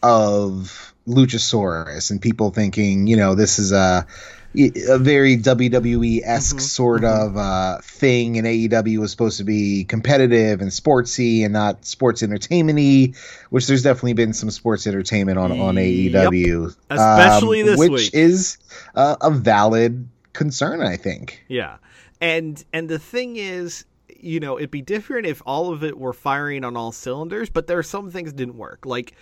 of 0.02 0.94
Luchasaurus 1.08 2.10
and 2.10 2.22
people 2.22 2.50
thinking, 2.50 3.08
you 3.08 3.16
know, 3.16 3.34
this 3.34 3.58
is 3.58 3.72
a 3.72 4.06
a 4.54 4.98
very 4.98 5.36
WWE 5.36 6.22
esque 6.24 6.56
Mhm, 6.56 6.60
sort 6.60 7.04
of 7.04 7.36
uh, 7.36 7.78
thing, 7.82 8.38
and 8.38 8.46
AEW 8.46 8.98
was 8.98 9.10
supposed 9.10 9.38
to 9.38 9.44
be 9.44 9.84
competitive 9.84 10.60
and 10.60 10.70
sportsy 10.70 11.44
and 11.44 11.52
not 11.52 11.84
sports 11.84 12.22
entertainment-y, 12.22 13.12
which 13.50 13.66
there's 13.66 13.82
definitely 13.82 14.14
been 14.14 14.32
some 14.32 14.50
sports 14.50 14.86
entertainment 14.86 15.38
on 15.38 15.52
on 15.52 15.76
Yep. 15.76 15.84
AEW, 16.32 16.74
Especially 16.90 17.62
this 17.62 17.78
which 17.78 17.90
week. 17.90 18.10
is 18.14 18.56
uh, 18.94 19.16
a 19.20 19.30
valid 19.30 20.08
concern, 20.32 20.80
I 20.82 20.96
think. 20.96 21.44
Yeah. 21.48 21.76
And 22.20 22.64
and 22.72 22.88
the 22.88 22.98
thing 22.98 23.36
is, 23.36 23.84
you 24.18 24.40
know, 24.40 24.56
it'd 24.56 24.70
be 24.70 24.82
different 24.82 25.26
if 25.26 25.42
all 25.46 25.72
of 25.72 25.84
it 25.84 25.98
were 25.98 26.12
firing 26.14 26.64
on 26.64 26.76
all 26.76 26.90
cylinders, 26.90 27.50
but 27.50 27.66
there 27.66 27.78
are 27.78 27.82
some 27.84 28.10
things 28.10 28.32
that 28.32 28.36
didn't 28.36 28.56
work. 28.56 28.86
Like 28.86 29.12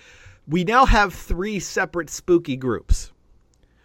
we 0.48 0.64
now 0.64 0.86
have 0.86 1.12
three 1.12 1.58
separate 1.58 2.08
spooky 2.10 2.56
groups. 2.56 3.12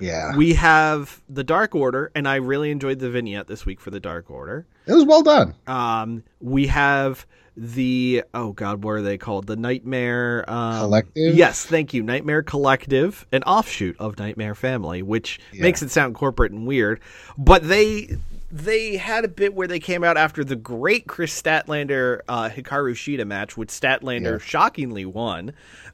Yeah, 0.02 0.36
We 0.36 0.54
have 0.56 1.22
the 1.30 1.44
Dark 1.44 1.76
Order, 1.76 2.12
and 2.16 2.28
I 2.28 2.36
really 2.36 2.72
enjoyed 2.72 3.00
the 3.00 3.10
vignette 3.10 3.48
this 3.48 3.66
week 3.66 3.80
for 3.80 3.92
the 3.92 4.00
Dark 4.00 4.30
Order. 4.32 4.66
it 4.88 4.94
was 4.94 5.06
well 5.06 5.24
done. 5.24 5.54
Um, 5.68 6.24
we 6.40 6.68
have 6.68 7.26
the 7.58 8.24
oh 8.34 8.54
god, 8.54 8.84
what 8.84 8.92
are 8.92 9.02
they 9.02 9.18
called? 9.18 9.46
The 9.46 9.58
Nightmare 9.58 10.46
um, 10.50 10.80
Collective? 10.80 11.36
Yes, 11.36 11.66
thank 11.66 11.94
you, 11.94 12.02
Nightmare 12.02 12.42
Collective, 12.44 13.28
an 13.32 13.44
offshoot 13.44 13.96
of 14.00 14.18
Nightmare 14.18 14.56
Family, 14.56 15.02
which 15.02 15.40
Yeah. 15.52 15.64
makes 15.64 15.82
it 15.82 15.92
sound 15.92 16.16
corporate 16.16 16.52
and 16.54 16.66
weird. 16.66 17.00
But 17.38 17.68
they 17.68 18.18
they 18.52 18.98
had 18.98 19.24
a 19.26 19.28
bit 19.28 19.54
where 19.54 19.68
they 19.68 19.80
came 19.80 20.04
out 20.04 20.18
after 20.18 20.44
the 20.44 20.56
great 20.56 21.08
Kris 21.08 21.40
Statlander 21.40 22.22
uh, 22.28 22.50
Hikaru 22.50 22.94
Shida 22.94 23.26
match, 23.26 23.56
which 23.58 23.70
Statlander 23.70 24.34
Yeah. 24.40 24.46
shockingly 24.46 25.06
won. 25.06 25.54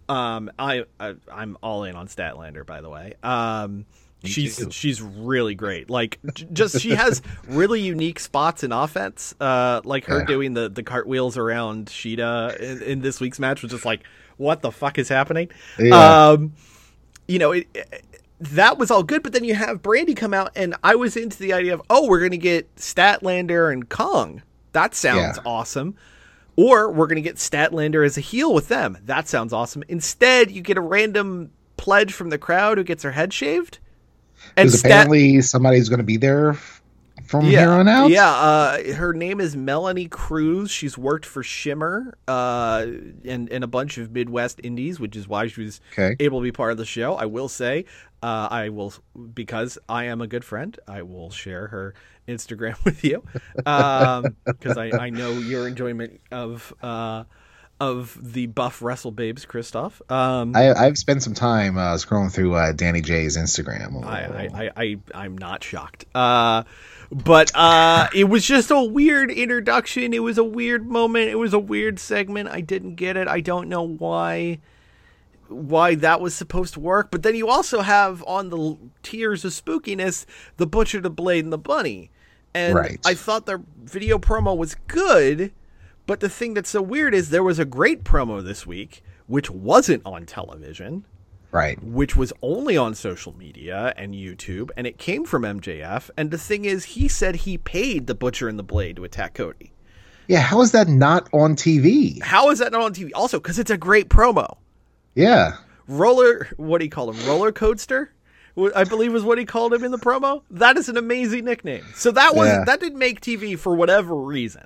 Um, 0.10 0.50
I, 0.58 0.86
I 1.00 1.16
I'm 1.32 1.58
all 1.62 1.84
in 1.84 1.96
on 1.96 2.08
Statlander, 2.08 2.66
by 2.66 2.82
the 2.82 2.90
way. 2.90 3.14
Um, 3.24 3.86
she's 4.24 4.58
too. 4.58 4.72
she's 4.72 5.02
really 5.02 5.54
great. 5.54 5.90
Like 5.90 6.20
just 6.54 6.80
she 6.82 6.92
has 6.92 7.22
really 7.48 7.82
unique 7.82 8.20
spots 8.20 8.64
in 8.64 8.72
offense. 8.72 9.36
Uh, 9.40 9.82
like 9.84 10.06
her 10.06 10.20
Yeah. 10.20 10.26
doing 10.26 10.54
the 10.54 10.70
the 10.70 10.84
cartwheels 10.84 11.38
around 11.38 11.88
Shida 11.88 12.58
in, 12.60 12.82
in 12.82 13.02
this 13.02 13.20
week's 13.20 13.40
match 13.40 13.62
was 13.62 13.72
just 13.72 13.86
like, 13.86 14.04
what 14.38 14.62
the 14.62 14.72
fuck 14.72 14.98
is 14.98 15.10
happening? 15.10 15.50
Yeah. 15.78 16.30
Um, 16.30 16.54
you 17.28 17.40
know, 17.40 17.52
it, 17.52 17.68
it- 17.74 18.04
that 18.40 18.78
was 18.78 18.92
all 18.92 19.04
good, 19.04 19.24
but 19.24 19.34
then 19.34 19.44
you 19.44 19.56
have 19.56 19.82
Brandi 19.82 20.16
come 20.16 20.34
out, 20.34 20.52
and 20.56 20.76
I 20.84 20.96
was 20.96 21.18
into 21.18 21.38
the 21.40 21.54
idea 21.54 21.74
of, 21.74 21.82
oh, 21.90 22.08
we're 22.08 22.20
gonna 22.22 22.38
get 22.38 22.74
Statlander 22.76 23.72
and 23.72 23.90
Kong. 23.90 24.42
That 24.74 24.94
sounds 24.96 25.38
Yeah. 25.38 25.44
awesome. 25.46 25.96
Or 26.56 26.92
we're 26.92 27.08
gonna 27.08 27.22
get 27.22 27.36
Statlander 27.38 28.06
as 28.06 28.18
a 28.18 28.22
heel 28.22 28.54
with 28.54 28.68
them. 28.68 28.98
That 29.06 29.28
sounds 29.28 29.54
awesome. 29.54 29.84
Instead, 29.88 30.52
you 30.52 30.62
get 30.62 30.78
a 30.78 30.82
random 30.82 31.52
pledge 31.78 32.14
from 32.14 32.30
the 32.30 32.38
crowd 32.38 32.78
who 32.78 32.84
gets 32.84 33.04
her 33.04 33.12
head 33.12 33.32
shaved. 33.34 33.80
And 34.56 34.72
Stat- 34.72 34.86
apparently 34.92 35.42
somebody's 35.42 35.90
going 35.90 36.00
to 36.00 36.04
be 36.06 36.18
there 36.18 36.58
from 37.26 37.44
here 37.46 37.70
on 37.70 37.88
out. 37.88 38.10
yeah, 38.10 38.30
uh, 38.32 38.94
her 38.94 39.14
name 39.14 39.40
is 39.42 39.56
Melanie 39.56 40.08
Cruz. 40.08 40.72
She's 40.72 40.98
worked 40.98 41.26
for 41.26 41.44
Shimmer 41.44 42.18
uh, 42.28 42.86
and, 43.26 43.52
and 43.52 43.64
a 43.64 43.68
bunch 43.68 43.98
of 43.98 44.12
Midwest 44.12 44.60
indies, 44.64 45.00
which 45.00 45.16
is 45.16 45.28
why 45.28 45.48
she 45.48 45.62
was 45.64 45.82
Okay. 45.94 46.16
able 46.20 46.40
to 46.40 46.44
be 46.44 46.52
part 46.52 46.72
of 46.72 46.78
the 46.78 46.86
show. 46.86 47.16
I 47.16 47.26
will 47.26 47.50
say, 47.50 47.86
uh, 48.22 48.48
I 48.50 48.70
will, 48.70 48.94
because 49.34 49.78
I 49.88 50.06
am 50.06 50.22
a 50.22 50.28
good 50.28 50.44
friend, 50.44 50.78
I 50.88 51.02
will 51.02 51.30
share 51.30 51.68
her 51.68 51.94
Instagram 52.28 52.82
with 52.86 53.04
you. 53.04 53.24
Because 53.56 54.78
I, 54.78 54.92
I 54.92 55.10
know 55.10 55.32
your 55.32 55.68
enjoyment 55.68 56.22
of. 56.32 56.74
Uh, 56.82 57.24
of 57.80 58.18
the 58.34 58.48
buff 58.48 58.82
wrestle 58.82 59.12
babes, 59.12 59.46
Christoph. 59.46 60.02
Um, 60.10 60.56
I, 60.56 60.74
I've 60.74 60.98
spent 60.98 61.22
some 61.22 61.34
time 61.34 61.78
uh, 61.78 61.94
scrolling 61.96 62.32
through 62.32 62.56
uh, 62.56 62.72
Danny 62.72 63.02
J's 63.02 63.38
Instagram. 63.38 64.04
I, 64.04 64.26
I, 64.26 64.64
I, 64.66 64.72
I 64.76 64.98
I'm 65.14 65.38
not 65.38 65.64
shocked. 65.64 66.06
Uh, 66.16 66.64
but 67.12 67.52
uh, 67.56 68.08
it 68.16 68.26
was 68.26 68.46
just 68.46 68.72
a 68.72 68.84
weird 68.84 69.32
introduction. 69.32 70.14
It 70.14 70.24
was 70.24 70.38
a 70.38 70.44
weird 70.44 70.88
moment. 70.88 71.30
It 71.30 71.36
was 71.36 71.54
a 71.54 71.60
weird 71.60 72.00
segment. 72.00 72.50
I 72.50 72.62
didn't 72.62 72.96
get 72.96 73.16
it. 73.16 73.28
I 73.28 73.42
don't 73.42 73.70
know 73.70 73.84
why 73.84 74.60
why 75.50 75.96
that 75.96 76.22
was 76.22 76.34
supposed 76.34 76.74
to 76.76 76.80
work. 76.80 77.12
But 77.12 77.24
then 77.24 77.36
you 77.36 77.48
also 77.48 77.82
have 77.82 78.24
on 78.26 78.50
the 78.50 78.78
tiers 79.04 79.46
of 79.46 79.52
spookiness 79.52 80.26
the 80.58 80.68
butcher, 80.68 81.02
the 81.02 81.10
blade, 81.10 81.44
and 81.44 81.54
the 81.54 81.58
bunny. 81.58 82.12
And 82.54 82.76
Right. 82.76 83.00
I 83.06 83.14
thought 83.14 83.46
their 83.46 83.62
video 83.84 84.18
promo 84.18 84.58
was 84.58 84.76
good. 84.88 85.52
But 86.06 86.22
the 86.22 86.30
thing 86.30 86.54
that's 86.54 86.70
so 86.70 86.82
weird 86.82 87.14
is 87.14 87.30
there 87.30 87.44
was 87.44 87.60
a 87.60 87.66
great 87.66 88.04
promo 88.04 88.44
this 88.44 88.66
week, 88.66 89.04
which 89.26 89.50
wasn't 89.50 90.04
on 90.06 90.26
television 90.26 91.06
right. 91.52 91.82
which 91.84 92.16
was 92.16 92.34
only 92.42 92.78
on 92.78 92.96
social 92.96 93.36
media 93.38 93.94
and 93.98 94.14
YouTube, 94.14 94.70
and 94.78 94.88
it 94.88 94.98
came 94.98 95.26
from 95.26 95.44
MJF. 95.44 96.10
And 96.18 96.32
the 96.32 96.38
thing 96.38 96.66
is, 96.66 96.86
he 96.86 97.08
said 97.08 97.36
he 97.36 97.58
paid 97.58 98.08
the 98.08 98.16
Butcher 98.16 98.48
and 98.48 98.58
the 98.58 98.64
Blade 98.64 98.96
to 98.98 99.04
attack 99.04 99.36
Cody. 99.36 99.74
Yeah, 100.28 100.40
how 100.40 100.62
is 100.62 100.72
that 100.74 100.88
not 100.88 101.30
on 101.34 101.56
TV? 101.56 102.22
How 102.22 102.50
is 102.50 102.60
that 102.60 102.72
not 102.72 102.82
on 102.82 102.94
TV? 102.94 103.12
Also, 103.16 103.40
because 103.40 103.60
it's 103.60 103.72
a 103.72 103.78
great 103.78 104.10
promo. 104.10 104.58
Yeah. 105.18 105.58
Roller, 105.88 106.48
what 106.58 106.78
do 106.80 106.86
you 106.86 106.92
call 106.92 107.10
him? 107.12 107.28
Roller 107.28 107.52
Coaster, 107.52 108.12
I 108.76 108.84
believe 108.84 109.12
was 109.14 109.24
what 109.24 109.38
he 109.38 109.46
called 109.46 109.74
him 109.74 109.84
in 109.84 109.92
the 109.92 109.98
promo. 109.98 110.44
That 110.52 110.78
is 110.78 110.90
an 110.90 110.98
amazing 110.98 111.46
nickname. 111.46 111.86
So 111.96 112.12
that 112.12 112.36
was 112.36 112.48
Yeah. 112.48 112.64
that 112.66 112.80
didn't 112.80 113.00
make 113.00 113.22
TV 113.22 113.56
for 113.58 113.76
whatever 113.76 114.16
reason. 114.16 114.66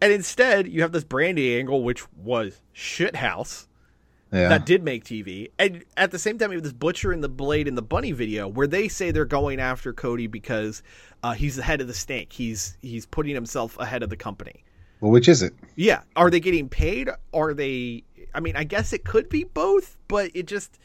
And 0.00 0.12
instead, 0.12 0.68
you 0.68 0.82
have 0.82 0.92
this 0.92 1.04
Brandi 1.04 1.58
angle, 1.58 1.82
which 1.82 2.04
was 2.14 2.60
shithouse. 2.74 3.66
Yeah. 4.32 4.48
that 4.48 4.66
did 4.66 4.82
make 4.82 5.04
TV. 5.04 5.50
And 5.58 5.84
at 5.96 6.10
the 6.10 6.18
same 6.18 6.36
time, 6.36 6.50
you 6.50 6.56
have 6.56 6.64
this 6.64 6.72
Butcher 6.72 7.12
and 7.12 7.22
the 7.22 7.28
Blade 7.28 7.68
and 7.68 7.78
the 7.78 7.82
Bunny 7.82 8.10
video 8.12 8.48
where 8.48 8.66
they 8.66 8.88
say 8.88 9.12
they're 9.12 9.24
going 9.24 9.60
after 9.60 9.92
Cody 9.92 10.26
because 10.26 10.82
uh, 11.22 11.32
he's 11.32 11.54
the 11.56 11.62
head 11.62 11.80
of 11.80 11.86
the 11.86 11.94
snake. 11.94 12.32
He's 12.32 12.76
he's 12.82 13.06
putting 13.06 13.34
himself 13.34 13.78
ahead 13.78 14.02
of 14.02 14.10
the 14.10 14.16
company. 14.16 14.64
well, 15.00 15.12
which 15.12 15.28
is 15.28 15.42
it? 15.42 15.54
Yeah. 15.76 16.00
Are 16.16 16.28
they 16.28 16.40
getting 16.40 16.68
paid? 16.68 17.08
Are 17.32 17.54
they 17.54 18.02
I 18.36 18.40
mean, 18.40 18.54
I 18.54 18.64
guess 18.64 18.92
it 18.92 19.02
could 19.02 19.30
be 19.30 19.44
both, 19.44 19.96
but 20.08 20.30
it 20.34 20.46
just 20.46 20.78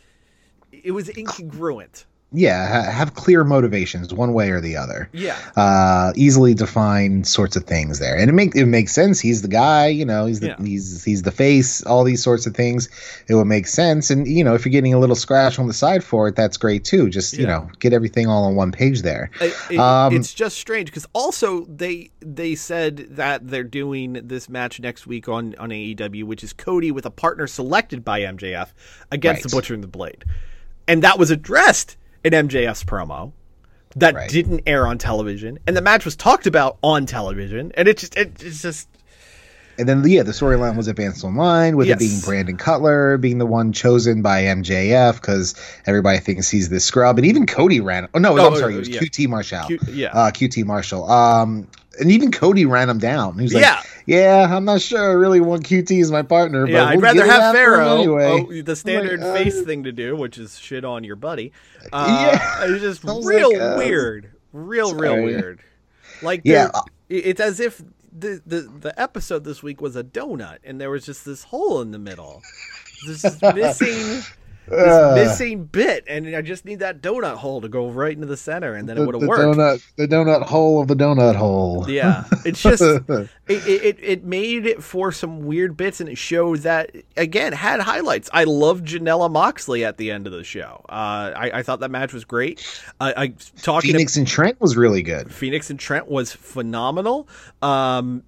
it 0.72 0.92
was 0.92 1.10
incongruent. 1.10 2.06
Yeah, 2.34 2.66
ha- 2.86 2.90
have 2.92 3.14
clear 3.14 3.44
motivations, 3.44 4.14
one 4.14 4.32
way 4.34 4.52
or 4.52 4.62
the 4.62 4.78
other. 4.78 5.10
Yeah. 5.12 5.36
uh, 5.58 6.14
easily 6.16 6.54
defined 6.54 7.28
sorts 7.28 7.58
of 7.58 7.66
things 7.66 8.00
there, 8.00 8.16
and 8.18 8.30
it 8.30 8.34
make 8.34 8.56
it 8.56 8.68
makes 8.68 8.94
sense. 8.94 9.20
He's 9.20 9.42
the 9.42 9.50
guy, 9.50 9.88
you 9.88 10.06
know. 10.06 10.28
He's 10.28 10.40
the 10.40 10.48
Yeah. 10.48 10.56
he's 10.64 11.04
he's 11.04 11.24
the 11.24 11.32
face. 11.32 11.84
All 11.84 12.06
these 12.06 12.24
sorts 12.24 12.46
of 12.46 12.56
things, 12.56 12.88
it 13.28 13.36
would 13.36 13.48
make 13.48 13.68
sense. 13.68 14.10
And 14.10 14.26
you 14.28 14.46
know, 14.46 14.54
if 14.56 14.64
you're 14.66 14.72
getting 14.72 14.94
a 14.94 15.00
little 15.00 15.16
scratch 15.18 15.60
on 15.60 15.68
the 15.68 15.74
side 15.74 16.06
for 16.06 16.30
it, 16.30 16.38
that's 16.38 16.56
great 16.56 16.86
too. 16.86 17.10
Just 17.10 17.38
you 17.38 17.46
know, 17.46 17.70
get 17.80 17.92
everything 17.92 18.28
all 18.28 18.46
on 18.46 18.56
one 18.56 18.72
page 18.72 19.02
there. 19.02 19.30
It- 19.42 19.54
it- 19.72 19.78
Um, 19.80 20.16
it's 20.16 20.34
just 20.34 20.58
strange 20.58 20.86
because 20.90 21.06
also 21.12 21.66
they 21.66 22.12
they 22.22 22.56
said 22.56 23.08
that 23.12 23.50
they're 23.50 23.64
doing 23.66 24.14
this 24.24 24.48
match 24.48 24.80
next 24.80 25.06
week 25.06 25.28
on 25.28 25.54
on 25.60 25.72
AEW, 25.72 26.24
which 26.24 26.46
is 26.46 26.54
Cody 26.54 26.92
with 26.92 27.06
a 27.06 27.12
partner 27.12 27.46
selected 27.46 28.06
by 28.06 28.22
MJF 28.22 28.74
against 29.12 29.44
Right. 29.44 29.50
the 29.52 29.56
Butcher 29.58 29.74
and 29.74 29.84
the 29.84 29.88
Blade, 29.90 30.24
and 30.88 31.02
that 31.04 31.20
was 31.20 31.30
addressed 31.30 31.98
in 32.24 32.34
MJF's 32.34 32.84
promo. 32.84 33.32
That 33.98 34.16
Right. 34.16 34.30
didn't 34.30 34.62
air 34.66 34.88
on 34.88 34.98
television, 34.98 35.60
and 35.68 35.76
the 35.76 35.82
match 35.82 36.06
was 36.06 36.16
talked 36.16 36.48
about 36.48 36.78
on 36.82 37.06
television, 37.06 37.72
and 37.76 37.88
it 37.90 37.98
just 37.98 38.16
it, 38.18 38.42
it's 38.42 38.62
just 38.62 38.88
And 39.78 39.88
then 39.90 40.04
yeah, 40.08 40.24
the 40.24 40.32
storyline 40.32 40.78
was 40.78 40.88
advanced 40.88 41.24
online 41.26 41.76
with 41.76 41.88
Yes. 41.88 41.98
it 41.98 42.00
being 42.00 42.20
Brandon 42.22 42.56
Cutler 42.58 43.18
being 43.18 43.38
the 43.38 43.46
one 43.46 43.74
chosen 43.74 44.22
by 44.22 44.44
MJF 44.44 45.16
because 45.20 45.56
everybody 45.86 46.20
thinks 46.20 46.50
he's 46.50 46.70
this 46.70 46.86
scrub, 46.86 47.18
and 47.18 47.26
even 47.28 47.46
Cody 47.46 47.80
ran. 47.82 48.08
Oh 48.14 48.20
no, 48.20 48.38
Oh, 48.38 48.48
I'm 48.52 48.58
sorry, 48.58 48.76
it 48.76 48.80
was 48.80 48.90
yeah. 48.90 49.00
QT 49.02 49.28
Marshall. 49.28 49.64
Q- 49.68 49.80
yeah. 49.92 50.08
uh, 50.14 50.32
QT 50.32 50.64
Marshall. 50.66 51.10
Um, 51.12 51.68
and 52.00 52.12
even 52.12 52.32
Cody 52.32 52.66
ran 52.66 52.90
him 52.90 53.00
down. 53.00 53.36
He 53.38 53.44
was 53.44 53.54
like, 53.54 53.64
Yeah. 53.64 53.82
"Yeah, 54.06 54.56
I'm 54.56 54.66
not 54.66 54.82
sure 54.82 55.00
I 55.12 55.14
really 55.14 55.42
want 55.42 55.64
QT 55.64 56.02
as 56.02 56.12
my 56.12 56.22
partner, 56.22 56.66
but 56.66 56.72
yeah. 56.72 56.86
I'd 56.86 56.96
we'll 56.96 57.02
rather 57.02 57.26
have 57.26 57.54
Pharaoh, 57.54 57.98
anyway." 57.98 58.46
oh, 58.50 58.62
the 58.62 58.76
standard 58.76 59.20
like, 59.20 59.44
face 59.44 59.60
uh, 59.60 59.64
thing 59.66 59.84
to 59.84 59.92
do, 59.92 60.16
which 60.16 60.38
is 60.38 60.58
shit 60.58 60.86
on 60.86 61.04
your 61.04 61.16
buddy. 61.16 61.52
Uh, 61.92 62.30
Yeah. 62.34 62.66
it's 62.66 62.82
just 62.82 63.04
real 63.04 63.52
like, 63.52 63.62
uh, 63.62 63.76
weird, 63.78 64.32
real 64.54 64.94
real 64.96 65.16
weird. 65.24 65.60
Like 66.22 66.42
Yeah. 66.44 66.70
yeah, 67.10 67.20
it's 67.20 67.42
as 67.42 67.60
if 67.60 67.82
the, 68.18 68.42
the 68.46 68.62
the 68.80 69.02
episode 69.02 69.44
this 69.44 69.64
week 69.64 69.82
was 69.82 69.96
a 69.96 70.04
donut, 70.04 70.60
and 70.64 70.80
there 70.80 70.90
was 70.92 71.06
just 71.06 71.26
this 71.26 71.44
hole 71.44 71.82
in 71.82 71.92
the 71.92 72.00
middle. 72.00 72.42
This 73.08 73.26
is 73.26 73.42
missing. 73.56 74.22
This 74.72 74.88
Uh, 74.88 75.14
missing 75.16 75.66
bit, 75.66 76.06
and 76.08 76.36
I 76.36 76.42
just 76.42 76.66
need 76.66 76.80
that 76.80 77.02
donut 77.02 77.36
hole 77.36 77.62
to 77.62 77.70
go 77.70 77.90
right 77.90 78.14
into 78.14 78.28
the 78.28 78.38
center, 78.38 78.74
and 78.74 78.88
then 78.88 78.96
the, 78.96 79.04
it 79.04 79.06
would 79.06 79.16
have 79.16 79.28
worked. 79.28 79.58
donut, 79.58 79.86
the 79.98 80.08
donut 80.08 80.44
hole 80.44 80.82
of 80.82 80.88
the 80.88 80.96
donut 80.96 81.36
hole. 81.36 81.86
Yeah, 81.90 82.24
it's 82.46 82.62
just 82.62 82.82
it, 83.12 83.30
it 83.48 83.98
it 84.02 84.24
made 84.24 84.66
it 84.66 84.84
for 84.84 85.12
some 85.12 85.46
weird 85.46 85.78
bits, 85.78 86.00
and 86.00 86.10
it 86.10 86.18
showed 86.18 86.60
that 86.60 86.96
again 87.18 87.54
had 87.54 87.80
highlights. 87.82 88.30
I 88.34 88.46
loved 88.46 88.88
Janela 88.88 89.30
Moxley 89.30 89.84
at 89.86 89.98
the 89.98 90.12
end 90.12 90.28
of 90.28 90.34
the 90.34 90.44
show. 90.44 90.86
Uh, 90.90 91.32
I, 91.36 91.52
I 91.56 91.64
thought 91.64 91.82
that 91.82 91.92
match 91.92 92.14
was 92.14 92.26
great. 92.26 92.66
I, 93.00 93.14
I 93.24 93.34
talking 93.62 93.92
Fenix 93.92 94.18
and 94.18 94.28
Trent 94.28 94.60
was 94.62 94.78
really 94.78 95.04
good. 95.04 95.34
Fenix 95.34 95.70
and 95.70 95.80
Trent 95.80 96.08
was 96.08 96.32
phenomenal. 96.32 97.28
Um, 97.62 98.24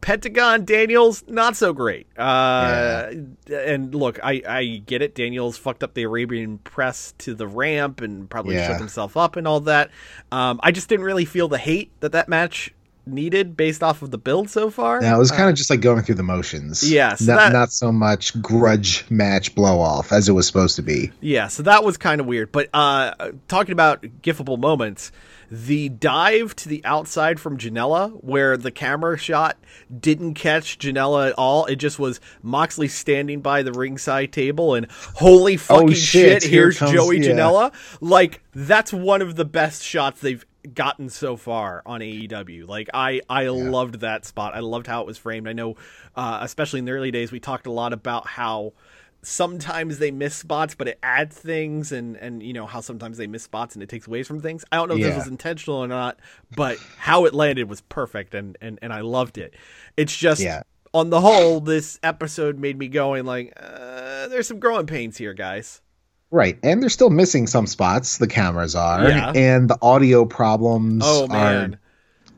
Pentagon 0.00 0.64
Daniels 0.64 1.24
not 1.26 1.56
so 1.56 1.72
great. 1.72 2.06
Uh, 2.16 3.10
and 3.52 3.94
look, 3.94 4.18
I, 4.22 4.42
I 4.48 4.82
get 4.86 5.02
it. 5.02 5.14
Daniels 5.14 5.56
fucked 5.56 5.82
up 5.82 5.94
the 5.94 6.04
Arabian 6.04 6.58
press 6.58 7.14
to 7.18 7.34
the 7.34 7.46
ramp 7.46 8.00
and 8.00 8.28
probably 8.30 8.54
Yeah. 8.56 8.68
shook 8.68 8.78
himself 8.78 9.16
up 9.16 9.36
and 9.36 9.46
all 9.48 9.60
that. 9.60 9.90
Um, 10.32 10.60
I 10.62 10.70
just 10.72 10.88
didn't 10.88 11.04
really 11.04 11.24
feel 11.24 11.48
the 11.48 11.58
hate 11.58 11.90
that 12.00 12.12
that 12.12 12.28
match 12.28 12.72
needed 13.06 13.56
based 13.56 13.82
off 13.82 14.02
of 14.02 14.10
the 14.10 14.18
build 14.18 14.50
so 14.50 14.68
far. 14.70 15.00
Now 15.00 15.16
it 15.16 15.18
was 15.18 15.30
kind 15.30 15.48
of 15.48 15.54
just 15.56 15.70
like 15.70 15.80
going 15.80 16.02
through 16.02 16.16
the 16.16 16.22
motions. 16.22 16.88
Yeah, 16.90 17.14
so 17.14 17.24
not, 17.32 17.36
that- 17.38 17.52
not 17.52 17.72
so 17.72 17.90
much 17.90 18.40
grudge 18.42 19.04
match 19.10 19.54
blow 19.54 19.80
off 19.80 20.12
as 20.12 20.28
it 20.28 20.32
was 20.32 20.46
supposed 20.46 20.76
to 20.76 20.82
be. 20.82 21.10
Yeah, 21.22 21.48
so 21.48 21.62
that 21.62 21.84
was 21.84 21.96
kind 21.96 22.20
of 22.20 22.26
weird. 22.26 22.52
But 22.52 22.68
uh, 22.74 23.30
talking 23.48 23.72
about 23.72 24.02
gifable 24.22 24.58
moments, 24.58 25.10
the 25.50 25.88
dive 25.88 26.54
to 26.56 26.68
the 26.68 26.84
outside 26.84 27.40
from 27.40 27.56
Janela, 27.58 28.22
where 28.22 28.56
the 28.56 28.70
camera 28.70 29.16
shot 29.16 29.56
didn't 30.00 30.34
catch 30.34 30.78
Janela 30.78 31.28
at 31.28 31.34
all. 31.38 31.64
It 31.66 31.76
just 31.76 31.98
was 31.98 32.20
Moxley 32.42 32.88
standing 32.88 33.40
by 33.40 33.62
the 33.62 33.72
ringside 33.72 34.32
table 34.32 34.74
and 34.74 34.86
holy 35.16 35.56
fucking 35.56 35.88
Oh, 35.90 35.92
shit, 35.92 36.42
shit, 36.42 36.50
here 36.50 36.62
here's 36.64 36.78
comes- 36.78 36.92
Joey 36.92 37.18
yeah. 37.20 37.30
Janela. 37.30 37.72
Like, 38.00 38.42
that's 38.54 38.92
one 38.92 39.22
of 39.22 39.36
the 39.36 39.44
best 39.44 39.82
shots 39.82 40.20
they've 40.20 40.44
gotten 40.74 41.08
so 41.08 41.36
far 41.36 41.82
on 41.86 42.00
AEW. 42.00 42.68
Like 42.68 42.90
I 42.92 43.22
I 43.30 43.46
loved 43.46 44.00
that 44.00 44.26
spot. 44.26 44.54
I 44.54 44.58
loved 44.60 44.86
how 44.86 45.00
it 45.00 45.06
was 45.06 45.16
framed. 45.16 45.48
I 45.48 45.54
know 45.54 45.76
uh, 46.14 46.40
especially 46.42 46.80
in 46.80 46.84
the 46.84 46.92
early 46.92 47.10
days 47.10 47.32
we 47.32 47.40
talked 47.40 47.66
a 47.66 47.72
lot 47.72 47.94
about 47.94 48.26
how 48.26 48.74
sometimes 49.22 49.98
they 49.98 50.10
miss 50.10 50.34
spots 50.34 50.74
but 50.74 50.86
it 50.88 50.98
adds 51.02 51.36
things 51.36 51.90
and 51.92 52.16
and 52.16 52.42
you 52.42 52.52
know 52.52 52.66
how 52.66 52.80
sometimes 52.80 53.18
they 53.18 53.26
miss 53.26 53.42
spots 53.42 53.74
and 53.74 53.82
it 53.82 53.88
takes 53.88 54.06
away 54.06 54.22
from 54.22 54.40
things. 54.40 54.64
I 54.70 54.76
don't 54.76 54.88
know 54.88 54.94
if 54.96 55.02
this 55.02 55.16
was 55.16 55.26
intentional 55.26 55.78
or 55.78 55.88
not, 55.88 56.18
but 56.54 56.78
how 56.98 57.24
it 57.24 57.34
landed 57.34 57.68
was 57.68 57.80
perfect 57.82 58.34
and 58.34 58.56
and 58.60 58.78
and 58.82 58.92
I 58.92 59.00
loved 59.00 59.38
it. 59.38 59.54
It's 59.96 60.16
just 60.16 60.40
Yeah. 60.40 60.62
on 60.94 61.10
the 61.10 61.20
whole 61.20 61.60
this 61.60 61.98
episode 62.02 62.58
made 62.58 62.78
me 62.78 62.88
going 62.88 63.24
like 63.24 63.52
uh, 63.60 64.28
there's 64.28 64.46
some 64.46 64.58
growing 64.60 64.86
pains 64.86 65.16
here, 65.16 65.34
guys. 65.34 65.82
Right, 66.30 66.58
and 66.62 66.82
they're 66.82 66.90
still 66.90 67.08
missing 67.10 67.46
some 67.46 67.66
spots. 67.66 68.18
The 68.18 68.26
cameras 68.26 68.74
are, 68.74 69.08
Yeah. 69.08 69.32
and 69.34 69.70
the 69.70 69.78
audio 69.80 70.26
problems. 70.26 71.02
Oh 71.06 71.26
man. 71.26 71.78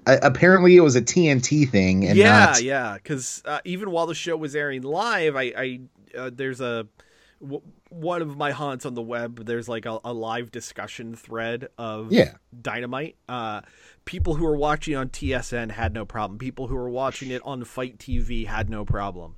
are 0.06 0.18
apparently 0.22 0.76
it 0.76 0.80
was 0.80 0.96
a 0.96 1.02
TNT 1.02 1.68
thing, 1.68 2.06
and 2.06 2.16
yeah, 2.16 2.46
not 2.46 2.62
yeah. 2.62 2.94
Because 2.94 3.42
uh, 3.44 3.58
even 3.64 3.90
while 3.90 4.06
the 4.06 4.14
show 4.14 4.36
was 4.36 4.54
airing 4.54 4.82
live, 4.82 5.36
I, 5.36 5.52
I 5.56 5.80
uh, 6.16 6.30
there's 6.32 6.60
a 6.60 6.86
w- 7.40 7.62
one 7.88 8.22
of 8.22 8.36
my 8.36 8.50
haunts 8.52 8.84
on 8.86 8.94
the 8.94 9.02
web. 9.02 9.44
There's 9.46 9.68
like 9.68 9.86
a, 9.86 9.98
a 10.04 10.12
live 10.12 10.50
discussion 10.50 11.14
thread 11.14 11.68
of 11.78 12.12
Yeah. 12.12 12.34
Dynamite. 12.60 13.16
Uh, 13.28 13.62
people 14.04 14.34
who 14.34 14.44
were 14.44 14.56
watching 14.56 14.96
on 14.96 15.08
TSN 15.08 15.70
had 15.72 15.92
no 15.94 16.04
problem. 16.04 16.38
People 16.38 16.66
who 16.68 16.74
were 16.74 16.90
watching 16.90 17.30
it 17.30 17.42
on 17.44 17.64
Fight 17.64 17.98
TV 17.98 18.46
had 18.46 18.68
no 18.70 18.84
problem. 18.84 19.34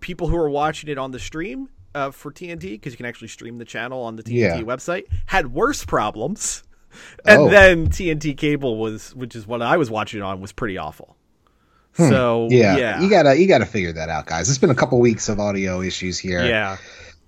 People 0.00 0.28
who 0.28 0.36
were 0.36 0.50
watching 0.50 0.88
it 0.90 0.98
on 0.98 1.10
the 1.10 1.18
stream 1.18 1.68
uh, 1.94 2.10
for 2.10 2.32
TNT, 2.32 2.60
because 2.72 2.92
you 2.92 2.96
can 2.96 3.06
actually 3.06 3.28
stream 3.28 3.58
the 3.58 3.64
channel 3.64 4.02
on 4.02 4.16
the 4.16 4.22
TNT 4.22 4.32
Yeah. 4.38 4.60
website, 4.62 5.04
had 5.26 5.52
worse 5.52 5.84
problems. 5.84 6.62
And 7.24 7.42
Oh. 7.42 7.48
then 7.48 7.86
TNT 7.86 8.36
cable 8.36 8.76
was, 8.76 9.14
which 9.14 9.36
is 9.36 9.46
what 9.46 9.62
I 9.62 9.76
was 9.76 9.88
watching 9.92 10.22
on, 10.22 10.40
was 10.40 10.50
pretty 10.50 10.76
awful. 10.76 11.16
So 11.94 12.46
Hmm. 12.48 12.52
yeah, 12.54 12.76
yeah, 12.76 13.00
you 13.02 13.10
gotta 13.10 13.38
you 13.38 13.46
gotta 13.46 13.66
figure 13.66 13.92
that 13.92 14.08
out, 14.08 14.26
guys. 14.26 14.48
It's 14.48 14.58
been 14.58 14.70
a 14.70 14.74
couple 14.74 14.98
weeks 15.00 15.28
of 15.28 15.38
audio 15.40 15.80
issues 15.82 16.18
here. 16.18 16.44
yeah, 16.44 16.76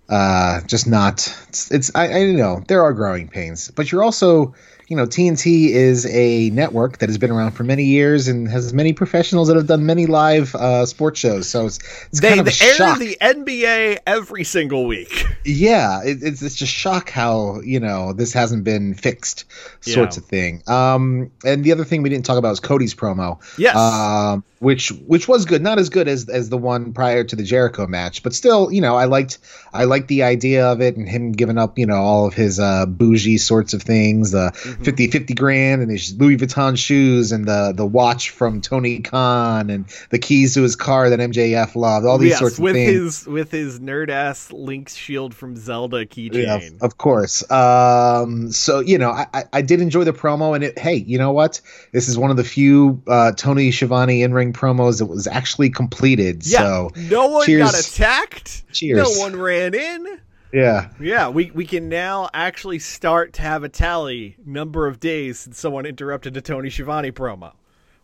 uh 0.08 0.60
just 0.66 0.86
not 0.88 1.14
it's, 1.48 1.70
it's 1.70 1.90
I, 1.94 2.12
I 2.12 2.32
know 2.32 2.62
there 2.66 2.82
are 2.82 2.92
growing 2.92 3.28
pains 3.28 3.70
but 3.70 3.90
you're 3.92 4.02
also 4.02 4.52
you 4.88 4.96
know 4.96 5.06
tnt 5.06 5.68
is 5.70 6.04
a 6.06 6.50
network 6.50 6.98
that 6.98 7.08
has 7.08 7.18
been 7.18 7.30
around 7.30 7.52
for 7.52 7.62
many 7.62 7.84
years 7.84 8.26
and 8.26 8.48
has 8.48 8.74
many 8.74 8.92
professionals 8.92 9.46
that 9.46 9.56
have 9.56 9.68
done 9.68 9.86
many 9.86 10.06
live 10.06 10.56
uh 10.56 10.84
sports 10.86 11.20
shows 11.20 11.48
so 11.48 11.66
it's 11.66 11.78
it's 12.08 12.20
They, 12.20 12.28
kind 12.30 12.40
of 12.40 12.46
they 12.46 12.66
air 12.66 12.74
shock 12.74 12.98
the 12.98 13.16
NBA 13.20 13.98
every 14.04 14.42
single 14.42 14.86
week. 14.86 15.24
yeah 15.44 16.02
it, 16.02 16.18
it's 16.20 16.42
it's 16.42 16.56
just 16.56 16.72
shock 16.72 17.08
how 17.08 17.60
you 17.60 17.78
know 17.78 18.12
this 18.12 18.32
hasn't 18.32 18.64
been 18.64 18.94
fixed 18.94 19.44
sorts 19.82 20.16
Yeah. 20.16 20.20
of 20.20 20.26
thing 20.28 20.62
um 20.66 21.30
and 21.44 21.62
the 21.62 21.70
other 21.70 21.84
thing 21.84 22.02
we 22.02 22.10
didn't 22.10 22.26
talk 22.26 22.38
about 22.38 22.50
was 22.50 22.60
cody's 22.60 22.94
promo 22.94 23.38
Yes. 23.56 23.76
um 23.76 24.44
which 24.62 24.90
which 25.06 25.26
was 25.28 25.44
good 25.44 25.60
not 25.60 25.78
as 25.78 25.88
good 25.88 26.06
as 26.08 26.28
as 26.28 26.48
the 26.48 26.56
one 26.56 26.92
prior 26.92 27.24
to 27.24 27.34
the 27.34 27.42
jericho 27.42 27.86
match 27.86 28.22
but 28.22 28.32
still 28.32 28.70
you 28.70 28.80
know 28.80 28.94
i 28.96 29.04
liked 29.06 29.38
i 29.74 29.84
liked 29.84 30.06
the 30.08 30.22
idea 30.22 30.66
of 30.66 30.80
it 30.80 30.96
and 30.96 31.08
him 31.08 31.32
giving 31.32 31.58
up 31.58 31.78
you 31.78 31.84
know 31.86 31.96
all 31.96 32.26
of 32.26 32.32
his 32.34 32.60
uh 32.60 32.86
bougie 32.86 33.38
sorts 33.38 33.74
of 33.74 33.82
things 33.82 34.30
the 34.30 34.50
Mm-hmm. 34.62 34.84
50 34.84 35.10
50 35.10 35.34
grand 35.34 35.82
and 35.82 35.90
his 35.90 36.14
louis 36.18 36.36
vuitton 36.36 36.78
shoes 36.78 37.32
and 37.32 37.44
the 37.46 37.72
the 37.74 37.84
watch 37.86 38.30
from 38.30 38.60
tony 38.60 39.00
khan 39.00 39.70
and 39.70 39.86
the 40.10 40.18
keys 40.18 40.54
to 40.54 40.62
his 40.62 40.76
car 40.76 41.10
that 41.10 41.18
mjf 41.18 41.74
loved 41.74 42.06
all 42.06 42.18
these 42.18 42.30
yes, 42.30 42.38
sorts 42.38 42.58
of 42.58 42.62
with 42.64 42.74
things 42.74 42.92
his 43.18 43.26
with 43.26 43.50
his 43.50 43.80
nerd 43.80 44.08
ass 44.10 44.52
Link's 44.52 44.94
shield 44.94 45.34
from 45.34 45.56
Zelda 45.56 46.06
keychain. 46.06 46.42
yeah, 46.44 46.60
of- 46.80 46.96
course. 46.98 47.42
Um, 47.50 48.52
so 48.52 48.80
you 48.80 48.98
know, 48.98 49.10
I, 49.10 49.26
I- 49.34 49.44
I 49.54 49.62
did 49.62 49.80
enjoy 49.80 50.04
the 50.04 50.12
promo, 50.12 50.54
and 50.54 50.62
it. 50.64 50.78
Hey, 50.78 50.96
you 50.96 51.18
know 51.18 51.32
what? 51.32 51.60
This 51.92 52.08
is 52.08 52.16
one 52.16 52.30
of 52.30 52.36
the 52.36 52.44
few 52.44 53.02
uh, 53.08 53.32
Tony 53.32 53.70
Schiavone 53.72 54.22
in 54.22 54.32
ring 54.32 54.51
promos 54.52 54.98
that 54.98 55.06
was 55.06 55.26
actually 55.26 55.70
completed. 55.70 56.46
Yeah, 56.46 56.58
So 56.58 56.90
no 56.96 57.26
one 57.28 57.46
cheers. 57.46 57.70
got 57.70 57.78
attacked. 57.80 58.64
Cheers. 58.72 58.98
No 59.16 59.20
one 59.22 59.36
ran 59.36 59.74
in. 59.74 60.20
yeah, 60.52 60.88
Yeah, 61.00 61.28
we, 61.28 61.50
we 61.50 61.64
can 61.66 61.88
now 61.88 62.28
actually 62.34 62.78
start 62.78 63.32
to 63.34 63.42
have 63.42 63.62
a 63.64 63.68
tally 63.68 64.36
number 64.44 64.86
of 64.86 65.00
days 65.00 65.38
since 65.40 65.58
someone 65.58 65.86
interrupted 65.86 66.36
a 66.36 66.40
Tony 66.40 66.70
Schiavone 66.70 67.10
promo. 67.12 67.52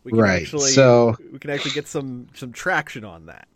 We 0.03 0.11
can 0.11 0.19
Right, 0.21 0.41
actually 0.41 0.71
so- 0.71 1.15
we 1.31 1.39
can 1.39 1.49
actually 1.51 1.71
get 1.71 1.87
some 1.87 2.27
some 2.33 2.51
traction 2.53 3.03
on 3.05 3.25
that. 3.27 3.47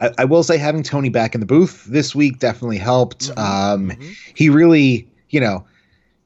I, 0.00 0.10
I 0.18 0.24
will 0.24 0.42
say 0.42 0.56
having 0.56 0.82
Tony 0.82 1.10
back 1.10 1.34
in 1.34 1.40
the 1.40 1.46
booth 1.46 1.84
this 1.84 2.14
week 2.14 2.38
definitely 2.38 2.78
helped. 2.78 3.28
Mm-hmm, 3.30 3.90
um, 3.92 4.14
He 4.34 4.48
really, 4.48 5.08
you 5.28 5.40
know, 5.40 5.66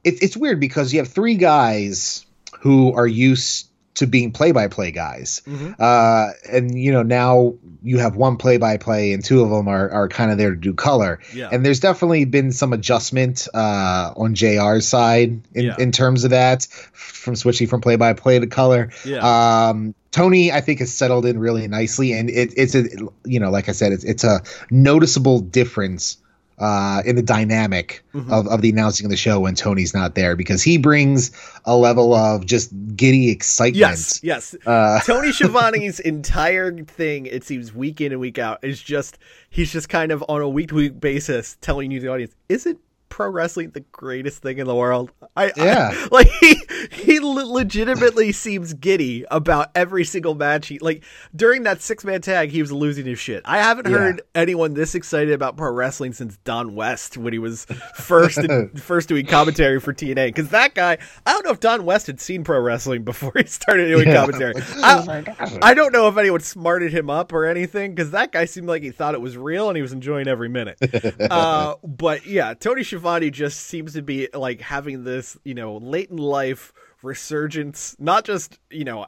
it, 0.03 0.23
it's 0.23 0.37
weird 0.37 0.59
because 0.61 0.93
you 0.93 0.99
have 0.99 1.09
three 1.09 1.35
guys 1.35 2.25
who 2.61 2.93
are 2.93 3.05
used 3.05 3.68
to 3.95 4.07
being 4.07 4.31
play-by-play 4.31 4.91
guys. 4.91 5.41
Uh, 5.79 6.29
and 6.49 6.79
you 6.79 6.91
know 6.91 7.03
now 7.03 7.55
you 7.83 7.97
have 7.97 8.15
one 8.15 8.37
play-by-play 8.37 9.13
and 9.13 9.23
two 9.23 9.41
of 9.41 9.49
them 9.49 9.67
are, 9.67 9.89
are 9.89 10.07
kind 10.07 10.31
of 10.31 10.37
there 10.37 10.51
to 10.51 10.55
do 10.55 10.73
color. 10.73 11.19
Yeah. 11.33 11.49
And 11.51 11.65
there's 11.65 11.79
definitely 11.79 12.25
been 12.25 12.51
some 12.51 12.73
adjustment 12.73 13.47
uh, 13.53 14.13
on 14.15 14.35
JR's 14.35 14.87
side 14.87 15.41
in, 15.53 15.65
Yeah. 15.65 15.75
in 15.79 15.91
terms 15.91 16.23
of 16.23 16.31
that 16.31 16.63
from 16.93 17.35
switching 17.35 17.67
from 17.67 17.81
play-by-play 17.81 18.39
to 18.39 18.47
color. 18.47 18.91
Yeah. 19.05 19.67
Um, 19.69 19.95
Tony, 20.11 20.51
I 20.51 20.61
think, 20.61 20.79
has 20.79 20.93
settled 20.93 21.25
in 21.25 21.37
really 21.39 21.67
nicely, 21.67 22.13
and 22.13 22.29
it, 22.29 22.53
it's 22.57 22.75
a 22.75 22.83
you 23.25 23.39
know, 23.39 23.49
like 23.51 23.69
I 23.69 23.73
said, 23.73 23.91
it's 23.93 24.03
it's 24.03 24.23
a 24.23 24.41
noticeable 24.71 25.39
difference 25.39 26.17
uh, 26.59 27.01
in 27.05 27.15
the 27.15 27.21
dynamic 27.21 28.03
Mm-hmm. 28.13 28.33
of, 28.33 28.47
of 28.47 28.61
the 28.63 28.71
announcing 28.71 29.05
of 29.05 29.11
the 29.11 29.15
show 29.17 29.39
when 29.39 29.53
Tony's 29.53 29.93
not 29.93 30.15
there 30.15 30.35
because 30.35 30.63
he 30.63 30.79
brings 30.79 31.29
a 31.65 31.77
level 31.77 32.15
of 32.15 32.43
just 32.43 32.71
giddy 32.95 33.29
excitement. 33.29 33.77
Yes, 33.77 34.19
yes. 34.23 34.55
Uh, 34.65 34.99
Tony 35.05 35.31
Schiavone's 35.31 35.99
entire 35.99 36.75
thing, 36.85 37.27
it 37.27 37.43
seems, 37.43 37.71
week 37.71 38.01
in 38.01 38.11
and 38.11 38.19
week 38.19 38.39
out, 38.39 38.63
is 38.63 38.81
just 38.81 39.19
he's 39.51 39.71
just 39.71 39.87
kind 39.89 40.11
of 40.11 40.23
on 40.27 40.41
a 40.41 40.49
week 40.49 40.69
to 40.69 40.75
week 40.75 40.99
basis 40.99 41.55
telling 41.61 41.91
you 41.91 41.99
the 41.99 42.07
audience, 42.07 42.35
isn't 42.49 42.79
pro 43.09 43.29
wrestling 43.29 43.71
the 43.71 43.81
greatest 43.91 44.41
thing 44.41 44.59
in 44.59 44.67
the 44.67 44.75
world? 44.75 45.11
I, 45.35 45.51
Yeah. 45.57 45.89
I- 45.93 46.07
like 46.11 46.27
he 46.39 46.55
he 46.91 47.19
le- 47.19 47.45
legitimately 47.45 48.31
seems 48.31 48.73
giddy 48.73 49.25
about 49.31 49.69
every 49.75 50.03
single 50.05 50.35
match. 50.35 50.67
He 50.67 50.79
like 50.79 51.03
during 51.35 51.63
that 51.63 51.81
six 51.81 52.03
man 52.05 52.21
tag, 52.21 52.49
he 52.49 52.61
was 52.61 52.71
losing 52.71 53.05
his 53.05 53.19
shit. 53.19 53.41
I 53.45 53.57
haven't 53.57 53.87
Yeah. 53.89 53.97
heard 53.97 54.21
anyone 54.35 54.73
this 54.73 54.95
excited 54.95 55.33
about 55.33 55.57
pro 55.57 55.71
wrestling 55.71 56.13
since 56.13 56.37
Don 56.43 56.75
West 56.75 57.17
when 57.17 57.33
he 57.33 57.39
was 57.39 57.65
first 57.95 58.37
in, 58.37 58.69
first 58.75 59.09
doing 59.09 59.25
commentary 59.25 59.79
for 59.79 59.93
TNA. 59.93 60.27
Because 60.27 60.49
that 60.49 60.75
guy, 60.75 60.97
I 61.25 61.33
don't 61.33 61.45
know 61.45 61.51
if 61.51 61.59
Don 61.59 61.85
West 61.85 62.07
had 62.07 62.19
seen 62.21 62.43
pro 62.43 62.59
wrestling 62.59 63.03
before 63.03 63.31
he 63.35 63.43
started 63.45 63.87
doing 63.87 64.07
Yeah. 64.07 64.15
commentary. 64.21 64.53
I, 64.83 65.59
I 65.61 65.73
don't 65.73 65.91
know 65.93 66.07
if 66.07 66.17
anyone 66.17 66.41
smarted 66.41 66.93
him 66.93 67.09
up 67.09 67.33
or 67.33 67.45
anything 67.45 67.93
because 67.95 68.11
that 68.11 68.31
guy 68.31 68.45
seemed 68.45 68.67
like 68.67 68.83
he 68.83 68.91
thought 68.91 69.13
it 69.15 69.21
was 69.21 69.35
real 69.37 69.67
and 69.69 69.75
he 69.75 69.81
was 69.81 69.93
enjoying 69.93 70.27
every 70.27 70.49
minute. 70.49 70.77
uh, 71.31 71.75
but 71.83 72.25
yeah, 72.25 72.53
Tony 72.53 72.83
Schiavone 72.83 72.98
just 73.31 73.59
seems 73.61 73.93
to 73.93 74.01
be 74.01 74.27
like 74.33 74.61
having 74.61 75.03
this, 75.03 75.37
you 75.43 75.53
know, 75.53 75.77
late 75.77 76.09
in 76.09 76.17
life 76.17 76.73
resurgence, 77.01 77.95
not 77.99 78.25
just, 78.25 78.59
you 78.69 78.83
know, 78.83 79.05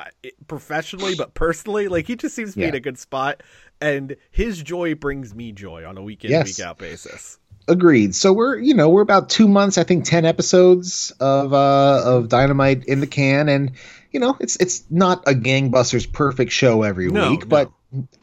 professionally, 0.47 1.15
but 1.15 1.33
personally. 1.33 1.87
Like 1.87 2.07
he 2.07 2.15
just 2.15 2.35
seems 2.35 2.51
to 2.53 2.57
be 2.57 2.63
in 2.65 2.75
a 2.75 2.79
good 2.79 2.97
spot 2.97 3.43
and 3.79 4.15
his 4.31 4.61
joy 4.61 4.95
brings 4.95 5.33
me 5.35 5.51
joy 5.51 5.85
on 5.85 5.97
a 5.97 6.01
week 6.01 6.23
in, 6.25 6.31
Yes. 6.31 6.45
week 6.57 6.65
out 6.65 6.77
basis. 6.77 7.37
agreed. 7.67 8.15
So 8.15 8.33
we're 8.33 8.57
you 8.57 8.73
know 8.73 8.89
we're 8.89 9.01
about 9.01 9.29
two 9.29 9.47
months, 9.47 9.77
I 9.77 9.83
think, 9.83 10.05
ten 10.05 10.25
episodes 10.25 11.11
of 11.19 11.53
uh, 11.53 12.01
of 12.05 12.29
Dynamite 12.29 12.85
in 12.85 12.99
the 13.01 13.07
can, 13.07 13.49
and 13.49 13.71
you 14.11 14.19
know 14.19 14.35
it's 14.39 14.55
it's 14.57 14.83
not 14.89 15.23
a 15.27 15.33
gangbusters 15.33 16.11
perfect 16.11 16.51
show 16.51 16.83
every 16.83 17.07
No, 17.09 17.31
week, 17.31 17.41
no. 17.41 17.45
but 17.47 17.71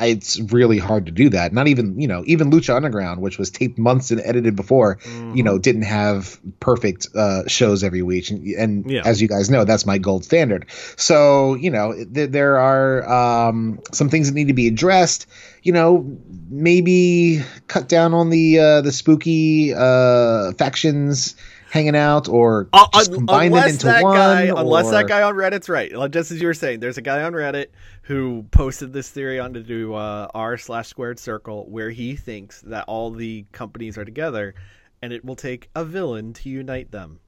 it's 0.01 0.41
really 0.41 0.79
hard 0.79 1.07
to 1.07 1.13
do 1.13 1.29
that. 1.31 1.53
Not 1.53 1.69
even 1.69 2.01
you 2.01 2.09
know 2.09 2.23
even 2.27 2.51
Lucha 2.51 2.75
Underground, 2.75 3.21
which 3.21 3.39
was 3.39 3.51
taped 3.51 3.79
months 3.79 4.11
and 4.11 4.21
edited 4.25 4.57
before, 4.57 4.99
you 5.35 5.43
know, 5.43 5.59
didn't 5.59 5.83
have 5.83 6.39
perfect 6.61 7.09
uh, 7.15 7.47
shows 7.47 7.85
every 7.85 8.03
week, 8.03 8.31
and, 8.31 8.47
and 8.47 8.91
Yeah. 8.91 9.03
as 9.05 9.21
you 9.21 9.29
guys 9.29 9.51
know, 9.51 9.65
that's 9.65 9.85
my 9.85 9.99
gold 9.99 10.25
standard. 10.25 10.67
So 10.97 11.55
you 11.55 11.71
know 11.71 11.93
th- 11.93 12.31
there 12.31 12.59
are 12.59 13.49
um, 13.49 13.81
some 13.93 14.09
things 14.09 14.29
that 14.29 14.35
need 14.35 14.49
to 14.49 14.55
be 14.55 14.69
addressed. 14.69 15.27
You 15.63 15.73
know, 15.73 16.17
maybe 16.49 17.43
cut 17.67 17.89
down 17.89 18.15
on 18.15 18.31
the 18.31 18.59
uh, 18.59 18.81
the 18.81 18.93
spooky 18.93 19.75
uh, 19.75 20.53
factions 20.53 21.35
hanging 21.71 21.97
out, 21.97 22.29
or 22.29 22.69
Uh, 22.73 22.87
just 22.95 23.13
combine 23.13 23.53
them 23.53 23.69
into 23.69 23.87
that 23.87 24.03
one. 24.03 24.17
guy, 24.17 24.43
unless 24.45 24.91
that 24.91 25.07
guy 25.07 25.21
on 25.23 25.35
Reddit's 25.35 25.69
right. 25.69 25.91
Just 26.11 26.31
as 26.31 26.41
you 26.41 26.47
were 26.47 26.55
saying, 26.55 26.81
there's 26.81 26.97
a 26.97 27.03
guy 27.03 27.23
on 27.23 27.35
Reddit 27.35 27.67
who 28.09 28.43
posted 28.51 28.91
this 28.91 29.11
theory 29.11 29.39
onto 29.39 29.93
uh, 29.93 30.29
r 30.33 30.57
slash 30.57 30.89
squared 30.89 31.19
circle 31.19 31.67
where 31.69 31.91
he 31.91 32.17
thinks 32.17 32.63
that 32.63 32.87
all 32.89 33.11
the 33.11 33.45
companies 33.53 33.99
are 33.99 34.05
together, 34.07 34.55
and 35.03 35.13
it 35.13 35.23
will 35.25 35.37
take 35.37 35.69
a 35.75 35.85
villain 35.85 36.33
to 36.33 36.49
unite 36.49 36.91
them. 36.91 37.21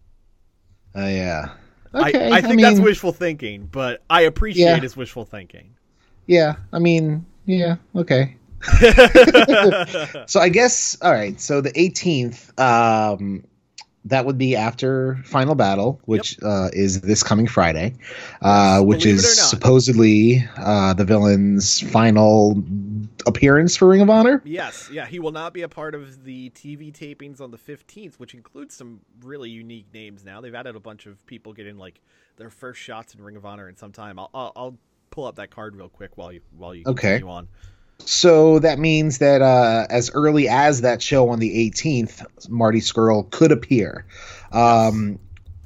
Uh, 0.97 1.01
yeah. 1.01 1.51
I, 1.93 2.09
Okay. 2.09 2.31
I 2.33 2.41
think 2.41 2.63
that's 2.63 2.77
mean, 2.77 2.85
wishful 2.85 3.13
thinking, 3.13 3.69
but 3.71 4.03
I 4.09 4.23
appreciate 4.23 4.65
Yeah. 4.65 4.81
his 4.81 4.97
wishful 4.97 5.27
thinking. 5.27 5.75
Yeah. 6.27 6.55
I 6.73 6.79
mean, 6.79 7.27
yeah. 7.45 7.77
Okay. 7.95 8.37
so 10.27 10.41
I 10.41 10.49
guess 10.51 10.97
all 11.03 11.13
right. 11.13 11.39
So 11.41 11.61
the 11.61 11.73
18th, 11.73 12.59
um, 12.59 13.45
that 14.07 14.25
would 14.25 14.39
be 14.39 14.57
after 14.57 15.17
Final 15.25 15.55
Battle, 15.55 16.01
which 16.07 16.39
uh, 16.43 16.71
is 16.73 17.01
this 17.03 17.23
coming 17.23 17.47
Friday, 17.47 17.95
uh, 18.41 18.81
which 18.83 19.03
believe 19.03 19.19
is 19.19 19.39
supposedly 19.39 20.45
uh, 20.57 20.95
the 20.95 21.05
villain's 21.05 21.81
final 21.81 22.63
appearance 23.27 23.77
for 23.77 23.89
Ring 23.89 24.01
of 24.01 24.11
Honor. 24.11 24.41
Yes, 24.45 24.89
yeah, 24.91 25.07
he 25.07 25.19
will 25.19 25.33
not 25.33 25.53
be 25.53 25.63
a 25.63 25.69
part 25.69 25.95
of 25.95 26.25
the 26.25 26.51
TV 26.51 26.93
tapings 26.93 27.41
on 27.41 27.51
the 27.51 27.59
15th, 27.59 28.15
which 28.15 28.35
includes 28.35 28.75
some 28.75 29.01
really 29.23 29.51
unique 29.51 29.87
names 29.93 30.25
now. 30.25 30.41
They've 30.41 30.55
added 30.55 30.77
a 30.77 30.81
bunch 30.81 31.07
of 31.07 31.25
people 31.27 31.53
getting 31.53 31.77
like 31.77 32.01
their 32.37 32.51
first 32.51 32.81
shots 32.81 33.15
in 33.15 33.23
Ring 33.23 33.37
of 33.37 33.45
Honor 33.45 33.69
in 33.69 33.77
some 33.77 33.93
time. 33.93 34.19
I'll 34.19 34.31
I'll, 34.33 34.53
I'll 34.57 34.79
pull 35.11 35.27
up 35.27 35.37
that 35.37 35.51
card 35.51 35.77
real 35.77 35.89
quick 35.89 36.17
while 36.17 36.33
you 36.33 36.41
while 36.57 36.75
you 36.75 36.85
Okay. 36.87 37.15
continue 37.15 37.29
on. 37.29 37.49
So 38.07 38.59
that 38.59 38.79
means 38.79 39.19
that 39.19 39.43
uh, 39.43 39.87
as 39.91 40.11
early 40.11 40.49
as 40.49 40.81
that 40.83 41.03
show 41.03 41.29
on 41.31 41.39
the 41.39 41.71
18th, 41.71 42.49
Marty 42.49 42.81
Scurll 42.81 43.31
could 43.31 43.53
appear. 43.53 44.05
Um, 44.53 45.19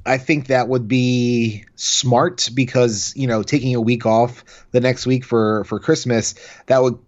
I 0.05 0.19
think 0.19 0.47
that 0.47 0.67
would 0.67 0.87
be 0.87 1.65
smart 1.75 2.49
because 2.53 3.13
you 3.15 3.25
know 3.27 3.41
taking 3.41 3.73
a 3.73 3.81
week 3.81 4.05
off 4.05 4.43
the 4.71 4.79
next 4.79 5.07
week 5.07 5.25
for 5.25 5.63
for 5.63 5.79
Christmas 5.79 6.35
that 6.67 6.83
would 6.83 6.99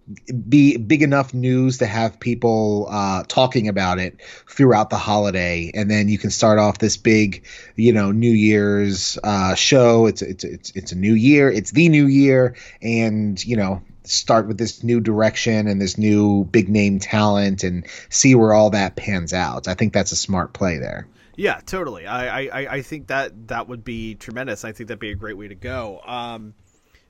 be 0.49 0.77
big 0.77 1.03
enough 1.03 1.33
news 1.33 1.77
to 1.77 1.85
have 1.85 2.19
people 2.19 2.87
uh, 2.89 3.23
talking 3.27 3.67
about 3.67 3.99
it 3.99 4.19
throughout 4.47 4.89
the 4.89 4.97
holiday, 4.97 5.71
and 5.73 5.91
then 5.91 6.07
you 6.07 6.17
can 6.17 6.31
start 6.31 6.57
off 6.57 6.79
this 6.79 6.97
big 6.97 7.45
you 7.75 7.93
know 7.93 8.11
New 8.11 8.31
Year's 8.31 9.19
uh, 9.23 9.53
show. 9.53 10.07
It's 10.07 10.23
it's 10.23 10.43
it's 10.43 10.71
it's 10.71 10.91
a 10.91 10.97
new 10.97 11.13
year. 11.13 11.51
It's 11.51 11.71
the 11.71 11.89
new 11.89 12.07
year, 12.07 12.55
and 12.81 13.43
you 13.45 13.57
know 13.57 13.83
start 14.05 14.47
with 14.47 14.57
this 14.57 14.83
new 14.83 15.01
direction 15.01 15.67
and 15.67 15.81
this 15.81 15.97
new 15.97 16.45
big 16.45 16.69
name 16.69 16.97
talent 16.97 17.63
and 17.63 17.85
see 18.09 18.35
where 18.35 18.53
all 18.53 18.71
that 18.71 18.95
pans 18.95 19.33
out. 19.33 19.67
I 19.67 19.73
think 19.73 19.93
that's 19.93 20.11
a 20.11 20.15
smart 20.15 20.53
play 20.53 20.77
there. 20.77 21.07
Yeah, 21.37 21.61
totally. 21.65 22.07
I, 22.07 22.47
I, 22.47 22.67
I- 22.77 22.81
think 22.81 23.07
that 23.07 23.47
that 23.47 23.69
would 23.69 23.83
be 23.83 24.15
tremendous. 24.15 24.65
I 24.65 24.71
think 24.71 24.87
that'd 24.89 24.99
be 24.99 25.11
a 25.11 25.15
great 25.15 25.37
way 25.37 25.47
to 25.47 25.55
go. 25.55 26.01
Um, 26.05 26.55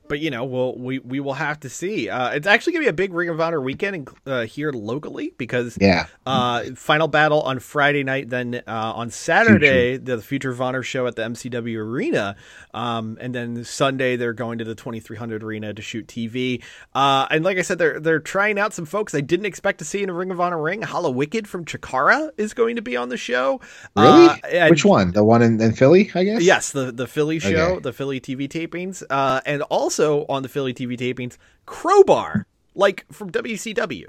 but 0.08 0.20
you 0.20 0.30
know, 0.32 0.44
we'll, 0.46 0.76
we 0.78 1.00
we 1.00 1.20
will 1.20 1.34
have 1.34 1.60
to 1.62 1.70
see. 1.70 2.10
Uh, 2.10 2.30
it's 2.32 2.48
actually 2.48 2.74
gonna 2.74 2.86
be 2.86 2.90
a 2.90 2.94
big 2.94 3.14
Ring 3.14 3.30
of 3.30 3.40
Honor 3.42 3.62
weekend 3.62 3.96
in, 3.96 4.08
uh, 4.32 4.42
here 4.46 4.72
locally 4.72 5.34
because 5.38 5.78
Yeah. 5.80 6.08
uh, 6.26 6.64
final 6.76 7.08
battle 7.08 7.42
on 7.42 7.60
Friday 7.60 8.04
night. 8.04 8.30
Then 8.30 8.62
uh, 8.68 8.94
on 8.96 9.10
Saturday, 9.10 9.98
the 9.98 10.22
Future 10.22 10.52
of 10.52 10.62
Honor 10.62 10.84
show 10.84 11.08
at 11.08 11.16
the 11.16 11.24
MCW 11.24 11.78
Arena, 11.78 12.36
um, 12.74 13.18
and 13.22 13.34
then 13.34 13.64
Sunday 13.64 14.16
they're 14.16 14.34
going 14.34 14.58
to 14.60 14.64
the 14.64 14.76
2300 14.76 15.44
Arena 15.44 15.74
to 15.74 15.82
shoot 15.82 16.08
TV. 16.08 16.64
Uh, 16.94 17.28
and 17.32 17.44
like 17.44 17.58
I 17.58 17.62
said, 17.62 17.78
they're 17.78 18.00
they're 18.00 18.20
trying 18.20 18.60
out 18.60 18.74
some 18.74 18.86
folks 18.86 19.14
I 19.16 19.22
didn't 19.22 19.46
expect 19.46 19.80
to 19.80 19.86
see 19.86 20.04
in 20.04 20.10
a 20.10 20.14
Ring 20.14 20.32
of 20.32 20.40
Honor 20.40 20.62
ring. 20.62 20.82
Hallowicked 20.82 21.48
from 21.48 21.66
Chikara 21.66 22.30
is 22.38 22.54
going 22.54 22.76
to 22.76 22.82
be 22.82 22.96
on 22.98 23.10
the 23.10 23.18
show. 23.18 23.60
Really? 23.96 24.28
Uh, 24.28 24.36
and- 24.52 24.70
Which 24.70 24.86
one? 24.86 25.12
The 25.12 25.24
one 25.24 25.42
in, 25.42 25.60
in 25.62 25.74
Philly, 25.74 26.12
I 26.16 26.24
guess? 26.24 26.42
Yes, 26.42 26.72
the 26.72 26.92
the 26.92 27.08
Philly 27.08 27.40
show, 27.40 27.50
Okay. 27.74 27.80
the 27.82 27.94
Philly 27.94 28.20
TV 28.20 28.48
tapings, 28.48 29.04
uh, 29.10 29.42
and 29.46 29.62
also 29.64 29.97
on 30.00 30.44
the 30.44 30.50
Philly 30.50 30.74
TV 30.74 30.98
tapings, 30.98 31.38
Crowbar, 31.66 32.46
like 32.76 33.06
from 33.12 33.32
WCW. 33.32 34.08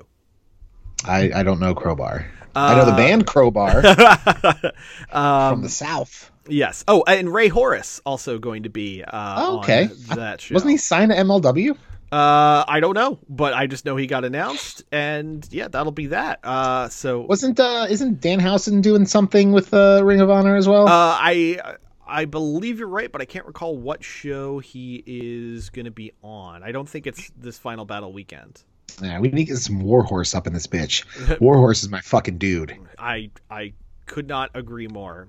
I, 1.05 1.31
I 1.35 1.43
don't 1.43 1.61
know 1.61 1.75
Crowbar. 1.75 2.27
I 2.55 2.75
know 2.75 2.85
the 2.87 2.93
Uh, 2.93 2.97
band 2.97 3.27
Crowbar 3.27 3.83
Um, 5.13 5.53
from 5.55 5.63
the 5.63 5.69
South. 5.69 6.31
Yes. 6.49 6.85
Oh, 6.89 7.05
and 7.07 7.33
Rey 7.33 7.49
Horus 7.49 8.01
also 8.07 8.39
going 8.39 8.65
to 8.65 8.71
be 8.71 9.05
uh, 9.05 9.35
Oh, 9.39 9.59
okay. 9.59 9.89
on 10.11 10.17
that 10.17 10.41
show. 10.41 10.55
Wasn't 10.57 10.71
he 10.71 10.77
signed 10.77 11.11
to 11.13 11.17
MLW? 11.19 11.77
Uh, 12.11 12.65
I 12.67 12.81
don't 12.81 12.95
know, 12.95 13.19
but 13.29 13.53
I 13.53 13.67
just 13.67 13.85
know 13.85 13.97
he 13.97 14.07
got 14.07 14.25
announced, 14.25 14.83
and 14.91 15.47
yeah, 15.51 15.69
that'll 15.69 15.93
be 15.93 16.07
that. 16.07 16.41
Uh, 16.43 16.89
so 16.89 17.21
Wasn't 17.21 17.61
uh 17.61 17.87
isn't 17.91 18.23
Danhausen 18.23 18.81
doing 18.81 19.05
something 19.05 19.53
with 19.53 19.75
uh, 19.75 20.01
Ring 20.03 20.23
of 20.23 20.31
Honor 20.31 20.57
as 20.57 20.67
well? 20.67 20.89
uh, 20.89 21.19
I 21.21 21.61
I 22.09 22.25
believe 22.25 22.79
you're 22.79 22.89
right, 22.89 23.11
but 23.13 23.21
I 23.21 23.25
can't 23.25 23.47
recall 23.47 23.77
what 23.77 24.03
show 24.03 24.59
he 24.59 25.03
is 25.07 25.71
going 25.71 25.85
to 25.85 25.91
be 25.91 26.13
on. 26.23 26.63
I 26.63 26.73
don't 26.73 26.89
think 26.89 27.07
it's 27.07 27.31
this 27.37 27.59
final 27.59 27.85
battle 27.85 28.13
weekend. 28.13 28.63
yeah, 29.03 29.21
we 29.21 29.29
need 29.29 29.47
to 29.47 29.53
get 29.53 29.59
some 29.59 29.81
Warhorse 29.81 30.35
up 30.35 30.47
in 30.47 30.53
this 30.53 30.67
bitch. 30.67 31.05
Warhorse 31.41 31.83
is 31.83 31.89
my 31.91 32.01
fucking 32.01 32.39
dude. 32.39 32.77
I 32.99 33.31
I 33.51 33.75
could 34.07 34.27
not 34.27 34.51
agree 34.55 34.89
more. 34.89 35.29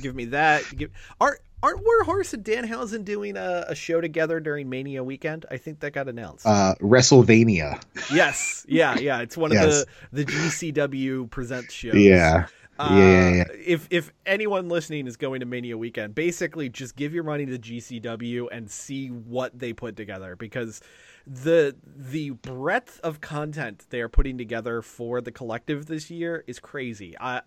Give 0.00 0.14
me 0.14 0.26
that. 0.26 0.62
Give, 0.76 0.90
aren't 1.20 1.40
aren't 1.64 1.80
Warhorse 1.84 2.32
and 2.34 2.44
Danhausen 2.44 3.04
doing 3.04 3.36
a, 3.36 3.64
a 3.68 3.74
show 3.74 4.00
together 4.00 4.38
during 4.38 4.68
Mania 4.68 5.02
weekend? 5.02 5.46
I 5.50 5.56
think 5.56 5.80
that 5.80 5.92
got 5.94 6.08
announced. 6.08 6.46
Uh, 6.46 6.74
WrestleVania. 6.80 7.82
yes, 8.12 8.64
yeah, 8.68 8.96
yeah. 8.98 9.20
It's 9.20 9.36
one 9.36 9.50
Yes. 9.50 9.64
of 9.82 9.86
the 10.12 10.24
the 10.24 10.32
GCW 10.32 11.28
present 11.30 11.70
shows. 11.72 11.94
Yeah. 11.94 12.46
Uh, 12.78 12.88
Yeah, 12.92 13.28
yeah, 13.28 13.34
yeah. 13.36 13.44
If 13.66 13.86
if 13.90 14.12
anyone 14.26 14.68
listening 14.68 15.06
is 15.06 15.16
going 15.16 15.40
to 15.40 15.46
Mania 15.46 15.78
weekend, 15.78 16.14
basically 16.14 16.68
just 16.68 16.96
give 16.96 17.14
your 17.14 17.24
money 17.24 17.46
to 17.46 17.58
GCW 17.58 18.48
and 18.50 18.70
see 18.70 19.08
what 19.08 19.58
they 19.58 19.72
put 19.72 19.96
together 19.96 20.36
because 20.36 20.80
the 21.26 21.74
the 21.96 22.30
breadth 22.30 23.00
of 23.02 23.20
content 23.20 23.86
they 23.90 24.00
are 24.00 24.08
putting 24.10 24.36
together 24.36 24.82
for 24.82 25.20
the 25.20 25.32
collective 25.32 25.86
this 25.86 26.10
year 26.10 26.44
is 26.46 26.58
crazy. 26.58 27.14
I 27.18 27.42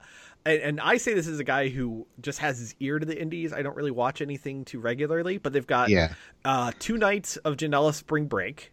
and, 0.46 0.62
and 0.62 0.80
I 0.82 0.98
say 0.98 1.14
this 1.14 1.28
as 1.28 1.40
a 1.40 1.44
guy 1.44 1.70
who 1.70 2.08
just 2.22 2.40
has 2.40 2.58
his 2.58 2.74
ear 2.80 2.98
to 2.98 3.06
the 3.06 3.20
indies. 3.22 3.54
I 3.54 3.62
don't 3.62 3.76
really 3.76 3.92
watch 3.92 4.22
anything 4.22 4.66
too 4.66 4.80
regularly, 4.80 5.38
but 5.38 5.52
they've 5.54 5.68
got 5.68 5.90
Yeah. 5.90 6.14
uh, 6.46 6.72
two 6.80 6.98
nights 6.98 7.38
of 7.38 7.58
Janela 7.58 7.94
Spring 7.94 8.28
Break, 8.28 8.72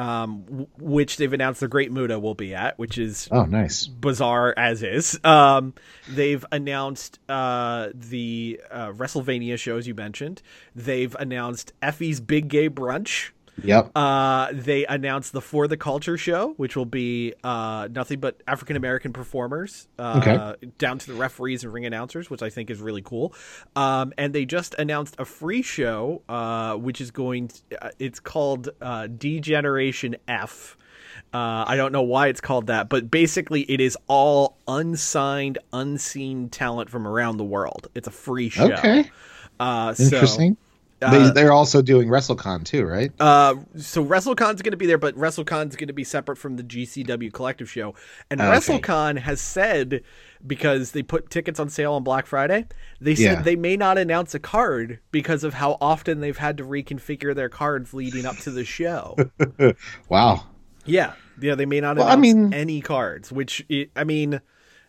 um, 0.00 0.42
w- 0.44 0.66
which 0.78 1.16
they've 1.16 1.32
announced 1.32 1.60
the 1.60 1.68
Great 1.68 1.92
Muta 1.92 2.18
will 2.18 2.34
be 2.34 2.54
at, 2.54 2.78
which 2.78 2.96
is 2.98 3.28
Oh, 3.30 3.44
nice. 3.44 3.86
bizarre 3.86 4.54
as 4.56 4.82
is. 4.82 5.18
Um, 5.24 5.74
they've 6.08 6.44
announced 6.52 7.18
uh, 7.28 7.88
the 7.94 8.60
uh, 8.70 8.92
WrestleMania 8.92 9.58
shows 9.58 9.86
you 9.86 9.94
mentioned. 9.94 10.42
They've 10.74 11.14
announced 11.18 11.72
Effy's 11.82 12.20
Big 12.20 12.48
Gay 12.48 12.70
Brunch. 12.70 13.30
Yep. 13.64 13.90
Uh, 13.94 14.48
they 14.52 14.86
announced 14.86 15.32
the 15.32 15.40
For 15.40 15.68
the 15.68 15.76
Culture 15.76 16.16
show, 16.16 16.54
which 16.56 16.76
will 16.76 16.84
be 16.86 17.34
uh, 17.44 17.88
nothing 17.90 18.20
but 18.20 18.40
African 18.46 18.76
American 18.76 19.12
performers, 19.12 19.88
uh, 19.98 20.20
Okay. 20.22 20.68
down 20.78 20.98
to 20.98 21.06
the 21.12 21.14
referees 21.14 21.64
and 21.64 21.72
ring 21.72 21.86
announcers, 21.86 22.30
which 22.30 22.42
I 22.42 22.50
think 22.50 22.70
is 22.70 22.80
really 22.80 23.02
cool. 23.02 23.34
Um, 23.76 24.12
and 24.18 24.32
they 24.34 24.44
just 24.44 24.74
announced 24.78 25.14
a 25.18 25.24
free 25.24 25.62
show, 25.62 26.22
uh, 26.28 26.74
which 26.76 27.00
is 27.00 27.10
going. 27.10 27.48
To, 27.48 27.86
uh, 27.86 27.90
it's 27.98 28.20
called 28.20 28.68
uh, 28.80 29.06
Degeneration 29.06 30.16
F. 30.28 30.76
Uh, 31.32 31.64
I 31.66 31.76
don't 31.76 31.92
know 31.92 32.02
why 32.02 32.28
it's 32.28 32.40
called 32.40 32.66
that, 32.68 32.88
but 32.88 33.10
basically 33.10 33.62
it 33.62 33.80
is 33.80 33.96
all 34.08 34.56
unsigned, 34.66 35.58
unseen 35.72 36.48
talent 36.48 36.90
from 36.90 37.06
around 37.06 37.36
the 37.36 37.44
world. 37.44 37.88
It's 37.94 38.08
a 38.08 38.10
free 38.12 38.48
show. 38.48 38.72
Okay. 38.72 39.10
Uh, 39.58 39.94
so- 39.94 40.04
Interesting. 40.04 40.56
Uh, 41.02 41.10
they, 41.10 41.30
they're 41.30 41.52
also 41.52 41.82
doing 41.82 42.08
WrestleCon 42.08 42.64
too, 42.64 42.84
right? 42.84 43.10
uh, 43.20 43.54
so 43.76 44.04
WrestleCon's 44.04 44.62
going 44.62 44.72
to 44.72 44.76
be 44.76 44.86
there, 44.86 44.98
but 44.98 45.14
WrestleCon's 45.16 45.76
going 45.76 45.88
to 45.88 45.94
be 45.94 46.04
separate 46.04 46.36
from 46.36 46.56
the 46.56 46.62
GCW 46.62 47.32
Collective 47.32 47.70
show. 47.70 47.94
And 48.30 48.40
Okay. 48.40 48.50
WrestleCon 48.50 49.18
has 49.18 49.40
said 49.40 50.02
because 50.46 50.92
they 50.92 51.02
put 51.02 51.30
tickets 51.30 51.60
on 51.60 51.68
sale 51.68 51.94
on 51.94 52.02
Black 52.02 52.26
Friday, 52.26 52.66
they 53.00 53.14
said 53.14 53.22
Yeah. 53.38 53.42
they 53.42 53.56
may 53.56 53.76
not 53.76 53.98
announce 53.98 54.34
a 54.34 54.38
card 54.38 54.98
because 55.10 55.44
of 55.44 55.54
how 55.54 55.76
often 55.80 56.20
they've 56.20 56.36
had 56.38 56.56
to 56.58 56.64
reconfigure 56.64 57.34
their 57.34 57.48
cards 57.48 57.92
leading 57.94 58.26
up 58.26 58.36
to 58.38 58.50
the 58.50 58.64
show. 58.64 59.16
wow. 60.08 60.44
yeah, 60.84 61.12
yeah, 61.40 61.54
they 61.54 61.66
may 61.66 61.80
not 61.80 61.96
Well, 61.96 62.06
I 62.06 62.12
announce 62.14 62.22
mean- 62.22 62.54
any 62.54 62.80
cards, 62.80 63.30
which 63.32 63.64
i 63.70 63.86
I 63.96 64.04
mean, 64.04 64.40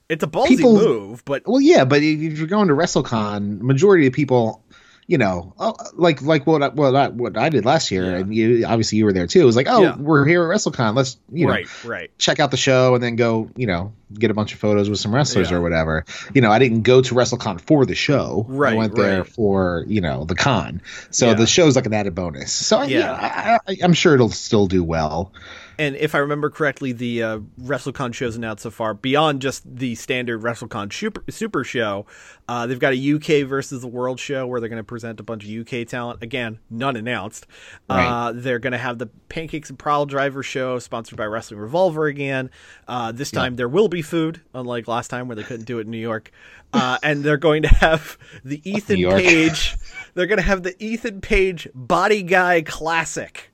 it's 0.10 0.24
a 0.24 0.28
ballsy 0.28 0.48
People- 0.58 0.76
move, 0.76 1.24
but 1.26 1.44
Well, 1.46 1.62
yeah, 1.62 1.86
but 1.86 2.02
if 2.04 2.38
you're 2.38 2.48
going 2.48 2.68
to 2.68 2.74
WrestleCon, 2.74 3.62
majority 3.62 4.08
of 4.08 4.14
people, 4.14 4.64
you 5.08 5.18
know, 5.18 5.54
oh, 5.60 5.76
like 5.94 6.22
like 6.22 6.48
what 6.48 6.64
I, 6.64 6.70
what 6.70 6.96
I, 6.96 7.08
what 7.10 7.38
I 7.38 7.50
did 7.50 7.66
last 7.66 7.92
year, 7.92 8.04
Yeah. 8.12 8.18
and 8.18 8.34
you 8.36 8.66
obviously 8.66 8.98
you 8.98 9.06
were 9.06 9.14
there 9.14 9.28
too. 9.28 9.42
It 9.42 9.46
was 9.46 9.56
like, 9.56 9.68
oh, 9.70 9.82
Yeah. 9.82 9.96
we're 9.98 10.26
here 10.26 10.44
at 10.44 10.56
WrestleCon. 10.56 10.96
Let's 10.96 11.18
you 11.32 11.48
know 11.48 11.54
right, 11.54 11.84
right. 11.86 12.18
check 12.18 12.40
out 12.40 12.52
the 12.52 12.58
show 12.58 12.96
and 12.96 13.04
then 13.04 13.16
go, 13.16 13.50
you 13.56 13.68
know, 13.68 13.94
get 14.14 14.32
a 14.32 14.34
bunch 14.34 14.54
of 14.54 14.60
photos 14.60 14.90
with 14.90 15.00
some 15.00 15.14
wrestlers 15.14 15.52
Yeah. 15.52 15.58
or 15.58 15.62
whatever. 15.62 16.06
You 16.34 16.42
know, 16.42 16.52
I 16.52 16.60
didn't 16.60 16.82
go 16.84 17.02
to 17.02 17.16
WrestleCon 17.16 17.60
for 17.62 17.86
the 17.86 17.96
show. 17.96 18.46
Right, 18.48 18.74
I 18.74 18.78
went 18.78 18.96
there 18.96 19.20
right. 19.24 19.28
for, 19.28 19.84
you 19.88 20.02
know, 20.02 20.26
the 20.26 20.36
con. 20.36 20.82
So 21.10 21.34
the 21.34 21.48
show's 21.48 21.76
like 21.76 21.86
an 21.86 21.94
added 21.94 22.16
bonus. 22.16 22.54
So 22.54 22.82
Yeah. 22.84 23.12
I, 23.12 23.60
I, 23.72 23.78
I'm 23.84 23.94
sure 23.94 24.14
it'll 24.14 24.30
still 24.30 24.68
do 24.68 24.84
well. 24.84 25.34
And 25.78 25.96
if 25.96 26.16
I 26.16 26.20
remember 26.20 26.50
correctly, 26.50 26.92
the 26.92 27.24
uh, 27.24 27.40
WrestleCon 27.62 28.14
shows 28.14 28.36
announced 28.36 28.64
so 28.64 28.70
far, 28.70 28.94
beyond 28.94 29.42
just 29.42 29.64
the 29.66 29.96
standard 29.96 30.42
WrestleCon 30.42 30.92
super, 30.94 31.24
super 31.30 31.64
show, 31.64 32.06
uh, 32.48 32.68
they've 32.68 32.80
got 32.80 32.94
a 32.94 33.14
UK 33.14 33.48
versus 33.48 33.82
the 33.82 33.88
World 33.88 34.20
show 34.20 34.46
where 34.46 34.60
they're 34.60 34.70
going 34.70 34.78
to 34.78 34.84
present 34.84 35.20
a 35.20 35.24
bunch 35.24 35.46
of 35.46 35.50
UK 35.50 35.88
talent. 35.88 36.22
Again, 36.22 36.60
none 36.70 36.96
announced. 36.96 37.48
Uh, 37.90 38.32
they're 38.34 38.60
going 38.60 38.72
to 38.72 38.78
have 38.78 38.98
the 38.98 39.08
Pancakes 39.30 39.70
and 39.70 39.80
Piledriver 39.80 40.44
show, 40.44 40.80
sponsored 40.80 41.18
by 41.18 41.26
Wrestling 41.26 41.60
Revolver 41.60 42.08
again. 42.08 42.50
Uh, 42.88 43.12
this 43.12 43.32
time 43.32 43.56
there 43.56 43.70
will 43.70 43.88
be 43.88 44.02
food, 44.02 44.42
unlike 44.54 44.88
last 44.88 45.10
time 45.10 45.28
where 45.28 45.36
they 45.36 45.44
couldn't 45.44 45.66
do 45.66 45.80
it 45.80 45.82
in 45.82 45.92
New 45.92 45.98
York. 45.98 46.32
Uh, 46.74 46.98
and 47.04 47.24
they're 47.24 47.38
going 47.38 47.64
to 47.64 47.68
have 47.68 48.18
the 48.44 48.62
Ethan 48.70 48.98
Page. 49.18 49.76
They're 50.14 50.28
going 50.28 50.40
to 50.40 50.44
have 50.44 50.64
the 50.64 50.82
Ethan 50.84 51.22
Page 51.22 51.68
Body 51.74 52.24
Guy 52.24 52.62
Classic. 52.62 53.51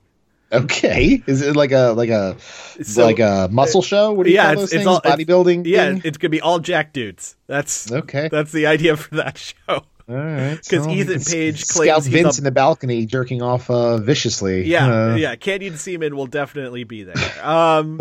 Okay, 0.50 1.22
is 1.26 1.42
it 1.42 1.56
like 1.56 1.72
a 1.72 1.92
like 1.96 2.08
a 2.10 2.36
So- 2.82 3.04
like 3.04 3.18
a 3.18 3.48
muscle 3.50 3.82
show? 3.82 4.12
What 4.12 4.24
do 4.24 4.30
you 4.30 4.36
yeah, 4.36 4.44
call 4.44 4.52
it's, 4.52 4.60
those 4.62 4.72
it's 4.72 4.76
things? 4.78 4.86
all 4.86 4.96
it's- 4.98 5.16
bodybuilding. 5.16 5.66
Yeah, 5.66 5.92
thing? 5.92 6.02
it's 6.04 6.16
gonna 6.18 6.30
be 6.30 6.40
all 6.40 6.58
Jack 6.58 6.92
dudes. 6.92 7.36
That's 7.46 7.90
Okay. 7.92 8.28
That's 8.30 8.52
the 8.52 8.66
idea 8.66 8.96
for 8.96 9.14
that 9.16 9.36
show. 9.36 9.54
all 9.68 9.82
right. 10.08 10.56
'cause 10.56 10.84
so 10.84 10.90
Ethan 10.90 11.20
Page 11.20 11.68
claims 11.68 12.06
Vince 12.06 12.38
a- 12.38 12.40
in 12.40 12.44
the 12.44 12.50
balcony 12.50 13.04
jerking 13.04 13.42
off 13.42 13.68
uh, 13.68 13.98
viciously. 13.98 14.64
Yeah, 14.64 14.86
Uh, 15.12 15.14
yeah. 15.16 15.34
Canyon 15.36 15.76
Ceman 15.76 16.14
will 16.16 16.26
definitely 16.26 16.84
be 16.84 17.02
there. 17.02 17.14
Um, 17.46 18.00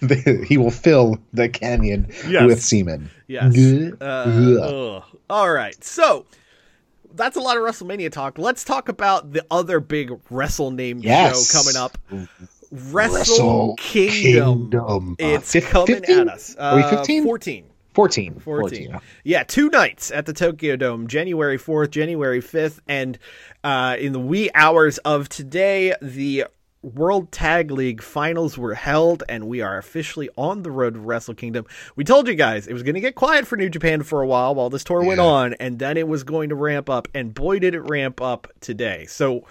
he 0.48 0.58
will 0.58 0.72
fill 0.72 1.18
the 1.32 1.48
canyon 1.48 2.08
Yes. 2.28 2.46
with 2.46 2.62
semen. 2.62 3.10
yes. 3.28 3.54
Uh. 4.00 5.02
All 5.30 5.50
right. 5.52 5.82
So 5.84 6.26
that's 7.16 7.36
a 7.36 7.40
lot 7.40 7.56
of 7.56 7.62
WrestleMania 7.62 8.10
talk. 8.12 8.38
Let's 8.38 8.62
talk 8.64 8.88
about 8.88 9.32
the 9.32 9.44
other 9.50 9.80
big 9.80 10.12
Wrestle 10.30 10.70
Name 10.70 10.98
Yes. 11.00 11.50
show 11.50 11.58
coming 11.58 11.76
up. 11.76 11.98
Wrestle, 12.70 13.16
Wrestle 13.16 13.74
Kingdom. 13.78 14.70
Kingdom. 14.70 15.10
Uh, 15.20 15.26
It's 15.26 15.52
coming 15.66 15.86
15? 15.86 16.18
at 16.20 16.28
us. 16.28 16.54
Are 16.56 16.76
we 16.76 16.82
Uh, 16.82 16.90
15? 16.98 17.24
14. 17.24 17.64
14. 17.94 18.40
14. 18.40 18.98
Yeah, 19.24 19.42
two 19.44 19.70
nights 19.70 20.10
at 20.10 20.26
the 20.26 20.34
Tokyo 20.34 20.76
Dome, 20.76 21.06
January 21.06 21.58
4th, 21.58 21.90
January 21.90 22.42
5th, 22.42 22.80
and 22.86 23.18
uh, 23.64 23.96
in 23.98 24.12
the 24.12 24.20
wee 24.20 24.50
hours 24.54 24.98
of 24.98 25.28
today, 25.30 25.94
the 26.02 26.44
World 26.94 27.32
Tag 27.32 27.72
League 27.72 28.00
finals 28.00 28.56
were 28.56 28.74
held, 28.74 29.24
and 29.28 29.48
we 29.48 29.60
are 29.60 29.76
officially 29.76 30.30
on 30.36 30.62
the 30.62 30.70
road 30.70 30.94
to 30.94 31.00
Wrestle 31.00 31.34
Kingdom. 31.34 31.66
We 31.96 32.04
told 32.04 32.28
you 32.28 32.34
guys 32.36 32.68
it 32.68 32.74
was 32.74 32.84
going 32.84 32.94
to 32.94 33.00
get 33.00 33.16
quiet 33.16 33.44
for 33.44 33.56
New 33.56 33.68
Japan 33.68 34.04
for 34.04 34.22
a 34.22 34.26
while 34.26 34.54
while 34.54 34.70
this 34.70 34.84
tour 34.84 35.02
went 35.02 35.18
on, 35.18 35.54
and 35.54 35.80
then 35.80 35.96
it 35.96 36.06
was 36.06 36.22
going 36.22 36.50
to 36.50 36.54
ramp 36.54 36.88
up, 36.88 37.08
and 37.12 37.34
boy, 37.34 37.58
did 37.58 37.74
it 37.74 37.80
ramp 37.80 38.20
up 38.20 38.46
today. 38.60 39.04
So, 39.06 39.44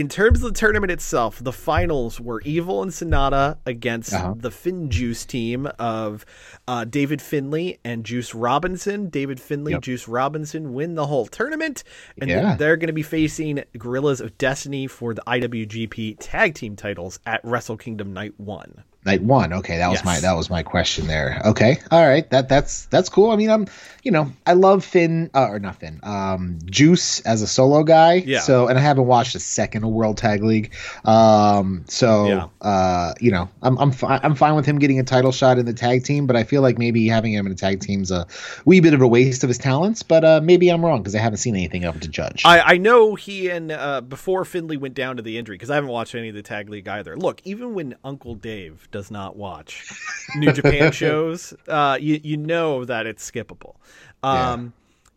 in 0.00 0.08
terms 0.08 0.42
of 0.42 0.54
the 0.54 0.58
tournament 0.58 0.90
itself, 0.90 1.38
the 1.44 1.52
finals 1.52 2.18
were 2.18 2.40
Evil 2.46 2.82
and 2.82 2.90
Sanada 2.90 3.58
against 3.66 4.14
Uh-huh. 4.14 4.32
the 4.34 4.50
Finn 4.50 4.88
Juice 4.90 5.26
team 5.26 5.66
of 5.78 6.24
uh, 6.66 6.84
David 6.84 7.20
Finlay 7.20 7.78
and 7.84 8.02
Juice 8.02 8.34
Robinson. 8.34 9.10
David 9.10 9.38
Finlay, 9.38 9.72
Yep. 9.72 9.82
Juice 9.82 10.08
Robinson 10.08 10.72
win 10.72 10.94
the 10.94 11.06
whole 11.06 11.26
tournament, 11.26 11.84
and 12.18 12.30
Yeah. 12.30 12.56
they're 12.56 12.78
going 12.78 12.86
to 12.86 12.94
be 12.94 13.02
facing 13.02 13.62
Guerrillas 13.76 14.22
of 14.22 14.38
Destiny 14.38 14.86
for 14.86 15.12
the 15.12 15.22
IWGP 15.26 16.16
Tag 16.18 16.54
Team 16.54 16.76
titles 16.76 17.20
at 17.26 17.44
Wrestle 17.44 17.76
Kingdom 17.76 18.14
Night 18.14 18.32
One. 18.40 18.84
Night 19.06 19.22
one. 19.22 19.52
Okay, 19.54 19.78
that 19.78 19.88
was 19.88 20.00
Yes. 20.00 20.04
my 20.04 20.20
that 20.20 20.34
was 20.36 20.50
my 20.50 20.62
question 20.62 21.06
there. 21.06 21.40
Okay, 21.46 21.78
all 21.90 22.06
right. 22.06 22.28
That 22.30 22.50
that's 22.50 22.84
that's 22.86 23.08
cool. 23.08 23.30
I 23.30 23.36
mean, 23.36 23.48
I'm 23.50 23.66
you 24.02 24.10
know 24.10 24.30
I 24.46 24.52
love 24.52 24.84
Finn 24.84 25.30
uh, 25.34 25.46
or 25.48 25.58
not 25.58 25.76
Finn, 25.76 26.00
um, 26.02 26.58
Juice 26.66 27.20
as 27.20 27.40
a 27.40 27.46
solo 27.46 27.82
guy. 27.82 28.14
Yeah. 28.14 28.40
So 28.40 28.68
and 28.68 28.78
I 28.78 28.82
haven't 28.82 29.06
watched 29.06 29.34
a 29.34 29.40
second 29.40 29.84
of 29.84 29.90
World 29.90 30.18
Tag 30.18 30.42
League. 30.42 30.74
Um. 31.06 31.84
So 31.88 32.26
Yeah. 32.26 32.46
uh, 32.60 33.14
you 33.20 33.30
know, 33.30 33.48
I'm 33.62 33.78
I'm 33.78 33.90
fi- 33.92 34.20
I'm 34.22 34.34
fine 34.34 34.54
with 34.54 34.66
him 34.66 34.78
getting 34.78 34.98
a 35.00 35.02
title 35.04 35.32
shot 35.32 35.58
in 35.58 35.64
the 35.64 35.72
tag 35.72 36.04
team, 36.04 36.26
but 36.26 36.36
I 36.36 36.44
feel 36.44 36.60
like 36.62 36.76
maybe 36.78 37.08
having 37.08 37.32
him 37.32 37.46
in 37.46 37.52
a 37.52 37.56
tag 37.56 37.80
team's 37.80 38.10
a 38.10 38.26
wee 38.66 38.80
bit 38.80 38.92
of 38.94 39.00
a 39.00 39.08
waste 39.08 39.42
of 39.44 39.48
his 39.48 39.58
talents. 39.58 40.02
But 40.02 40.24
uh, 40.24 40.40
maybe 40.42 40.68
I'm 40.68 40.84
wrong 40.84 41.00
because 41.00 41.14
I 41.14 41.20
haven't 41.20 41.38
seen 41.38 41.56
anything 41.56 41.84
of 41.84 41.94
him 41.94 42.00
to 42.02 42.08
judge. 42.08 42.42
I, 42.44 42.60
I 42.60 42.76
know 42.76 43.14
he 43.14 43.48
and 43.48 43.72
uh, 43.72 44.02
before 44.02 44.44
Finlay 44.44 44.76
went 44.76 44.94
down 44.94 45.16
to 45.16 45.22
the 45.22 45.38
injury 45.38 45.54
because 45.56 45.70
I 45.70 45.76
haven't 45.76 45.90
watched 45.90 46.14
any 46.14 46.28
of 46.28 46.34
the 46.34 46.42
tag 46.42 46.68
league 46.68 46.86
either. 46.86 47.16
Look, 47.16 47.40
even 47.44 47.72
when 47.74 47.94
Uncle 48.04 48.34
Dave 48.34 48.88
does 48.90 49.10
not 49.10 49.36
watch 49.36 49.86
New 50.32 50.52
Japan 50.52 50.90
shows, 50.92 51.54
uh, 51.68 51.98
you 52.00 52.20
you 52.22 52.36
know 52.36 52.84
that 52.84 53.06
it's 53.06 53.28
skippable. 53.28 53.76
Um, 54.22 54.72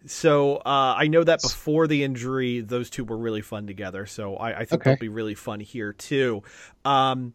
So 0.05 0.57
uh, 0.57 0.95
I 0.97 1.07
know 1.07 1.24
that 1.24 1.41
before 1.41 1.88
the 1.88 2.03
injury, 2.03 2.59
those 2.61 2.89
two 2.89 3.05
were 3.05 3.17
really 3.17 3.41
fun 3.41 3.67
together. 3.67 4.05
So 4.05 4.36
I, 4.36 4.59
I 4.61 4.65
think 4.65 4.84
Okay. 4.84 4.84
they'll 4.84 4.97
be 4.97 5.07
really 5.07 5.36
fun 5.36 5.61
here 5.61 5.93
too. 5.93 6.43
Um, 6.84 7.34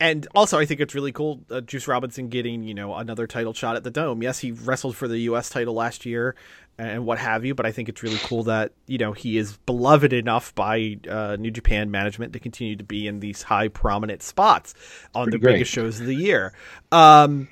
and 0.00 0.26
also, 0.34 0.58
I 0.58 0.66
think 0.66 0.80
it's 0.80 0.94
really 0.96 1.12
cool. 1.12 1.42
Uh, 1.48 1.60
Juice 1.60 1.86
Robinson 1.86 2.28
getting 2.28 2.64
you 2.64 2.74
know 2.74 2.94
another 2.94 3.26
title 3.28 3.52
shot 3.54 3.76
at 3.76 3.84
the 3.84 3.90
Dome. 3.90 4.22
Yes, 4.22 4.40
he 4.40 4.50
wrestled 4.50 4.96
for 4.96 5.06
the 5.06 5.18
U.S. 5.20 5.48
title 5.48 5.74
last 5.74 6.04
year 6.04 6.34
and 6.78 7.04
what 7.06 7.18
have 7.18 7.44
you. 7.44 7.54
But 7.54 7.66
I 7.66 7.72
think 7.72 7.88
it's 7.88 8.02
really 8.02 8.18
cool 8.22 8.42
that 8.44 8.72
you 8.86 8.98
know 8.98 9.12
he 9.12 9.36
is 9.38 9.56
beloved 9.58 10.12
enough 10.12 10.54
by 10.54 10.98
uh, 11.08 11.36
New 11.38 11.50
Japan 11.50 11.90
management 11.90 12.32
to 12.32 12.38
continue 12.40 12.76
to 12.76 12.84
be 12.84 13.06
in 13.06 13.20
these 13.20 13.42
high 13.42 13.68
prominent 13.68 14.22
spots 14.22 14.74
on 15.14 15.30
the 15.30 15.38
great. 15.38 15.54
biggest 15.54 15.70
shows 15.72 16.00
of 16.00 16.06
the 16.06 16.14
year. 16.14 16.52
Um, 16.90 17.48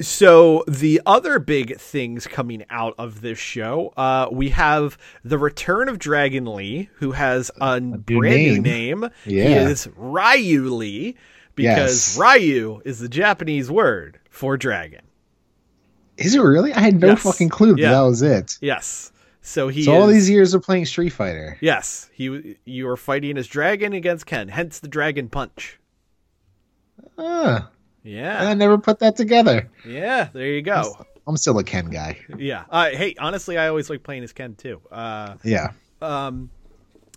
so 0.00 0.64
the 0.66 1.00
other 1.06 1.38
big 1.38 1.78
things 1.78 2.26
coming 2.26 2.64
out 2.70 2.94
of 2.98 3.20
this 3.20 3.38
show, 3.38 3.92
uh, 3.96 4.28
we 4.32 4.48
have 4.48 4.98
the 5.22 5.38
return 5.38 5.88
of 5.88 5.98
Dragon 6.00 6.44
Lee, 6.56 6.88
who 6.94 7.12
has 7.12 7.52
a, 7.60 7.80
brand 7.80 8.02
new 8.02 8.60
name. 8.60 9.00
name. 9.00 9.10
He 9.24 9.36
Yeah. 9.38 9.68
is 9.68 9.88
Ryu 9.94 10.74
Lee 10.74 11.14
because 11.54 12.16
Yes. 12.16 12.18
Ryu 12.18 12.80
is 12.84 12.98
the 12.98 13.08
Japanese 13.08 13.70
word 13.70 14.18
for 14.28 14.56
dragon. 14.56 15.02
Is 16.18 16.34
it 16.34 16.40
really? 16.40 16.72
I 16.72 16.80
had 16.80 17.00
no 17.00 17.08
Yes. 17.08 17.22
fucking 17.22 17.48
clue 17.48 17.72
that 17.74 17.80
Yeah. 17.80 17.90
that 17.92 18.00
was 18.02 18.22
it. 18.22 18.58
Yes. 18.60 19.10
So 19.40 19.68
he 19.68 19.82
so 19.84 19.92
all 19.94 20.06
these 20.06 20.30
years 20.30 20.54
of 20.54 20.62
playing 20.62 20.86
Street 20.86 21.10
Fighter. 21.10 21.58
Yes, 21.60 22.08
he 22.12 22.56
you 22.64 22.86
were 22.86 22.96
fighting 22.96 23.36
as 23.38 23.46
Dragon 23.48 23.92
against 23.92 24.24
Ken, 24.26 24.48
hence 24.48 24.78
the 24.78 24.88
Dragon 24.88 25.28
Punch. 25.28 25.78
Ah, 27.18 27.70
Yeah. 28.04 28.48
I 28.48 28.54
never 28.54 28.78
put 28.78 28.98
that 29.00 29.16
together. 29.16 29.68
Yeah, 29.86 30.28
there 30.32 30.46
you 30.48 30.62
go. 30.62 30.94
I'm 31.26 31.36
still 31.36 31.58
a 31.58 31.64
Ken 31.64 31.86
guy. 31.86 32.18
Yeah. 32.36 32.64
Uh, 32.70 32.90
hey, 32.90 33.14
honestly, 33.18 33.56
I 33.58 33.68
always 33.68 33.88
like 33.90 34.02
playing 34.02 34.24
as 34.24 34.32
Ken 34.32 34.54
too. 34.54 34.80
Uh, 34.90 35.34
Yeah. 35.44 35.70
um, 36.00 36.50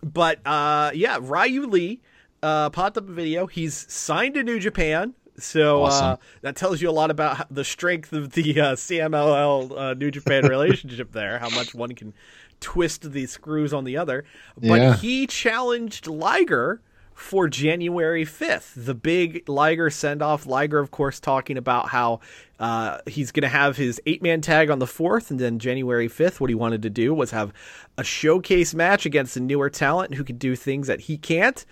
but 0.04 0.39
uh, 0.46 0.91
yeah, 0.93 1.18
Ryu 1.22 1.66
Lee 1.68 2.02
uh, 2.43 2.70
popped 2.70 2.98
up 2.98 3.10
a 3.10 3.12
video. 3.12 3.48
He's 3.48 3.91
signed 3.91 4.36
to 4.36 4.43
New 4.43 4.60
Japan. 4.60 5.14
So 5.38 5.84
uh, 5.84 6.16
that 6.42 6.56
tells 6.56 6.82
you 6.82 6.90
a 6.90 6.92
lot 6.92 7.12
about 7.12 7.54
the 7.54 7.64
strength 7.64 8.14
of 8.14 8.32
the 8.32 8.60
uh, 8.60 8.76
CMLL 8.76 9.78
uh, 9.78 9.94
New 9.94 10.12
Japan 10.12 10.46
relationship 10.48 11.12
there, 11.12 11.40
how 11.40 11.50
much 11.50 11.76
one 11.76 11.94
can 11.94 12.14
twist 12.62 13.12
the 13.12 13.26
screws 13.26 13.74
on 13.74 13.84
the 13.84 13.98
other. 13.98 14.24
But 14.58 14.82
Yeah. 14.82 14.96
he 14.96 15.28
challenged 15.28 16.08
Liger 16.08 16.82
for 17.14 17.48
January 17.48 18.26
5th, 18.26 18.74
the 18.76 18.94
big 18.94 19.48
Liger 19.48 19.90
send 19.90 20.22
off. 20.22 20.46
Liger, 20.46 20.80
of 20.80 20.92
course, 20.92 21.18
talking 21.20 21.58
about 21.58 21.88
how 21.90 22.20
uh, 22.60 22.98
he's 23.08 23.32
going 23.32 23.44
to 23.44 23.48
have 23.48 23.78
his 23.78 24.02
eight 24.06 24.22
man 24.22 24.42
tag 24.42 24.70
on 24.70 24.80
the 24.80 24.86
4th, 24.86 25.32
and 25.32 25.40
then 25.40 25.58
January 25.58 26.10
5th, 26.10 26.42
what 26.42 26.50
he 26.50 26.56
wanted 26.56 26.82
to 26.82 26.90
do 26.90 27.14
was 27.14 27.32
have 27.32 27.54
a 27.98 28.04
showcase 28.04 28.74
match 28.76 29.06
against 29.06 29.38
a 29.38 29.40
newer 29.40 29.70
talent 29.70 30.16
who 30.16 30.26
could 30.26 30.40
do 30.40 30.58
things 30.58 30.88
that 30.88 31.02
he 31.02 31.18
can't. 31.18 31.66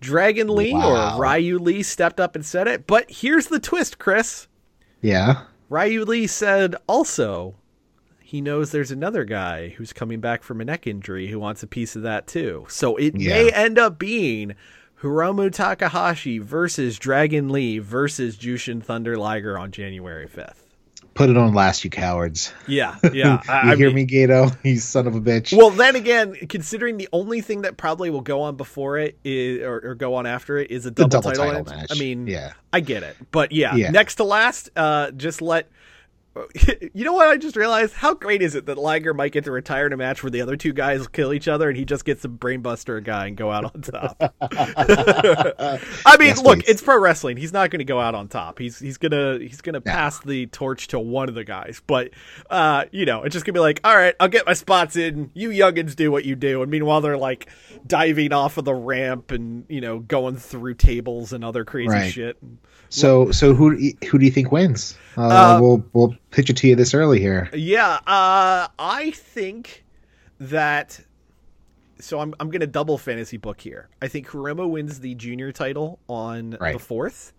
Dragon 0.00 0.48
Lee 0.48 0.72
Wow. 0.74 1.16
or 1.16 1.22
Ryu 1.22 1.58
Lee 1.58 1.82
stepped 1.82 2.20
up 2.20 2.34
and 2.34 2.44
said 2.44 2.68
it. 2.68 2.86
But 2.86 3.10
here's 3.10 3.46
the 3.48 3.58
twist, 3.60 3.98
Chris. 3.98 4.46
Yeah. 5.00 5.44
Ryu 5.68 6.04
Lee 6.04 6.26
said 6.26 6.74
also 6.86 7.54
he 8.20 8.40
knows 8.40 8.70
there's 8.72 8.90
another 8.90 9.24
guy 9.24 9.68
who's 9.70 9.92
coming 9.94 10.20
back 10.20 10.42
from 10.42 10.60
a 10.60 10.64
neck 10.64 10.86
injury 10.86 11.28
who 11.28 11.38
wants 11.38 11.62
a 11.62 11.66
piece 11.66 11.96
of 11.96 12.02
that 12.02 12.26
too. 12.26 12.66
So 12.68 12.96
it 12.96 13.14
may 13.14 13.50
end 13.50 13.78
up 13.78 13.98
being 13.98 14.54
Hiromu 15.00 15.50
Takahashi 15.52 16.38
versus 16.38 16.98
Dragon 16.98 17.48
Lee 17.48 17.78
versus 17.78 18.36
Jushin 18.36 18.82
Thunder 18.82 19.16
Liger 19.16 19.58
on 19.58 19.70
January 19.72 20.26
5th. 20.28 20.64
Put 21.18 21.30
it 21.30 21.36
on 21.36 21.52
last, 21.52 21.82
you 21.82 21.90
cowards. 21.90 22.52
Yeah, 22.68 22.94
yeah. 23.12 23.42
you 23.44 23.52
I, 23.52 23.74
hear 23.74 23.88
mean- 23.88 23.94
me, 23.96 24.06
Gedo? 24.06 24.56
You 24.64 24.78
son 24.78 25.08
of 25.08 25.16
a 25.16 25.20
bitch. 25.20 25.56
Well, 25.56 25.70
then 25.70 25.96
again, 25.96 26.34
considering 26.48 26.96
the 26.96 27.08
only 27.12 27.40
thing 27.40 27.62
that 27.62 27.76
probably 27.76 28.08
will 28.08 28.20
go 28.20 28.42
on 28.42 28.54
before 28.56 28.98
it 28.98 29.18
is, 29.24 29.60
or, 29.62 29.80
or 29.84 29.94
go 29.96 30.14
on 30.14 30.26
after 30.26 30.58
it 30.58 30.70
is 30.70 30.86
a 30.86 30.92
double, 30.92 31.08
double 31.08 31.30
title, 31.32 31.44
title 31.46 31.64
match. 31.64 31.76
match. 31.76 31.88
I 31.90 31.98
mean, 31.98 32.28
Yeah. 32.28 32.52
I 32.72 32.78
get 32.78 33.02
it, 33.02 33.16
but 33.32 33.50
yeah, 33.50 33.74
Yeah. 33.74 33.90
next 33.90 34.14
to 34.14 34.24
last, 34.24 34.70
uh, 34.76 35.10
just 35.10 35.42
let. 35.42 35.68
You 36.94 37.04
know 37.04 37.12
what? 37.12 37.28
I 37.28 37.36
just 37.36 37.54
realized 37.56 37.94
how 37.94 38.14
great 38.14 38.42
is 38.42 38.54
it 38.56 38.66
that 38.66 38.76
Liger 38.78 39.14
might 39.14 39.30
get 39.32 39.44
to 39.44 39.50
retire 39.52 39.86
in 39.86 39.92
a 39.92 39.96
match 39.96 40.22
where 40.22 40.30
the 40.30 40.40
other 40.40 40.56
two 40.56 40.72
guys 40.72 41.06
kill 41.06 41.32
each 41.32 41.46
other 41.46 41.68
and 41.68 41.76
he 41.78 41.84
just 41.84 42.04
gets 42.04 42.22
to 42.22 42.28
brainbuster 42.28 42.96
a 42.98 43.00
guy 43.00 43.26
and 43.28 43.36
go 43.36 43.52
out 43.52 43.64
on 43.66 43.82
top. 43.82 44.34
I 44.40 46.16
mean, 46.18 46.28
Yes, 46.28 46.42
look, 46.42 46.60
please. 46.60 46.68
it's 46.68 46.82
pro 46.82 46.98
wrestling. 46.98 47.36
He's 47.36 47.52
not 47.52 47.70
going 47.70 47.78
to 47.78 47.84
go 47.84 48.00
out 48.00 48.14
on 48.14 48.28
top. 48.28 48.58
He's 48.58 48.78
he's 48.78 48.98
gonna 48.98 49.38
he's 49.38 49.60
gonna 49.60 49.80
pass 49.80 50.20
the 50.20 50.46
torch 50.46 50.88
to 50.88 50.98
one 50.98 51.28
of 51.28 51.34
the 51.34 51.44
guys. 51.44 51.80
But 51.86 52.10
uh, 52.50 52.84
you 52.90 53.04
know, 53.06 53.22
it's 53.22 53.32
just 53.32 53.44
gonna 53.46 53.54
be 53.54 53.60
like, 53.60 53.80
all 53.84 53.96
right, 53.96 54.14
I'll 54.20 54.28
get 54.28 54.46
my 54.46 54.54
spots 54.54 54.96
in. 54.96 55.30
You 55.34 55.50
youngins 55.50 55.94
do 55.96 56.10
what 56.10 56.24
you 56.24 56.34
do. 56.36 56.62
And 56.62 56.70
meanwhile, 56.70 57.00
they're 57.00 57.16
like 57.18 57.48
diving 57.86 58.32
off 58.32 58.58
of 58.58 58.64
the 58.64 58.74
ramp 58.74 59.30
and 59.30 59.64
you 59.68 59.80
know 59.80 60.00
going 60.00 60.36
through 60.36 60.74
tables 60.74 61.32
and 61.32 61.44
other 61.44 61.64
crazy 61.64 61.88
Right. 61.88 62.12
shit. 62.12 62.36
So, 62.90 63.30
so 63.32 63.54
who 63.54 63.76
do 63.76 63.82
you- 63.84 64.08
who 64.10 64.18
do 64.18 64.24
you 64.24 64.30
think 64.30 64.50
wins? 64.50 64.96
Uh, 65.18 65.56
Uh, 65.56 65.58
we'll 65.60 65.84
we'll 65.92 66.14
pitch 66.30 66.48
it 66.50 66.56
to 66.58 66.68
you 66.68 66.76
this 66.76 66.94
early 66.94 67.18
here. 67.20 67.50
Yeah, 67.52 67.98
uh, 68.06 68.68
I 68.78 69.10
think 69.14 69.84
that. 70.38 71.00
So 72.00 72.20
I'm 72.20 72.32
I'm 72.38 72.50
gonna 72.50 72.66
double 72.68 72.96
fantasy 72.98 73.36
book 73.38 73.60
here. 73.60 73.88
I 74.00 74.06
think 74.08 74.28
Hiromu 74.28 74.70
wins 74.70 75.00
the 75.00 75.14
junior 75.16 75.50
title 75.50 75.98
on 76.08 76.56
Right. 76.60 76.72
the 76.74 76.78
fourth. 76.78 77.32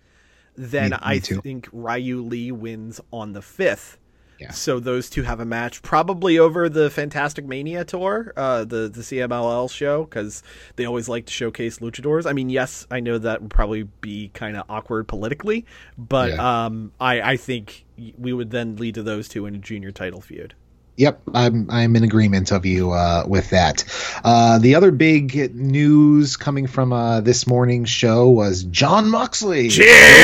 Then 0.55 0.89
Me- 0.91 0.97
me 0.97 1.01
I 1.01 1.19
too. 1.19 1.39
think 1.41 1.69
Ryu 1.71 2.21
Lee 2.21 2.51
wins 2.51 2.99
on 3.13 3.31
the 3.31 3.41
fifth. 3.41 3.97
Yeah. 4.39 4.51
So 4.51 4.79
those 4.79 5.09
two 5.09 5.23
have 5.23 5.39
a 5.39 5.45
match, 5.45 5.81
probably 5.81 6.39
over 6.39 6.69
the 6.69 6.89
Fantastic 6.89 7.45
Mania 7.45 7.83
tour, 7.83 8.31
uh, 8.37 8.63
the 8.63 8.87
the 8.87 9.01
CMLL 9.01 9.69
show, 9.69 10.05
because 10.05 10.43
they 10.77 10.85
always 10.85 11.09
like 11.09 11.25
to 11.25 11.33
showcase 11.33 11.79
luchadors. 11.79 12.25
I 12.25 12.31
mean, 12.33 12.49
yes, 12.49 12.87
I 12.89 13.01
know 13.01 13.17
that 13.17 13.41
would 13.41 13.51
probably 13.51 13.83
be 13.83 14.29
kind 14.33 14.55
of 14.55 14.63
awkward 14.69 15.07
politically, 15.07 15.65
but 15.97 16.29
Yeah. 16.31 16.65
um, 16.65 16.91
I 17.01 17.21
I 17.21 17.37
think 17.37 17.85
we 18.17 18.31
would 18.31 18.49
then 18.51 18.77
lead 18.77 18.95
to 18.95 19.03
those 19.03 19.27
two 19.27 19.45
in 19.45 19.55
a 19.55 19.57
junior 19.57 19.91
title 19.91 20.21
feud. 20.21 20.53
Yep, 20.95 21.21
I'm 21.33 21.69
I'm 21.69 21.95
in 21.95 22.03
agreement 22.03 22.51
of 22.51 22.65
you 22.65 22.91
uh, 22.91 23.23
with 23.27 23.49
that. 23.51 23.83
Uh, 24.23 24.59
the 24.59 24.75
other 24.75 24.91
big 24.91 25.53
news 25.55 26.35
coming 26.35 26.67
from 26.67 26.91
uh, 26.91 27.21
this 27.21 27.47
morning's 27.47 27.89
show 27.89 28.29
was 28.29 28.63
John 28.65 29.09
Moxley. 29.09 29.69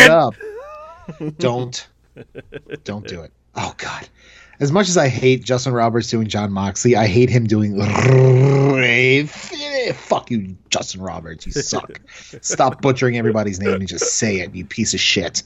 up. 0.09 0.35
don't 1.37 1.87
don't 2.83 3.07
do 3.07 3.21
it. 3.21 3.31
Oh 3.55 3.73
God. 3.77 4.07
As 4.59 4.71
much 4.71 4.87
as 4.87 4.95
I 4.95 5.09
hate 5.09 5.43
Justin 5.43 5.73
Roberts 5.73 6.09
doing 6.09 6.27
John 6.27 6.49
Moxley, 6.51 6.95
I 6.95 7.07
hate 7.07 7.29
him 7.29 7.45
doing 7.45 7.77
fuck 9.93 10.31
you, 10.31 10.55
Justin 10.69 11.01
Roberts. 11.01 11.45
You 11.45 11.51
suck. 11.51 11.99
Stop 12.41 12.81
butchering 12.81 13.17
everybody's 13.17 13.59
name 13.59 13.73
and 13.75 13.87
just 13.87 14.13
say 14.15 14.37
it, 14.39 14.55
you 14.55 14.65
piece 14.65 14.93
of 14.93 14.99
shit. 15.01 15.43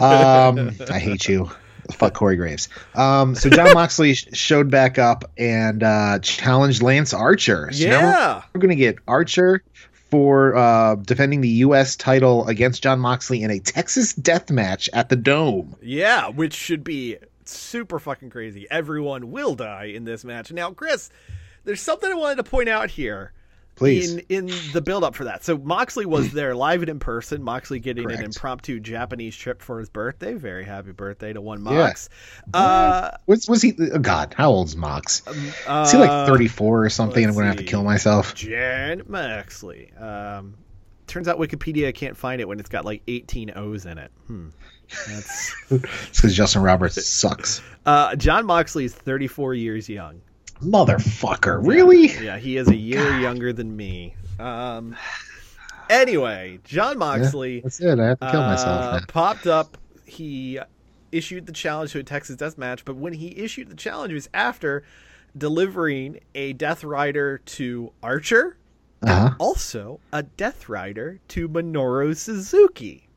Um, 0.00 0.70
I 0.90 0.98
hate 0.98 1.28
you. 1.28 1.50
Fuck 1.92 2.14
Corey 2.14 2.36
Graves. 2.36 2.68
Um, 2.94 3.34
so 3.34 3.48
John 3.48 3.72
Moxley 3.74 4.14
showed 4.14 4.70
back 4.70 4.98
up 4.98 5.24
and 5.38 5.82
uh, 5.82 6.18
challenged 6.20 6.82
Lance 6.82 7.14
Archer. 7.14 7.70
So 7.72 7.84
Yeah. 7.86 8.42
we're 8.54 8.60
going 8.60 8.70
to 8.70 8.76
get 8.76 8.96
Archer 9.08 9.62
for 10.10 10.54
uh, 10.56 10.96
defending 10.96 11.40
the 11.42 11.48
U.S. 11.48 11.96
title 11.96 12.46
against 12.46 12.82
John 12.82 12.98
Moxley 13.00 13.42
in 13.42 13.50
a 13.50 13.58
Texas 13.58 14.12
death 14.14 14.50
match 14.50 14.88
at 14.92 15.08
the 15.08 15.16
Dome. 15.16 15.76
Yeah, 15.82 16.28
which 16.28 16.54
should 16.54 16.84
be 16.84 17.16
super 17.50 17.98
fucking 17.98 18.30
crazy. 18.30 18.66
Everyone 18.70 19.30
will 19.30 19.54
die 19.54 19.86
in 19.86 20.04
this 20.04 20.24
match. 20.24 20.52
Now, 20.52 20.72
Chris, 20.72 21.10
there's 21.64 21.80
something 21.82 22.10
I 22.10 22.14
wanted 22.14 22.36
to 22.36 22.44
point 22.44 22.68
out 22.68 22.90
here. 22.90 23.32
Please. 23.74 24.14
In 24.14 24.20
in 24.48 24.50
the 24.72 24.80
build 24.82 25.04
up 25.04 25.14
for 25.14 25.22
that. 25.24 25.44
So 25.44 25.56
Moxley 25.56 26.04
was 26.04 26.32
there 26.32 26.52
live 26.56 26.80
and 26.82 26.88
in 26.88 26.98
person. 26.98 27.44
Moxley 27.44 27.78
getting 27.78 28.10
an 28.10 28.24
impromptu 28.24 28.80
Japanese 28.80 29.36
trip 29.36 29.62
for 29.62 29.78
his 29.78 29.88
birthday. 29.88 30.34
Very 30.34 30.64
happy 30.64 30.90
birthday 30.90 31.32
to 31.32 31.40
one 31.40 31.64
Yeah. 31.64 31.70
Mox. 31.72 32.08
Uh, 32.52 33.12
was, 33.28 33.48
was 33.48 33.62
he? 33.62 33.76
Oh 33.92 34.00
God, 34.00 34.34
how 34.36 34.50
old's 34.50 34.74
Mox? 34.74 35.22
uh, 35.68 35.84
Is 35.86 35.92
he 35.92 35.98
like 35.98 36.26
34 36.26 36.84
or 36.86 36.90
something? 36.90 37.24
I'm 37.24 37.32
going 37.34 37.44
to 37.44 37.48
have 37.50 37.56
to 37.58 37.62
kill 37.62 37.84
myself. 37.84 38.34
Jan 38.34 39.02
Moxley. 39.06 39.92
Um, 39.94 40.54
turns 41.06 41.28
out 41.28 41.38
Wikipedia 41.38 41.94
can't 41.94 42.16
find 42.16 42.40
it 42.40 42.48
when 42.48 42.58
it's 42.58 42.68
got 42.68 42.84
like 42.84 43.02
18 43.06 43.52
O's 43.54 43.86
in 43.86 43.98
it. 43.98 44.10
Hmm. 44.26 44.48
That's 45.08 45.54
It's 45.70 46.20
because 46.20 46.34
Justin 46.36 46.62
Roberts 46.62 47.04
sucks. 47.06 47.60
uh, 47.86 48.16
John 48.16 48.46
Moxley 48.46 48.84
is 48.84 48.94
34 48.94 49.54
years 49.54 49.88
young. 49.88 50.20
Motherfucker. 50.62 51.60
Really? 51.66 52.08
Yeah, 52.22 52.38
he 52.38 52.56
is 52.56 52.68
a 52.68 52.74
year 52.76 53.18
younger 53.20 53.52
than 53.52 53.76
me. 53.76 54.14
Um. 54.40 54.96
Anyway, 55.90 56.58
John 56.64 56.98
Moxley 56.98 57.60
That's 57.60 57.80
it. 57.80 57.98
I 57.98 58.08
have 58.08 58.20
to 58.20 58.30
kill 58.30 58.40
uh, 58.42 58.48
myself. 58.50 58.92
now. 59.00 59.00
popped 59.08 59.46
up. 59.46 59.78
He 60.04 60.58
issued 61.12 61.46
the 61.46 61.52
challenge 61.52 61.92
to 61.92 61.98
a 62.00 62.02
Texas 62.02 62.36
Death 62.36 62.58
Match, 62.58 62.84
but 62.84 62.96
when 62.96 63.14
he 63.14 63.28
issued 63.38 63.68
the 63.70 63.74
challenge, 63.74 64.10
it 64.12 64.14
was 64.14 64.28
after 64.34 64.84
delivering 65.36 66.20
a 66.34 66.52
Death 66.52 66.84
Rider 66.84 67.38
to 67.38 67.92
Archer, 68.02 68.56
Uh-huh. 69.02 69.30
also 69.38 70.00
a 70.12 70.22
Death 70.24 70.68
Rider 70.68 71.20
to 71.28 71.48
Minoru 71.48 72.14
Suzuki. 72.16 73.07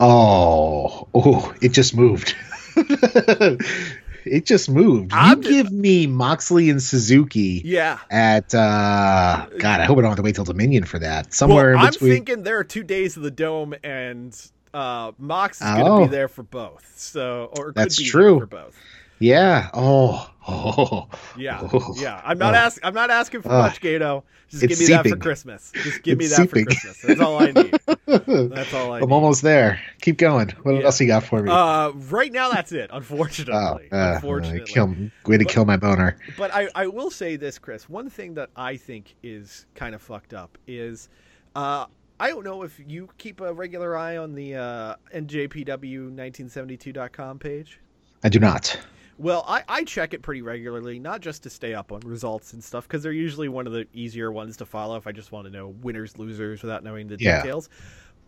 Oh, 0.00 1.08
oh, 1.14 1.54
it 1.60 1.68
just 1.72 1.94
moved. 1.94 2.34
it 2.76 4.46
just 4.46 4.70
moved. 4.70 5.12
I'm 5.12 5.42
you 5.42 5.48
give 5.50 5.70
me 5.72 6.06
Moxley 6.06 6.70
and 6.70 6.82
Suzuki 6.82 7.62
Yeah. 7.64 7.98
at 8.10 8.54
uh 8.54 9.46
God, 9.58 9.80
I 9.80 9.84
hope 9.84 9.98
I 9.98 10.00
don't 10.02 10.10
have 10.10 10.16
to 10.16 10.22
wait 10.22 10.34
till 10.34 10.44
Dominion 10.44 10.84
for 10.84 10.98
that. 11.00 11.34
Somewhere 11.34 11.74
well, 11.74 11.84
I'm 11.84 11.90
between. 11.92 12.12
thinking 12.12 12.42
there 12.42 12.58
are 12.58 12.64
two 12.64 12.82
days 12.82 13.16
of 13.16 13.22
the 13.22 13.30
dome, 13.30 13.74
and 13.84 14.34
uh, 14.72 15.12
Mox 15.18 15.60
is 15.60 15.66
going 15.66 15.84
to 15.84 15.90
Oh. 15.90 16.04
be 16.04 16.10
there 16.10 16.28
for 16.28 16.44
both. 16.44 16.92
So, 16.96 17.50
or 17.56 17.66
could 17.66 17.74
That's 17.74 17.98
be 17.98 18.04
there 18.04 18.10
true. 18.10 18.40
for 18.40 18.46
both. 18.46 18.76
Yeah. 19.20 19.68
Oh. 19.74 20.26
Oh. 20.48 21.06
Yeah, 21.36 21.60
Oh. 21.72 21.94
yeah. 21.98 22.20
I'm 22.24 22.38
not 22.38 22.54
Oh. 22.54 22.58
asking. 22.58 22.84
I'm 22.84 22.94
not 22.94 23.10
asking 23.10 23.42
for 23.42 23.52
Oh. 23.52 23.58
much, 23.58 23.80
Gedo. 23.80 24.22
Just 24.48 24.66
give 24.66 24.80
me 24.80 24.86
that 24.86 25.06
for 25.06 25.16
Christmas. 25.16 25.70
Just 25.84 26.02
give 26.02 26.18
me 26.18 26.26
that 26.26 26.34
seeping. 26.36 26.64
for 26.64 26.70
Christmas. 26.70 27.00
That's 27.02 27.20
all 27.20 27.40
I 27.40 27.52
need. 27.52 27.78
That's 28.06 28.72
all 28.74 28.92
I 28.94 28.98
need. 28.98 29.04
I'm 29.04 29.10
need. 29.10 29.14
almost 29.14 29.42
there. 29.42 29.78
Keep 30.00 30.16
going. 30.18 30.48
What 30.62 30.74
Yeah. 30.76 30.84
else 30.86 31.00
you 31.00 31.06
got 31.06 31.22
for 31.22 31.40
me? 31.42 31.50
Uh, 31.52 31.90
right 32.10 32.32
now, 32.32 32.50
that's 32.50 32.72
it. 32.72 32.90
oh, 32.92 32.96
Unfortunately, 32.96 33.88
uh, 33.92 34.14
unfortunately. 34.14 34.64
kill, 34.66 34.92
way 35.26 35.36
to 35.38 35.44
kill 35.44 35.64
my 35.66 35.76
boner. 35.76 36.16
But 36.36 36.52
I, 36.52 36.68
I 36.74 36.88
will 36.88 37.10
say 37.12 37.36
this, 37.36 37.56
Chris. 37.58 37.88
One 37.88 38.10
thing 38.10 38.34
that 38.34 38.50
I 38.56 38.76
think 38.76 39.14
is 39.22 39.66
kind 39.76 39.94
of 39.94 40.02
fucked 40.02 40.34
up 40.34 40.58
is, 40.66 41.08
uh, 41.54 41.86
I 42.18 42.30
don't 42.30 42.42
know 42.44 42.64
if 42.64 42.80
you 42.84 43.08
keep 43.18 43.40
a 43.40 43.52
regular 43.52 43.96
eye 43.96 44.16
on 44.16 44.34
the 44.34 44.56
uh, 44.56 44.96
NJPW1972.com 45.14 47.38
page. 47.38 47.78
I 48.24 48.28
do 48.28 48.40
not. 48.40 48.76
Well, 49.20 49.44
I, 49.46 49.62
I 49.68 49.84
check 49.84 50.14
it 50.14 50.22
pretty 50.22 50.40
regularly, 50.40 50.98
not 50.98 51.20
just 51.20 51.42
to 51.42 51.50
stay 51.50 51.74
up 51.74 51.92
on 51.92 52.00
results 52.00 52.54
and 52.54 52.64
stuff, 52.64 52.88
because 52.88 53.02
they're 53.02 53.12
usually 53.12 53.50
one 53.50 53.66
of 53.66 53.74
the 53.74 53.86
easier 53.92 54.32
ones 54.32 54.56
to 54.56 54.64
follow 54.64 54.96
if 54.96 55.06
I 55.06 55.12
just 55.12 55.30
want 55.30 55.46
to 55.46 55.52
know 55.52 55.68
winners, 55.68 56.16
losers 56.16 56.62
without 56.62 56.82
knowing 56.82 57.06
the 57.06 57.18
Yeah. 57.20 57.42
details. 57.42 57.68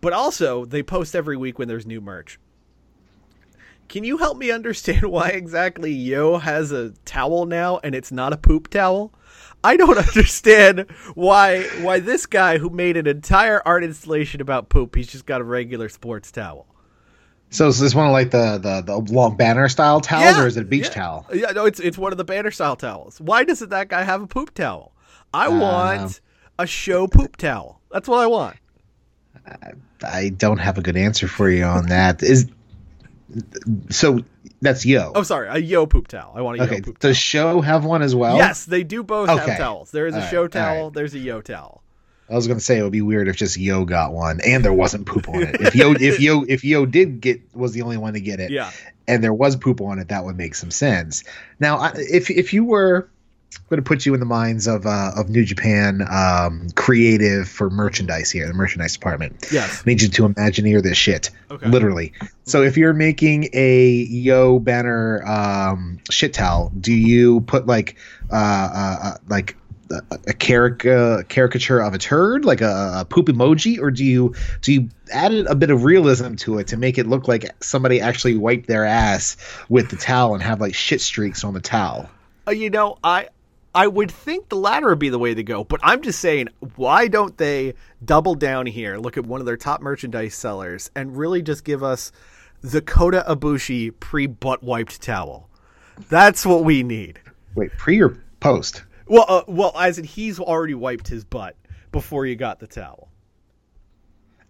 But 0.03 0.13
also, 0.13 0.67
they 0.67 0.83
post 0.83 1.17
every 1.17 1.39
week 1.39 1.59
when 1.59 1.67
there's 1.67 1.87
new 1.87 2.03
merch. 2.03 2.39
Can 3.89 4.05
you 4.05 4.19
help 4.19 4.37
me 4.37 4.51
understand 4.51 5.07
why 5.11 5.29
exactly 5.29 5.93
Yo 5.93 6.37
has 6.37 6.73
a 6.73 6.91
towel 7.07 7.47
now 7.47 7.81
and 7.83 7.95
it's 7.95 8.13
not 8.13 8.35
a 8.35 8.37
poop 8.37 8.69
towel? 8.69 9.15
I 9.65 9.79
don't 9.79 9.97
understand 10.09 10.91
why 11.15 11.63
why 11.81 12.01
this 12.01 12.27
guy 12.27 12.59
who 12.59 12.69
made 12.69 12.99
an 12.99 13.07
entire 13.07 13.63
art 13.65 13.83
installation 13.83 14.43
about 14.43 14.69
poop, 14.69 14.95
he's 14.95 15.07
just 15.11 15.25
got 15.25 15.41
a 15.41 15.45
regular 15.45 15.89
sports 15.89 16.31
towel. 16.31 16.67
So 17.53 17.69
is 17.69 17.79
this 17.79 17.95
one 17.95 18.07
of 18.07 18.13
like 18.13 18.31
the 18.31 18.59
the, 18.59 18.81
the 18.81 19.13
long 19.13 19.37
banner 19.37 19.69
style 19.69 20.01
towels, 20.01 20.39
or 20.39 20.47
is 20.47 20.57
it 20.57 20.63
a 20.63 20.67
beach 20.67 20.85
yeah. 20.87 20.91
towel? 20.91 21.27
Yeah, 21.33 21.51
no, 21.53 21.67
it's 21.67 21.79
it's 21.81 21.99
one 21.99 22.11
of 22.11 22.19
the 22.19 22.25
banner 22.25 22.51
style 22.51 22.77
towels. 22.77 23.21
Why 23.21 23.45
doesn't 23.45 23.69
that 23.71 23.89
guy 23.89 24.03
have 24.03 24.23
a 24.23 24.27
poop 24.27 24.55
towel? 24.55 24.93
I 25.35 25.47
Uh, 25.47 25.61
want 25.61 26.21
a 26.59 26.67
show 26.67 27.07
poop 27.07 27.37
towel. 27.37 27.81
That's 27.91 28.09
what 28.09 28.19
I 28.21 28.27
want. 28.27 28.57
I 30.05 30.31
don't 30.31 30.59
have 30.59 30.79
a 30.79 30.83
good 30.83 30.97
answer 30.97 31.29
for 31.29 31.51
you 31.51 31.65
on 31.65 31.87
that. 31.87 32.23
Is 32.23 32.47
so 33.91 34.21
that's 34.61 34.87
Yo. 34.87 35.13
Oh, 35.15 35.23
sorry, 35.23 35.49
a 35.49 35.59
yo 35.59 35.87
poop 35.87 36.09
towel. 36.09 36.33
I 36.35 36.41
want 36.43 36.61
a 36.61 36.65
okay. 36.65 36.77
yo 36.77 36.83
poop 36.83 36.99
Does 37.01 37.17
Show 37.17 37.61
have 37.61 37.85
one 37.85 38.03
as 38.03 38.15
well? 38.15 38.37
Yes, 38.37 38.65
they 38.65 38.83
do 38.85 39.03
both 39.03 39.29
Okay. 39.29 39.51
have 39.51 39.59
towels. 39.59 39.91
There 39.91 40.07
is 40.07 40.15
a 40.15 40.19
All 40.19 40.23
right, 40.23 40.31
show 40.31 40.43
all 40.43 40.49
towel. 40.49 40.85
right. 40.85 40.95
There's 40.95 41.15
a 41.15 41.19
yo 41.19 41.41
towel. 41.41 41.82
I 42.33 42.35
was 42.37 42.49
gonna 42.49 42.61
say 42.61 42.79
it 42.79 42.83
would 42.83 42.93
be 42.93 43.03
weird 43.03 43.29
if 43.29 43.37
just 43.37 43.57
Yo 43.57 43.85
got 43.85 44.13
one 44.13 44.41
and 44.41 44.65
there 44.65 44.73
wasn't 44.73 45.07
poop 45.07 45.29
on 45.29 45.43
it. 45.43 45.61
If 45.61 45.75
Yo 45.77 45.93
if 45.93 46.19
Yo 46.21 46.45
if 46.49 46.65
Yo 46.65 46.87
did 46.87 47.21
get 47.21 47.41
was 47.55 47.73
the 47.73 47.83
only 47.83 47.99
one 47.99 48.15
to 48.15 48.21
get 48.21 48.41
it, 48.41 48.51
Yeah. 48.51 48.71
and 49.07 49.23
there 49.23 49.35
was 49.35 49.57
poop 49.57 49.81
on 49.81 49.99
it, 49.99 50.09
that 50.09 50.25
would 50.25 50.37
make 50.37 50.55
some 50.55 50.71
sense. 50.71 51.25
Now, 51.61 51.77
I, 51.79 51.93
if 51.97 52.31
if 52.31 52.53
you 52.55 52.65
were 52.65 53.09
going 53.69 53.77
to 53.77 53.87
put 53.87 54.07
you 54.07 54.15
in 54.15 54.21
the 54.21 54.25
minds 54.27 54.67
of 54.67 54.87
uh, 54.87 55.13
of 55.15 55.29
New 55.29 55.45
Japan 55.45 56.07
um, 56.11 56.69
creative 56.75 57.47
for 57.49 57.69
merchandise 57.69 58.31
here, 58.31 58.47
the 58.47 58.55
merchandise 58.55 58.95
department, 58.95 59.47
Yes. 59.53 59.83
I 59.85 59.91
need 59.91 60.01
you 60.01 60.09
to 60.09 60.29
imagineer 60.29 60.83
this 60.83 60.97
shit, 60.97 61.29
Okay. 61.51 61.69
literally. 61.69 62.15
So 62.45 62.63
if 62.63 62.79
you're 62.79 62.95
making 62.95 63.51
a 63.53 63.89
Yo 64.09 64.59
banner 64.59 65.23
um, 65.27 65.99
shit 66.11 66.33
towel, 66.33 66.73
do 66.81 66.95
you 66.95 67.43
put 67.43 67.67
like 67.67 67.97
uh, 68.31 68.35
uh, 68.35 68.99
uh, 69.03 69.17
like 69.29 69.55
a, 69.93 70.19
a 70.29 70.33
caric- 70.33 70.87
uh, 70.87 71.23
caricature 71.29 71.81
of 71.81 71.95
a 71.95 71.99
turd, 71.99 72.45
like 72.45 72.61
a, 72.61 72.93
a 73.01 73.05
poop 73.05 73.27
emoji, 73.27 73.79
or 73.79 73.91
do 73.91 74.05
you 74.05 74.35
do 74.61 74.73
you 74.73 74.89
add 75.13 75.33
a 75.33 75.55
bit 75.55 75.71
of 75.71 75.85
realism 75.85 76.35
to 76.37 76.59
it 76.59 76.67
to 76.69 76.77
make 76.77 76.99
it 76.99 77.07
look 77.07 77.29
like 77.29 77.45
somebody 77.63 78.01
actually 78.01 78.37
wiped 78.37 78.67
their 78.67 78.85
ass 78.85 79.37
with 79.69 79.91
the 79.91 79.97
towel 79.97 80.35
and 80.35 80.43
have 80.43 80.61
like 80.61 80.75
shit 80.75 81.01
streaks 81.01 81.45
on 81.45 81.55
the 81.55 81.61
towel? 81.61 82.09
Uh, 82.47 82.53
you 82.53 82.71
know, 82.71 82.99
I 83.05 83.29
I 83.75 83.87
would 83.87 84.11
think 84.11 84.49
the 84.49 84.57
latter 84.57 84.89
would 84.89 84.99
be 84.99 85.09
the 85.09 85.19
way 85.19 85.35
to 85.35 85.43
go, 85.43 85.65
but 85.65 85.81
I'm 85.83 86.03
just 86.03 86.21
saying, 86.21 86.49
why 86.77 87.09
don't 87.09 87.37
they 87.39 87.75
double 88.05 88.35
down 88.35 88.67
here, 88.67 88.99
look 88.99 89.17
at 89.17 89.27
one 89.27 89.41
of 89.41 89.47
their 89.47 89.57
top 89.57 89.81
merchandise 89.81 90.35
sellers, 90.35 90.91
and 90.95 91.17
really 91.17 91.43
just 91.43 91.65
give 91.65 91.83
us 91.83 92.13
the 92.61 92.83
Kota 92.83 93.25
Ibushi 93.29 93.99
pre 93.99 94.27
butt 94.27 94.63
wiped 94.63 95.01
towel? 95.01 95.49
That's 96.09 96.45
what 96.45 96.65
we 96.65 96.83
need. 96.83 97.21
Wait, 97.55 97.71
pre 97.79 98.03
or 98.03 98.19
post? 98.41 98.83
Well, 99.13 99.27
uh, 99.29 99.43
well, 99.47 99.73
as 99.79 99.99
in 99.99 100.05
he's 100.05 100.41
already 100.41 100.73
wiped 100.73 101.07
his 101.07 101.23
butt 101.23 101.55
before 101.91 102.25
you 102.25 102.35
got 102.35 102.61
the 102.61 102.67
towel. 102.67 103.11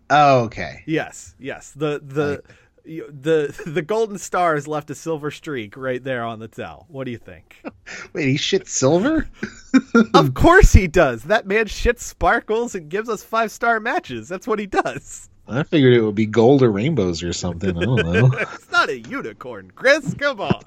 Oh, 0.09 0.45
okay. 0.45 0.85
Yes, 0.87 1.35
yes. 1.41 1.73
The 1.73 2.01
the 2.05 2.45
you- 2.85 3.13
the 3.13 3.61
the 3.67 3.83
golden 3.83 4.19
stars 4.19 4.69
left 4.69 4.89
a 4.91 4.95
silver 4.95 5.33
streak 5.33 5.77
right 5.77 6.03
there 6.05 6.23
on 6.25 6.39
the 6.39 6.47
towel. 6.47 6.87
What 6.89 7.05
do 7.05 7.11
you 7.11 7.19
think? 7.19 7.61
Wait, 8.13 8.29
he 8.29 8.35
shits 8.37 8.69
silver? 8.69 9.29
of 10.15 10.35
course 10.35 10.73
he 10.73 10.87
does. 10.87 11.25
That 11.25 11.45
man 11.45 11.67
shits 11.67 12.03
sparkles 12.03 12.77
and 12.77 12.89
gives 12.89 13.09
us 13.09 13.25
five 13.25 13.51
star 13.51 13.81
matches. 13.81 14.29
That's 14.29 14.47
what 14.47 14.61
he 14.61 14.67
does. 14.67 15.29
I 15.49 15.65
figured 15.65 15.93
it 15.93 16.03
would 16.03 16.15
be 16.15 16.27
gold 16.27 16.63
or 16.63 16.71
rainbows 16.71 17.21
or 17.25 17.33
something. 17.33 17.77
I 17.77 17.85
don't 17.85 18.07
know. 18.07 18.31
It's 18.39 18.71
not 18.71 18.91
a 18.91 19.01
unicorn, 19.01 19.73
Chris. 19.75 20.15
Come 20.15 20.41
on. 20.41 20.63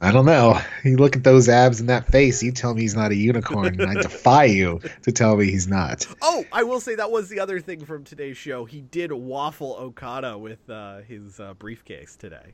I 0.00 0.12
don't 0.12 0.26
know. 0.26 0.60
You 0.84 0.96
look 0.98 1.16
at 1.16 1.24
those 1.24 1.48
abs 1.48 1.80
and 1.80 1.88
that 1.88 2.06
face, 2.06 2.42
you 2.42 2.52
tell 2.52 2.74
me 2.74 2.82
he's 2.82 2.94
not 2.94 3.12
a 3.12 3.16
unicorn, 3.16 3.80
and 3.80 3.90
I 3.90 3.94
defy 4.02 4.44
you 4.44 4.80
to 5.02 5.12
tell 5.12 5.36
me 5.36 5.46
he's 5.46 5.66
not. 5.66 6.06
Oh, 6.20 6.44
I 6.52 6.64
will 6.64 6.80
say 6.80 6.94
that 6.96 7.10
was 7.10 7.28
the 7.28 7.40
other 7.40 7.60
thing 7.60 7.84
from 7.84 8.04
today's 8.04 8.36
show. 8.36 8.66
He 8.66 8.82
did 8.82 9.10
waffle 9.10 9.74
Okada 9.78 10.36
with 10.36 10.68
uh, 10.68 10.98
his 10.98 11.40
uh, 11.40 11.54
briefcase 11.54 12.14
today. 12.16 12.52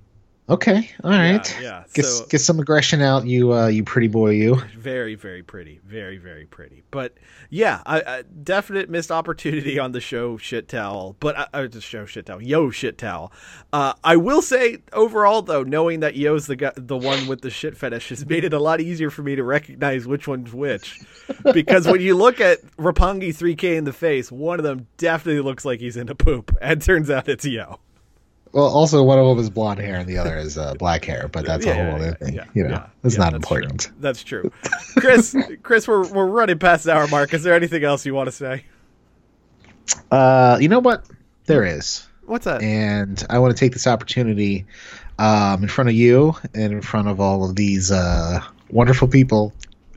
Okay, 0.49 0.91
all 1.05 1.11
right. 1.11 1.57
yeah, 1.63 1.85
Get, 1.95 2.05
so- 2.05 2.27
get 2.27 2.41
some 2.41 2.59
aggression 2.59 3.01
out, 3.01 3.25
you 3.27 3.53
uh, 3.55 3.69
you 3.69 3.85
pretty 3.85 4.09
boy, 4.09 4.31
you. 4.31 4.57
Very, 4.77 5.15
very 5.15 5.45
pretty. 5.45 5.81
Very, 5.85 6.19
very 6.19 6.45
pretty. 6.47 6.83
But 6.91 7.15
yeah, 7.49 7.81
I, 7.87 8.01
I 8.01 8.23
definite 8.43 8.91
missed 8.91 9.13
opportunity 9.13 9.79
on 9.79 9.93
the 9.93 10.01
Sho 10.01 10.37
shit 10.39 10.69
towel. 10.69 11.15
But 11.21 11.39
I, 11.39 11.47
I 11.55 11.67
just 11.69 11.87
Sho 11.87 12.05
shit 12.05 12.27
towel. 12.27 12.43
Yoh 12.43 12.71
shit 12.71 12.99
towel. 12.99 13.33
Uh, 13.73 13.93
I 14.03 14.17
will 14.17 14.43
say 14.43 14.79
overall 14.93 15.43
though, 15.43 15.63
knowing 15.63 16.01
that 16.01 16.17
Yoh's 16.17 16.49
the 16.49 16.57
guy, 16.57 16.73
the 16.75 16.97
one 16.97 17.29
with 17.29 17.43
the 17.43 17.51
shit 17.51 17.77
fetish 17.77 18.09
has 18.09 18.27
made 18.27 18.43
it 18.45 18.53
a 18.53 18.59
lot 18.59 18.81
easier 18.81 19.11
for 19.11 19.23
me 19.23 19.37
to 19.37 19.45
recognize 19.45 20.09
which 20.09 20.27
one's 20.27 20.53
which. 20.53 20.99
Because 21.55 21.87
when 21.87 22.01
you 22.01 22.17
look 22.17 22.41
at 22.41 22.61
Roppongi 22.77 23.29
3K 23.29 23.77
in 23.77 23.85
the 23.85 23.93
face, 23.93 24.33
one 24.33 24.59
of 24.59 24.65
them 24.65 24.89
definitely 24.97 25.43
looks 25.43 25.65
like 25.65 25.79
he's 25.79 25.97
into 25.97 26.17
poop, 26.17 26.55
and 26.61 26.83
turns 26.83 27.09
out 27.11 27.29
it's 27.29 27.45
Yoh. 27.45 27.79
Well, 28.53 28.67
also 28.67 29.03
one 29.03 29.19
of 29.19 29.27
them 29.27 29.39
is 29.39 29.49
blonde 29.49 29.81
hair 29.81 29.97
and 29.97 30.07
the 30.07 30.19
other 30.19 30.37
is 30.37 30.59
uh, 30.59 30.75
black 30.75 31.05
hair, 31.07 31.29
but 31.33 31.47
that's 31.47 31.65
a 31.65 31.69
Yeah, 31.69 31.91
whole 31.91 32.01
other 32.03 32.13
thing. 32.15 32.35
yeah, 32.35 32.45
you 32.53 32.65
know, 32.65 32.71
yeah, 32.71 32.87
it's 33.03 33.17
not 33.17 33.33
that's 33.33 33.43
important. 33.45 33.81
True. 33.81 33.95
That's 34.01 34.23
true. 34.23 34.53
Chris, 34.99 35.35
Chris, 35.63 35.89
we're 35.89 36.07
we're 36.13 36.27
running 36.27 36.59
past 36.59 36.85
the 36.85 36.93
hour 36.93 37.07
mark. 37.09 37.33
Is 37.33 37.43
there 37.43 37.55
anything 37.55 37.83
else 37.83 38.05
you 38.05 38.15
want 38.15 38.27
to 38.29 38.33
say? 38.33 38.65
Uh, 40.11 40.59
you 40.61 40.69
know 40.69 40.81
what? 40.81 41.07
There 41.47 41.65
is. 41.65 42.07
What's 42.27 42.45
that? 42.45 42.63
and 42.63 43.25
I 43.31 43.39
want 43.41 43.55
to 43.57 43.59
take 43.59 43.73
this 43.73 43.87
opportunity 43.87 44.65
um, 45.19 45.63
in 45.63 45.69
front 45.69 45.89
of 45.91 45.95
you 45.97 46.35
and 46.55 46.73
in 46.73 46.81
front 46.83 47.09
of 47.09 47.21
all 47.21 47.49
of 47.49 47.57
these 47.57 47.91
uh, 47.91 48.41
wonderful 48.71 49.09
people 49.09 49.53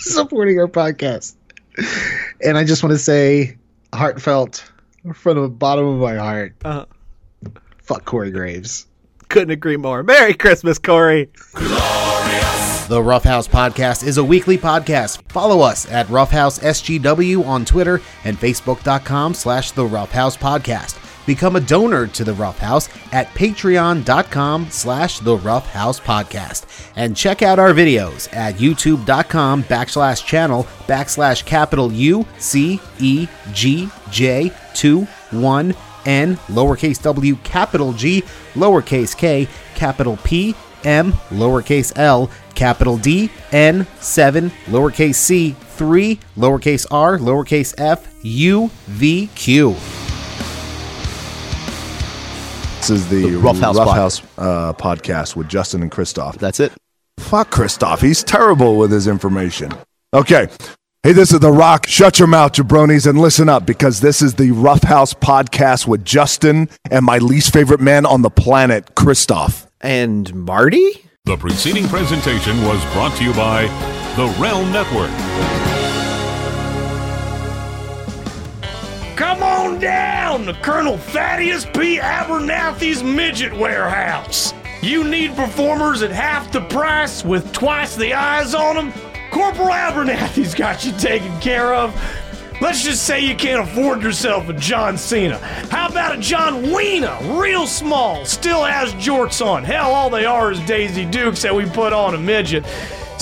supporting 0.00 0.58
our 0.60 0.68
podcast. 0.68 1.34
And 2.44 2.56
I 2.58 2.64
just 2.64 2.82
want 2.82 2.92
to 2.92 2.98
say, 2.98 3.56
heartfelt, 3.92 4.70
from 5.14 5.40
the 5.42 5.48
bottom 5.48 5.86
of 5.86 6.00
my 6.00 6.16
heart, 6.16 6.54
Uh, 6.64 6.84
fuck 7.82 8.04
Corey 8.04 8.30
Graves. 8.30 8.86
couldn't 9.28 9.50
agree 9.50 9.76
more. 9.78 10.02
Merry 10.02 10.34
Christmas, 10.34 10.78
Corey. 10.78 11.30
The 12.88 13.00
Roughhouse 13.02 13.48
Podcast 13.48 14.06
is 14.06 14.18
a 14.18 14.24
weekly 14.24 14.58
podcast. 14.58 15.22
Follow 15.30 15.60
us 15.60 15.90
at 15.90 16.06
Roughhouse 16.10 16.58
SGW 16.58 17.46
on 17.46 17.64
Twitter 17.64 18.02
and 18.24 18.36
Facebook.com 18.36 19.32
slash 19.32 19.70
The 19.70 19.86
Roughhouse 19.86 20.36
Podcast. 20.36 20.98
Become 21.24 21.56
a 21.56 21.60
donor 21.60 22.08
to 22.08 22.24
The 22.24 22.34
Roughhouse 22.34 22.90
at 23.12 23.28
Patreon.com 23.28 24.68
slash 24.70 25.20
The 25.20 25.36
Roughhouse 25.38 26.00
Podcast. 26.00 26.66
And 26.96 27.16
check 27.16 27.40
out 27.40 27.58
our 27.58 27.72
videos 27.72 28.30
at 28.34 28.56
YouTube.com 28.56 29.62
backslash 29.64 30.26
channel 30.26 30.64
backslash 30.86 31.46
capital 31.46 31.90
U 31.92 32.26
C 32.38 32.80
E 32.98 33.28
G 33.52 33.88
J 34.10 34.52
2 34.74 35.02
1 35.30 35.74
N 36.06 36.36
lowercase 36.48 37.02
w 37.02 37.36
capital 37.44 37.92
G 37.92 38.22
lowercase 38.54 39.16
k 39.16 39.48
capital 39.74 40.18
P 40.24 40.54
M 40.84 41.12
lowercase 41.30 41.92
l 41.96 42.30
capital 42.54 42.96
D 42.98 43.30
N 43.52 43.86
7 44.00 44.50
lowercase 44.66 45.14
c 45.14 45.56
3 45.76 46.18
lowercase 46.36 46.86
r 46.90 47.18
lowercase 47.18 47.74
f 47.78 48.08
U 48.24 48.70
V 48.86 49.28
Q. 49.34 49.76
This 52.78 52.90
is 52.90 53.08
the, 53.08 53.30
The 53.30 53.36
Rough 53.36 53.60
House 53.60 53.78
House 53.78 54.22
uh, 54.38 54.72
podcast 54.72 55.36
with 55.36 55.48
Justin 55.48 55.82
and 55.82 55.90
Christoff. 55.90 56.34
That's 56.38 56.58
it. 56.58 56.72
Fuck 57.18 57.50
Christoff. 57.50 58.00
He's 58.00 58.24
terrible 58.24 58.76
with 58.76 58.90
his 58.90 59.06
information. 59.06 59.72
Okay. 60.12 60.48
Hey, 61.04 61.10
this 61.10 61.32
is 61.32 61.40
The 61.40 61.50
Rock. 61.50 61.88
Shut 61.88 62.20
your 62.20 62.28
mouth, 62.28 62.52
jabronis, 62.52 63.08
and 63.08 63.20
listen 63.20 63.48
up 63.48 63.66
because 63.66 63.98
this 63.98 64.22
is 64.22 64.34
the 64.34 64.52
Rough 64.52 64.84
House 64.84 65.12
podcast 65.12 65.84
with 65.84 66.04
Justin 66.04 66.68
and 66.92 67.04
my 67.04 67.18
least 67.18 67.52
favorite 67.52 67.80
man 67.80 68.06
on 68.06 68.22
the 68.22 68.30
planet, 68.30 68.94
Christoff. 68.94 69.66
And 69.80 70.32
Marty? 70.32 70.92
The 71.24 71.36
preceding 71.36 71.88
presentation 71.88 72.56
was 72.64 72.80
brought 72.92 73.16
to 73.16 73.24
you 73.24 73.32
by 73.32 73.62
the 74.14 74.32
Realm 74.40 74.70
Network. 74.70 75.10
Come 79.16 79.42
on 79.42 79.80
down 79.80 80.46
to 80.46 80.54
Colonel 80.62 80.98
Thaddeus 80.98 81.64
P. 81.64 81.98
Abernathy's 81.98 83.02
Midget 83.02 83.52
Warehouse. 83.52 84.54
You 84.82 85.02
need 85.02 85.34
performers 85.34 86.02
at 86.02 86.12
half 86.12 86.52
the 86.52 86.60
price 86.60 87.24
with 87.24 87.52
twice 87.52 87.96
the 87.96 88.14
eyes 88.14 88.54
on 88.54 88.76
them? 88.76 89.11
Corporal 89.32 89.70
Abernathy's 89.70 90.54
got 90.54 90.84
you 90.84 90.92
taken 90.92 91.40
care 91.40 91.74
of. 91.74 91.98
Let's 92.60 92.84
just 92.84 93.04
say 93.04 93.20
you 93.20 93.34
can't 93.34 93.66
afford 93.66 94.02
yourself 94.02 94.48
a 94.50 94.52
John 94.52 94.98
Cena. 94.98 95.38
How 95.70 95.88
about 95.88 96.14
a 96.14 96.20
John 96.20 96.70
Wiener? 96.70 97.16
Real 97.40 97.66
small, 97.66 98.26
still 98.26 98.62
has 98.62 98.92
jorts 98.94 99.44
on. 99.44 99.64
Hell, 99.64 99.92
all 99.94 100.10
they 100.10 100.26
are 100.26 100.52
is 100.52 100.60
Daisy 100.60 101.06
Dukes 101.06 101.40
that 101.42 101.54
we 101.54 101.64
put 101.64 101.94
on 101.94 102.14
a 102.14 102.18
midget. 102.18 102.64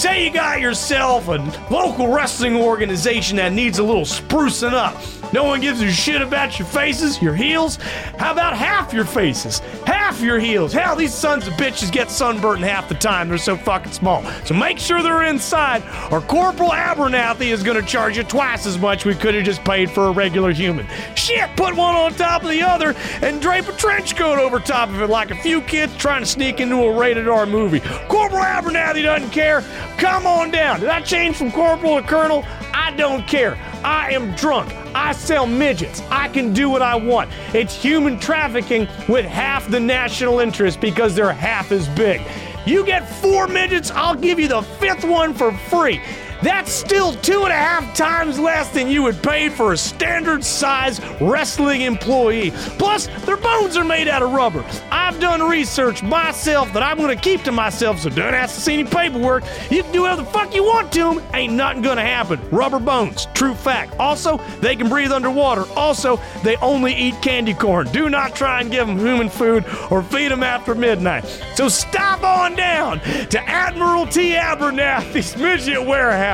Say 0.01 0.25
you 0.25 0.31
got 0.31 0.63
yourself 0.63 1.29
a 1.29 1.37
local 1.71 2.09
wrestling 2.09 2.57
organization 2.57 3.37
that 3.37 3.53
needs 3.53 3.79
a 3.81 3.83
little 3.83 4.07
sprucing 4.07 4.73
up. 4.73 4.97
No 5.35 5.45
one 5.45 5.61
gives 5.61 5.81
a 5.81 5.93
shit 5.93 6.23
about 6.23 6.59
your 6.59 6.67
faces, 6.67 7.21
your 7.23 7.35
heels. 7.35 7.77
How 8.19 8.33
about 8.33 8.57
half 8.57 8.93
your 8.93 9.05
faces? 9.05 9.61
Half 9.87 10.21
your 10.21 10.41
heels. 10.41 10.73
Hell, 10.73 10.97
these 10.97 11.15
sons 11.15 11.47
of 11.47 11.53
bitches 11.55 11.93
get 11.93 12.11
sunburned 12.11 12.65
half 12.65 12.89
the 12.89 12.97
time. 12.97 13.29
They're 13.29 13.39
so 13.39 13.57
fucking 13.57 13.93
small. 13.93 14.25
So 14.45 14.55
make 14.55 14.79
sure 14.79 15.03
they're 15.03 15.25
inside, 15.25 15.85
or 16.11 16.21
Corporal 16.21 16.71
Abernathy 16.71 17.53
is 17.53 17.63
gonna 17.63 17.83
charge 17.83 18.17
you 18.17 18.25
twice 18.25 18.67
as 18.67 18.79
much 18.79 19.05
we 19.05 19.15
could 19.15 19.35
have 19.35 19.45
just 19.45 19.63
paid 19.65 19.91
for 19.91 20.07
a 20.07 20.11
regular 20.11 20.51
human. 20.51 20.87
Shit, 21.15 21.49
put 21.57 21.77
one 21.77 21.95
on 21.95 22.13
top 22.15 22.43
of 22.43 22.49
the 22.49 22.63
other 22.63 22.97
and 23.23 23.41
drape 23.41 23.69
a 23.69 23.73
trench 23.73 24.17
coat 24.17 24.39
over 24.39 24.59
top 24.59 24.89
of 24.89 25.01
it 25.01 25.11
like 25.11 25.31
a 25.31 25.37
few 25.37 25.61
kids 25.61 25.95
trying 25.97 26.23
to 26.23 26.27
sneak 26.27 26.59
into 26.59 26.77
a 26.77 26.99
rated 26.99 27.29
R 27.29 27.47
movie. 27.47 27.81
Corporal 28.09 28.43
Abernathy 28.43 29.05
doesn't 29.05 29.31
care. 29.31 29.63
Come 30.01 30.27
on 30.27 30.51
down. 30.51 30.81
Did 30.81 30.89
I 30.89 31.03
change 31.03 31.37
from 31.37 31.53
corporal 31.53 32.01
to 32.01 32.09
colonel? 32.09 32.43
I 32.73 32.91
don't 32.97 33.29
care. 33.29 33.59
I 33.85 34.11
am 34.13 34.35
drunk. 34.35 34.73
I 34.95 35.13
sell 35.13 35.47
midgets. 35.47 36.01
I 36.11 36.29
can 36.29 36.55
do 36.55 36.71
what 36.71 36.81
I 36.81 36.97
want. 36.97 37.31
It's 37.53 37.75
human 37.75 38.19
trafficking 38.19 38.89
with 39.11 39.27
half 39.27 39.69
the 39.69 39.79
national 39.79 40.41
interest 40.41 40.81
because 40.81 41.15
they're 41.15 41.35
half 41.35 41.71
as 41.71 41.87
big. 41.91 42.23
You 42.65 42.83
get 42.87 43.07
four 43.21 43.47
midgets, 43.47 43.91
I'll 43.91 44.15
give 44.15 44.41
you 44.41 44.49
the 44.49 44.63
fifth 44.63 45.05
one 45.05 45.35
for 45.35 45.53
free. 45.53 46.01
That's 46.43 46.73
still 46.73 47.15
two 47.17 47.45
and 47.45 47.53
a 47.53 47.57
half 47.57 47.95
times 47.95 48.39
less 48.39 48.69
than 48.71 48.89
you 48.89 49.03
would 49.03 49.23
pay 49.23 49.49
for 49.49 49.73
a 49.73 49.77
standard 49.77 50.43
size 50.43 51.01
wrestling 51.21 51.83
employee. 51.83 52.51
Plus, 52.79 53.09
their 53.25 53.37
bones 53.37 53.77
are 53.77 53.85
made 53.85 54.09
out 54.09 54.23
of 54.23 54.33
rubber. 54.33 54.65
I've 54.91 55.21
done 55.21 55.43
research 55.43 56.03
myself 56.03 56.73
that 56.73 56.83
I'm 56.83 56.97
going 56.97 57.15
to 57.15 57.23
keep 57.23 57.43
to 57.43 57.53
myself, 57.53 58.01
so 58.01 58.09
don't 58.11 58.35
ask 58.35 58.55
to 58.55 58.61
see 58.61 58.75
any 58.75 58.85
paperwork. 58.89 59.45
You 59.71 59.83
can 59.83 59.93
do 59.93 60.03
whatever 60.03 60.23
the 60.23 60.31
fuck 60.31 60.55
you 60.55 60.65
want 60.65 60.93
to 60.93 61.15
them, 61.15 61.23
ain't 61.35 61.53
nothing 61.53 61.83
going 61.83 61.97
to 61.97 62.03
happen. 62.03 62.41
Rubber 62.51 62.79
bones, 62.79 63.27
true 63.35 63.55
fact. 63.55 63.99
Also, 63.99 64.39
they 64.61 64.77
can 64.77 64.89
breathe 64.89 65.13
underwater. 65.13 65.65
Also, 65.77 66.21
they 66.43 66.57
only 66.57 66.95
eat 66.95 67.21
candy 67.21 67.55
corn. 67.55 67.87
Do 67.89 68.09
not 68.09 68.35
try 68.35 68.61
and 68.61 68.71
give 68.71 68.87
them 68.87 68.99
human 68.99 69.29
food 69.29 69.65
or 69.91 70.03
feed 70.03 70.31
them 70.31 70.43
after 70.43 70.75
midnight. 70.75 71.25
So 71.55 71.69
stop 71.69 72.23
on 72.23 72.57
down 72.57 73.01
to 73.01 73.41
Admiral 73.49 74.07
T. 74.07 74.33
Abernathy's 74.33 75.37
Midget 75.37 75.85
Warehouse, 75.85 76.30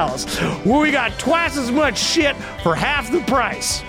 where 0.64 0.80
we 0.80 0.90
got 0.90 1.18
twice 1.18 1.56
as 1.56 1.72
much 1.72 1.98
shit 1.98 2.36
for 2.62 2.74
half 2.74 3.10
the 3.10 3.20
price. 3.22 3.82